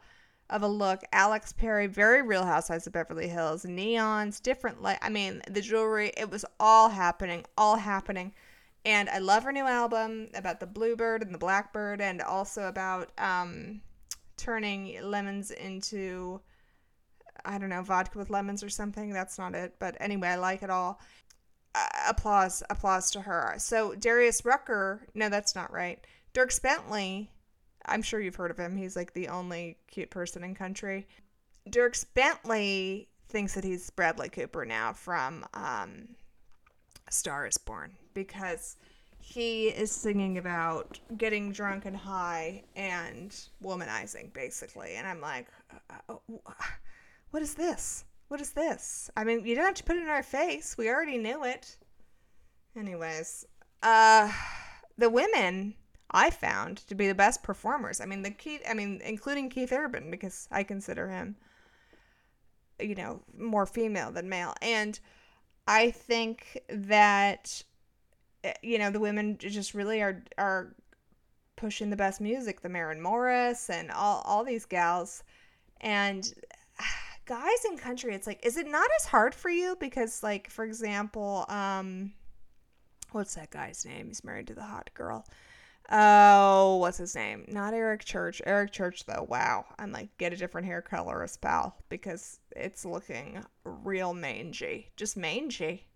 of 0.49 0.61
a 0.61 0.67
look. 0.67 1.03
Alex 1.13 1.53
Perry, 1.53 1.87
very 1.87 2.21
Real 2.21 2.43
Housewives 2.43 2.85
of 2.85 2.91
Beverly 2.91 3.29
Hills, 3.29 3.63
neons, 3.63 4.41
different 4.41 4.81
light. 4.81 4.99
I 5.01 5.07
mean, 5.07 5.41
the 5.49 5.61
jewelry, 5.61 6.11
it 6.17 6.29
was 6.29 6.43
all 6.59 6.89
happening, 6.89 7.45
all 7.57 7.77
happening. 7.77 8.33
And 8.87 9.09
I 9.09 9.17
love 9.19 9.43
her 9.43 9.51
new 9.51 9.65
album 9.65 10.29
about 10.33 10.61
the 10.61 10.65
bluebird 10.65 11.21
and 11.21 11.33
the 11.33 11.37
blackbird, 11.37 11.99
and 11.99 12.21
also 12.21 12.69
about 12.69 13.11
um, 13.17 13.81
turning 14.37 14.97
lemons 15.03 15.51
into 15.51 16.39
I 17.43 17.57
don't 17.57 17.69
know, 17.69 17.81
vodka 17.81 18.17
with 18.17 18.29
lemons 18.29 18.63
or 18.63 18.69
something. 18.69 19.11
That's 19.11 19.37
not 19.37 19.55
it. 19.55 19.75
But 19.77 19.97
anyway, 19.99 20.29
I 20.29 20.35
like 20.35 20.63
it 20.63 20.69
all. 20.69 20.99
Uh, 21.75 21.87
applause, 22.09 22.63
applause 22.69 23.11
to 23.11 23.21
her. 23.21 23.55
So 23.57 23.93
Darius 23.93 24.43
Rucker, 24.45 25.05
no, 25.13 25.29
that's 25.29 25.53
not 25.53 25.71
right. 25.71 25.99
Dierks 26.33 26.61
Bentley, 26.61 27.29
I'm 27.85 28.01
sure 28.01 28.19
you've 28.19 28.35
heard 28.35 28.51
of 28.51 28.57
him. 28.57 28.75
He's 28.75 28.95
like 28.95 29.13
the 29.13 29.27
only 29.27 29.77
cute 29.87 30.09
person 30.09 30.43
in 30.43 30.55
country. 30.55 31.07
Dierks 31.69 32.05
Bentley 32.13 33.09
thinks 33.27 33.53
that 33.53 33.63
he's 33.63 33.89
Bradley 33.89 34.29
Cooper 34.29 34.65
now 34.65 34.93
from 34.93 35.45
um, 35.53 36.15
Star 37.09 37.47
is 37.47 37.57
Born 37.57 37.91
because 38.17 38.77
he 39.19 39.67
is 39.67 39.91
singing 39.91 40.39
about 40.39 40.99
getting 41.19 41.51
drunk 41.51 41.85
and 41.85 41.95
high 41.95 42.63
and 42.75 43.29
womanizing, 43.63 44.33
basically. 44.33 44.95
And 44.95 45.07
I'm 45.07 45.21
like, 45.21 45.45
uh, 46.09 46.15
uh, 46.31 46.51
what 47.29 47.43
is 47.43 47.53
this? 47.53 48.05
What 48.29 48.41
is 48.41 48.53
this? 48.53 49.11
I 49.15 49.23
mean, 49.23 49.45
you 49.45 49.53
don't 49.53 49.65
have 49.65 49.75
to 49.75 49.83
put 49.83 49.97
it 49.97 50.01
in 50.01 50.09
our 50.09 50.23
face. 50.23 50.75
We 50.79 50.89
already 50.89 51.19
knew 51.19 51.43
it. 51.43 51.77
Anyways, 52.75 53.45
uh, 53.83 54.31
the 54.97 55.11
women 55.11 55.75
I 56.09 56.31
found 56.31 56.77
to 56.87 56.95
be 56.95 57.07
the 57.07 57.13
best 57.13 57.43
performers. 57.43 58.01
I 58.01 58.05
mean, 58.07 58.23
the 58.23 58.31
Keith, 58.31 58.63
I 58.67 58.73
mean, 58.73 58.99
including 59.05 59.51
Keith 59.51 59.71
Urban 59.71 60.09
because 60.09 60.47
I 60.51 60.63
consider 60.63 61.07
him, 61.09 61.35
you 62.79 62.95
know, 62.95 63.21
more 63.37 63.67
female 63.67 64.11
than 64.11 64.27
male. 64.27 64.55
And 64.63 64.99
I 65.67 65.91
think 65.91 66.61
that, 66.69 67.63
you 68.61 68.77
know, 68.77 68.91
the 68.91 68.99
women 68.99 69.37
just 69.37 69.73
really 69.73 70.01
are 70.01 70.23
are 70.37 70.75
pushing 71.55 71.89
the 71.89 71.95
best 71.95 72.21
music. 72.21 72.61
The 72.61 72.69
Maren 72.69 73.01
Morris 73.01 73.69
and 73.69 73.91
all 73.91 74.21
all 74.25 74.43
these 74.43 74.65
gals, 74.65 75.23
and 75.81 76.33
guys 77.25 77.65
in 77.69 77.77
country, 77.77 78.13
it's 78.13 78.27
like, 78.27 78.45
is 78.45 78.57
it 78.57 78.67
not 78.67 78.89
as 78.99 79.05
hard 79.05 79.35
for 79.35 79.49
you? 79.49 79.75
Because, 79.79 80.23
like, 80.23 80.49
for 80.49 80.65
example, 80.65 81.45
um, 81.49 82.13
what's 83.11 83.35
that 83.35 83.51
guy's 83.51 83.85
name? 83.85 84.07
He's 84.07 84.23
married 84.23 84.47
to 84.47 84.55
the 84.55 84.63
hot 84.63 84.89
girl. 84.93 85.25
Oh, 85.89 86.77
what's 86.77 86.97
his 86.97 87.15
name? 87.15 87.45
Not 87.47 87.73
Eric 87.73 88.03
Church. 88.03 88.41
Eric 88.45 88.71
Church, 88.73 89.05
though. 89.05 89.25
Wow. 89.29 89.65
I'm 89.79 89.93
like, 89.93 90.17
get 90.17 90.33
a 90.33 90.37
different 90.37 90.67
hair 90.67 90.81
color 90.81 91.23
as 91.23 91.37
pal 91.37 91.77
because 91.87 92.39
it's 92.55 92.83
looking 92.83 93.43
real 93.63 94.13
mangy. 94.13 94.91
Just 94.97 95.15
mangy. 95.15 95.87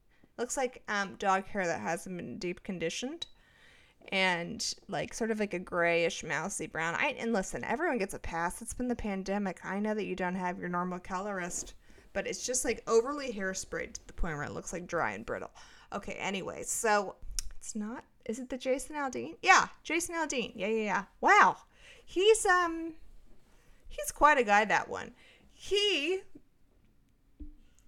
Looks 0.41 0.57
like 0.57 0.81
um, 0.89 1.17
dog 1.19 1.45
hair 1.45 1.67
that 1.67 1.81
hasn't 1.81 2.17
been 2.17 2.39
deep 2.39 2.63
conditioned 2.63 3.27
and 4.11 4.73
like 4.87 5.13
sort 5.13 5.29
of 5.29 5.39
like 5.39 5.53
a 5.53 5.59
grayish 5.59 6.23
mousy 6.23 6.65
brown. 6.65 6.95
I 6.95 7.15
and 7.19 7.31
listen, 7.31 7.63
everyone 7.63 7.99
gets 7.99 8.15
a 8.15 8.19
pass. 8.19 8.59
It's 8.59 8.73
been 8.73 8.87
the 8.87 8.95
pandemic. 8.95 9.59
I 9.63 9.79
know 9.79 9.93
that 9.93 10.05
you 10.05 10.15
don't 10.15 10.33
have 10.33 10.57
your 10.57 10.67
normal 10.67 10.97
colorist, 10.97 11.75
but 12.13 12.25
it's 12.25 12.43
just 12.43 12.65
like 12.65 12.81
overly 12.87 13.31
hairsprayed 13.31 13.93
to 13.93 14.07
the 14.07 14.13
point 14.13 14.35
where 14.35 14.45
it 14.45 14.51
looks 14.51 14.73
like 14.73 14.87
dry 14.87 15.11
and 15.11 15.27
brittle. 15.27 15.51
Okay, 15.93 16.13
anyway, 16.13 16.63
so 16.63 17.17
it's 17.59 17.75
not 17.75 18.03
is 18.25 18.39
it 18.39 18.49
the 18.49 18.57
Jason 18.57 18.95
Aldean? 18.95 19.35
Yeah, 19.43 19.67
Jason 19.83 20.15
Aldean. 20.15 20.53
Yeah, 20.55 20.69
yeah, 20.69 20.83
yeah. 20.83 21.03
Wow. 21.21 21.57
He's 22.03 22.47
um 22.47 22.95
he's 23.89 24.11
quite 24.11 24.39
a 24.39 24.43
guy 24.43 24.65
that 24.65 24.89
one. 24.89 25.11
He 25.53 26.21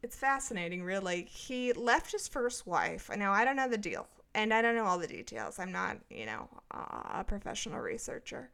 it's 0.03 0.17
fascinating 0.17 0.83
really. 0.83 1.23
He 1.23 1.73
left 1.73 2.11
his 2.11 2.27
first 2.27 2.67
wife. 2.67 3.09
Now 3.15 3.31
I 3.31 3.45
don't 3.45 3.55
know 3.55 3.69
the 3.69 3.77
deal 3.77 4.07
and 4.35 4.53
I 4.53 4.61
don't 4.61 4.75
know 4.75 4.85
all 4.85 4.99
the 4.99 5.07
details. 5.07 5.57
I'm 5.57 5.71
not, 5.71 5.97
you 6.09 6.25
know, 6.25 6.49
a 6.71 7.23
professional 7.25 7.79
researcher, 7.79 8.49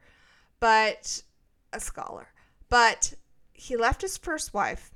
but 0.60 1.22
a 1.72 1.80
scholar. 1.80 2.28
But 2.68 3.14
he 3.52 3.76
left 3.76 4.02
his 4.02 4.16
first 4.16 4.54
wife. 4.54 4.92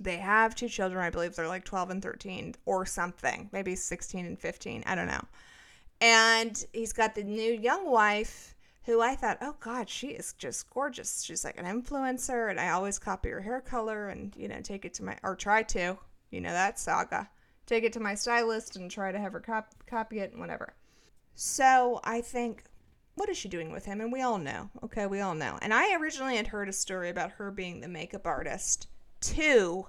They 0.00 0.16
have 0.16 0.54
two 0.54 0.68
children. 0.68 1.04
I 1.04 1.10
believe 1.10 1.34
they're 1.34 1.48
like 1.48 1.64
12 1.64 1.90
and 1.90 2.02
13 2.02 2.54
or 2.64 2.86
something, 2.86 3.50
maybe 3.52 3.74
16 3.74 4.24
and 4.24 4.38
15. 4.38 4.84
I 4.86 4.94
don't 4.94 5.08
know. 5.08 5.24
And 6.00 6.64
he's 6.72 6.92
got 6.92 7.14
the 7.14 7.24
new 7.24 7.52
young 7.52 7.90
wife 7.90 8.54
who 8.88 9.00
I 9.00 9.14
thought, 9.14 9.38
oh 9.40 9.54
God, 9.60 9.88
she 9.88 10.08
is 10.08 10.32
just 10.32 10.70
gorgeous. 10.70 11.22
She's 11.22 11.44
like 11.44 11.60
an 11.60 11.66
influencer, 11.66 12.50
and 12.50 12.58
I 12.58 12.70
always 12.70 12.98
copy 12.98 13.28
her 13.28 13.42
hair 13.42 13.60
color 13.60 14.08
and, 14.08 14.34
you 14.36 14.48
know, 14.48 14.60
take 14.60 14.84
it 14.84 14.94
to 14.94 15.04
my, 15.04 15.16
or 15.22 15.36
try 15.36 15.62
to, 15.62 15.98
you 16.30 16.40
know, 16.40 16.52
that 16.52 16.78
saga 16.78 17.28
take 17.68 17.84
it 17.84 17.92
to 17.92 18.00
my 18.00 18.14
stylist 18.14 18.76
and 18.76 18.90
try 18.90 19.12
to 19.12 19.18
have 19.18 19.34
her 19.34 19.40
cop- 19.40 19.86
copy 19.86 20.18
it 20.18 20.32
and 20.32 20.40
whatever. 20.40 20.74
So 21.34 22.00
I 22.02 22.22
think, 22.22 22.64
what 23.14 23.28
is 23.28 23.36
she 23.36 23.48
doing 23.48 23.72
with 23.72 23.84
him? 23.84 24.00
And 24.00 24.10
we 24.10 24.22
all 24.22 24.38
know. 24.38 24.70
Okay, 24.82 25.06
we 25.06 25.20
all 25.20 25.34
know. 25.34 25.58
And 25.60 25.74
I 25.74 25.94
originally 25.96 26.36
had 26.36 26.48
heard 26.48 26.68
a 26.68 26.72
story 26.72 27.10
about 27.10 27.32
her 27.32 27.50
being 27.50 27.80
the 27.80 27.88
makeup 27.88 28.26
artist 28.26 28.88
to 29.20 29.86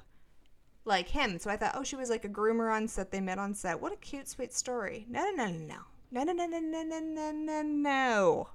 like 0.84 1.08
him. 1.08 1.40
So 1.40 1.50
I 1.50 1.58
thought, 1.58 1.76
oh, 1.76 1.84
she 1.84 1.96
was 1.96 2.10
like 2.10 2.26
a 2.26 2.30
groomer 2.30 2.74
on 2.74 2.88
set. 2.88 3.12
They 3.12 3.22
met 3.22 3.40
on 3.40 3.54
set. 3.54 3.80
What 3.80 3.94
a 3.94 3.98
cute, 3.98 4.28
sweet 4.28 4.54
story. 4.54 5.06
No, 5.10 5.30
no, 5.32 5.48
no, 5.48 5.78
no, 6.12 6.24
no, 6.24 6.34
no, 6.34 6.46
no, 6.46 6.60
no, 6.60 6.84
no, 6.84 6.84
no, 6.84 7.00
no, 7.00 7.32
no, 7.32 7.32
no, 7.32 7.62
no. 7.62 8.50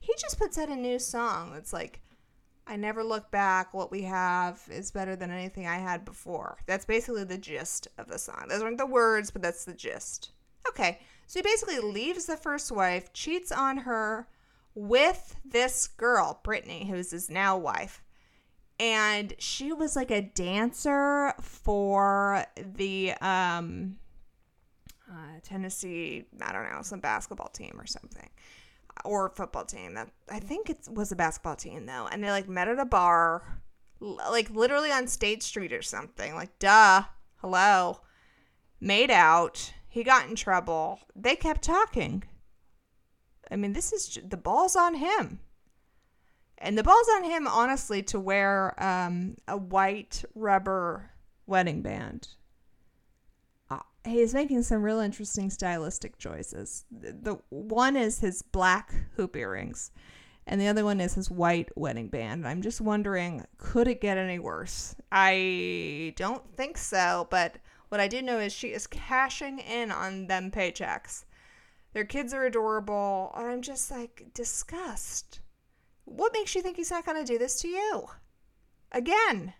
He 0.00 0.14
just 0.18 0.38
puts 0.38 0.58
out 0.58 0.68
a 0.68 0.76
new 0.76 0.98
song 0.98 1.52
that's 1.52 1.72
like 1.72 2.00
I 2.68 2.76
never 2.76 3.02
look 3.02 3.30
back. 3.30 3.72
What 3.72 3.90
we 3.90 4.02
have 4.02 4.62
is 4.70 4.90
better 4.90 5.16
than 5.16 5.30
anything 5.30 5.66
I 5.66 5.76
had 5.76 6.04
before. 6.04 6.58
That's 6.66 6.84
basically 6.84 7.24
the 7.24 7.38
gist 7.38 7.88
of 7.96 8.08
the 8.08 8.18
song. 8.18 8.46
Those 8.48 8.62
aren't 8.62 8.76
the 8.76 8.86
words, 8.86 9.30
but 9.30 9.40
that's 9.40 9.64
the 9.64 9.72
gist. 9.72 10.32
Okay, 10.68 11.00
so 11.26 11.38
he 11.38 11.42
basically 11.42 11.78
leaves 11.78 12.26
the 12.26 12.36
first 12.36 12.70
wife, 12.70 13.10
cheats 13.14 13.50
on 13.50 13.78
her 13.78 14.28
with 14.74 15.36
this 15.46 15.86
girl, 15.86 16.40
Brittany, 16.44 16.86
who's 16.86 17.10
his 17.10 17.30
now 17.30 17.56
wife. 17.56 18.02
And 18.78 19.34
she 19.38 19.72
was 19.72 19.96
like 19.96 20.10
a 20.10 20.20
dancer 20.22 21.32
for 21.40 22.44
the 22.56 23.14
um, 23.22 23.96
uh, 25.10 25.40
Tennessee, 25.42 26.26
I 26.42 26.52
don't 26.52 26.70
know, 26.70 26.82
some 26.82 27.00
basketball 27.00 27.48
team 27.48 27.76
or 27.78 27.86
something 27.86 28.28
or 29.04 29.30
football 29.30 29.64
team. 29.64 29.98
I 30.30 30.40
think 30.40 30.70
it 30.70 30.88
was 30.90 31.12
a 31.12 31.16
basketball 31.16 31.56
team 31.56 31.86
though, 31.86 32.08
and 32.10 32.22
they 32.22 32.30
like 32.30 32.48
met 32.48 32.68
at 32.68 32.78
a 32.78 32.84
bar, 32.84 33.60
like 34.00 34.50
literally 34.50 34.90
on 34.90 35.06
State 35.06 35.42
Street 35.42 35.72
or 35.72 35.82
something. 35.82 36.34
Like, 36.34 36.58
duh, 36.58 37.04
hello, 37.36 38.00
made 38.80 39.10
out. 39.10 39.72
He 39.88 40.04
got 40.04 40.28
in 40.28 40.36
trouble. 40.36 41.00
They 41.16 41.36
kept 41.36 41.62
talking. 41.62 42.24
I 43.50 43.56
mean, 43.56 43.72
this 43.72 43.92
is 43.92 44.18
the 44.22 44.36
ball's 44.36 44.76
on 44.76 44.94
him. 44.94 45.40
And 46.58 46.76
the 46.76 46.82
ball's 46.82 47.08
on 47.14 47.24
him, 47.24 47.46
honestly, 47.46 48.02
to 48.04 48.18
wear 48.18 48.74
um, 48.82 49.36
a 49.46 49.56
white 49.56 50.24
rubber 50.34 51.10
wedding 51.46 51.82
band 51.82 52.28
he's 54.04 54.34
making 54.34 54.62
some 54.62 54.82
real 54.82 55.00
interesting 55.00 55.50
stylistic 55.50 56.18
choices. 56.18 56.84
The, 56.90 57.12
the 57.12 57.38
one 57.50 57.96
is 57.96 58.20
his 58.20 58.42
black 58.42 58.94
hoop 59.16 59.36
earrings, 59.36 59.90
and 60.46 60.60
the 60.60 60.68
other 60.68 60.84
one 60.84 61.00
is 61.00 61.14
his 61.14 61.30
white 61.30 61.70
wedding 61.76 62.08
band. 62.08 62.46
I'm 62.46 62.62
just 62.62 62.80
wondering, 62.80 63.44
could 63.58 63.88
it 63.88 64.00
get 64.00 64.18
any 64.18 64.38
worse? 64.38 64.94
I 65.12 66.14
don't 66.16 66.56
think 66.56 66.78
so, 66.78 67.26
but 67.30 67.56
what 67.88 68.00
I 68.00 68.08
do 68.08 68.20
know 68.22 68.38
is 68.38 68.52
she 68.52 68.68
is 68.68 68.86
cashing 68.86 69.58
in 69.58 69.90
on 69.90 70.26
them 70.26 70.50
paychecks. 70.50 71.24
Their 71.92 72.04
kids 72.04 72.34
are 72.34 72.44
adorable. 72.44 73.32
And 73.36 73.46
I'm 73.46 73.62
just 73.62 73.90
like 73.90 74.26
disgust. 74.34 75.40
What 76.04 76.32
makes 76.32 76.54
you 76.54 76.62
think 76.62 76.76
he's 76.76 76.90
not 76.90 77.04
going 77.06 77.24
to 77.24 77.32
do 77.32 77.38
this 77.38 77.60
to 77.62 77.68
you? 77.68 78.06
Again. 78.92 79.54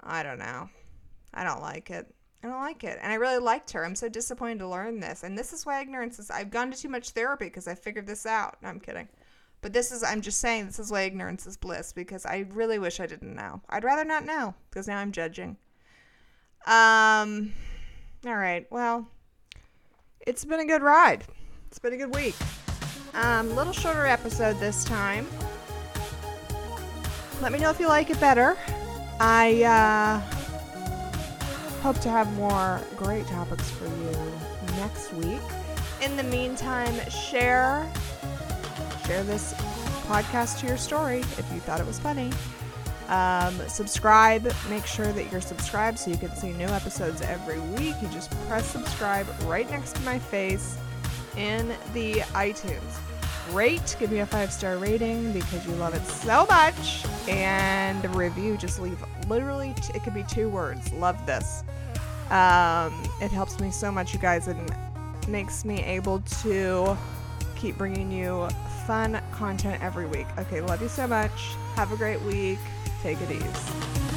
I 0.00 0.22
don't 0.22 0.38
know. 0.38 0.70
I 1.34 1.44
don't 1.44 1.62
like 1.62 1.90
it. 1.90 2.14
I 2.46 2.50
don't 2.50 2.60
like 2.60 2.84
it. 2.84 2.98
And 3.02 3.12
I 3.12 3.16
really 3.16 3.38
liked 3.38 3.72
her. 3.72 3.84
I'm 3.84 3.96
so 3.96 4.08
disappointed 4.08 4.60
to 4.60 4.68
learn 4.68 5.00
this. 5.00 5.24
And 5.24 5.36
this 5.36 5.52
is 5.52 5.66
why 5.66 5.80
ignorance 5.80 6.18
is. 6.18 6.30
I've 6.30 6.50
gone 6.50 6.70
to 6.70 6.78
too 6.78 6.88
much 6.88 7.10
therapy 7.10 7.46
because 7.46 7.66
I 7.66 7.74
figured 7.74 8.06
this 8.06 8.24
out. 8.24 8.56
No, 8.62 8.68
I'm 8.68 8.78
kidding. 8.78 9.08
But 9.62 9.72
this 9.72 9.90
is, 9.90 10.04
I'm 10.04 10.20
just 10.20 10.38
saying, 10.38 10.66
this 10.66 10.78
is 10.78 10.92
why 10.92 11.02
ignorance 11.02 11.46
is 11.46 11.56
bliss 11.56 11.92
because 11.92 12.24
I 12.24 12.46
really 12.52 12.78
wish 12.78 13.00
I 13.00 13.06
didn't 13.06 13.34
know. 13.34 13.60
I'd 13.68 13.82
rather 13.82 14.04
not 14.04 14.24
know 14.24 14.54
because 14.70 14.86
now 14.86 14.98
I'm 14.98 15.10
judging. 15.10 15.56
Um, 16.66 17.52
all 18.24 18.36
right. 18.36 18.66
Well, 18.70 19.08
it's 20.24 20.44
been 20.44 20.60
a 20.60 20.66
good 20.66 20.82
ride. 20.82 21.24
It's 21.66 21.80
been 21.80 21.94
a 21.94 21.96
good 21.96 22.14
week. 22.14 22.36
Um, 23.14 23.56
little 23.56 23.72
shorter 23.72 24.06
episode 24.06 24.60
this 24.60 24.84
time. 24.84 25.26
Let 27.42 27.50
me 27.50 27.58
know 27.58 27.70
if 27.70 27.80
you 27.80 27.88
like 27.88 28.10
it 28.10 28.20
better. 28.20 28.56
I 29.18 29.62
uh, 29.62 30.35
hope 31.86 32.00
to 32.00 32.08
have 32.08 32.32
more 32.32 32.80
great 32.96 33.24
topics 33.28 33.70
for 33.70 33.84
you 33.84 34.32
next 34.76 35.12
week. 35.12 35.38
In 36.02 36.16
the 36.16 36.24
meantime, 36.24 36.92
share 37.08 37.88
share 39.06 39.22
this 39.22 39.54
podcast 40.08 40.58
to 40.58 40.66
your 40.66 40.78
story 40.78 41.20
if 41.20 41.46
you 41.54 41.60
thought 41.60 41.78
it 41.78 41.86
was 41.86 42.00
funny. 42.00 42.32
Um, 43.06 43.54
subscribe. 43.68 44.52
Make 44.68 44.84
sure 44.84 45.12
that 45.12 45.30
you're 45.30 45.40
subscribed 45.40 46.00
so 46.00 46.10
you 46.10 46.16
can 46.16 46.34
see 46.34 46.52
new 46.54 46.66
episodes 46.66 47.22
every 47.22 47.60
week. 47.60 47.94
You 48.02 48.08
just 48.08 48.32
press 48.48 48.68
subscribe 48.68 49.28
right 49.44 49.70
next 49.70 49.94
to 49.94 50.02
my 50.02 50.18
face 50.18 50.76
in 51.36 51.68
the 51.94 52.14
iTunes. 52.34 52.98
Rate, 53.50 53.96
give 53.98 54.10
me 54.10 54.18
a 54.18 54.26
five 54.26 54.52
star 54.52 54.76
rating 54.76 55.32
because 55.32 55.66
you 55.66 55.72
love 55.74 55.94
it 55.94 56.04
so 56.06 56.46
much. 56.46 57.04
And 57.28 58.04
a 58.04 58.08
review, 58.08 58.56
just 58.56 58.80
leave 58.80 59.02
literally, 59.28 59.74
t- 59.80 59.92
it 59.94 60.02
could 60.02 60.14
be 60.14 60.24
two 60.24 60.48
words. 60.48 60.92
Love 60.92 61.24
this. 61.26 61.62
Um, 62.30 62.92
it 63.20 63.30
helps 63.30 63.60
me 63.60 63.70
so 63.70 63.92
much, 63.92 64.12
you 64.12 64.18
guys, 64.18 64.48
and 64.48 64.74
makes 65.28 65.64
me 65.64 65.82
able 65.84 66.20
to 66.42 66.96
keep 67.56 67.78
bringing 67.78 68.10
you 68.10 68.48
fun 68.86 69.20
content 69.32 69.82
every 69.82 70.06
week. 70.06 70.26
Okay, 70.38 70.60
love 70.60 70.82
you 70.82 70.88
so 70.88 71.06
much. 71.06 71.54
Have 71.74 71.92
a 71.92 71.96
great 71.96 72.20
week. 72.22 72.58
Take 73.02 73.20
it 73.20 73.30
easy. 73.30 74.15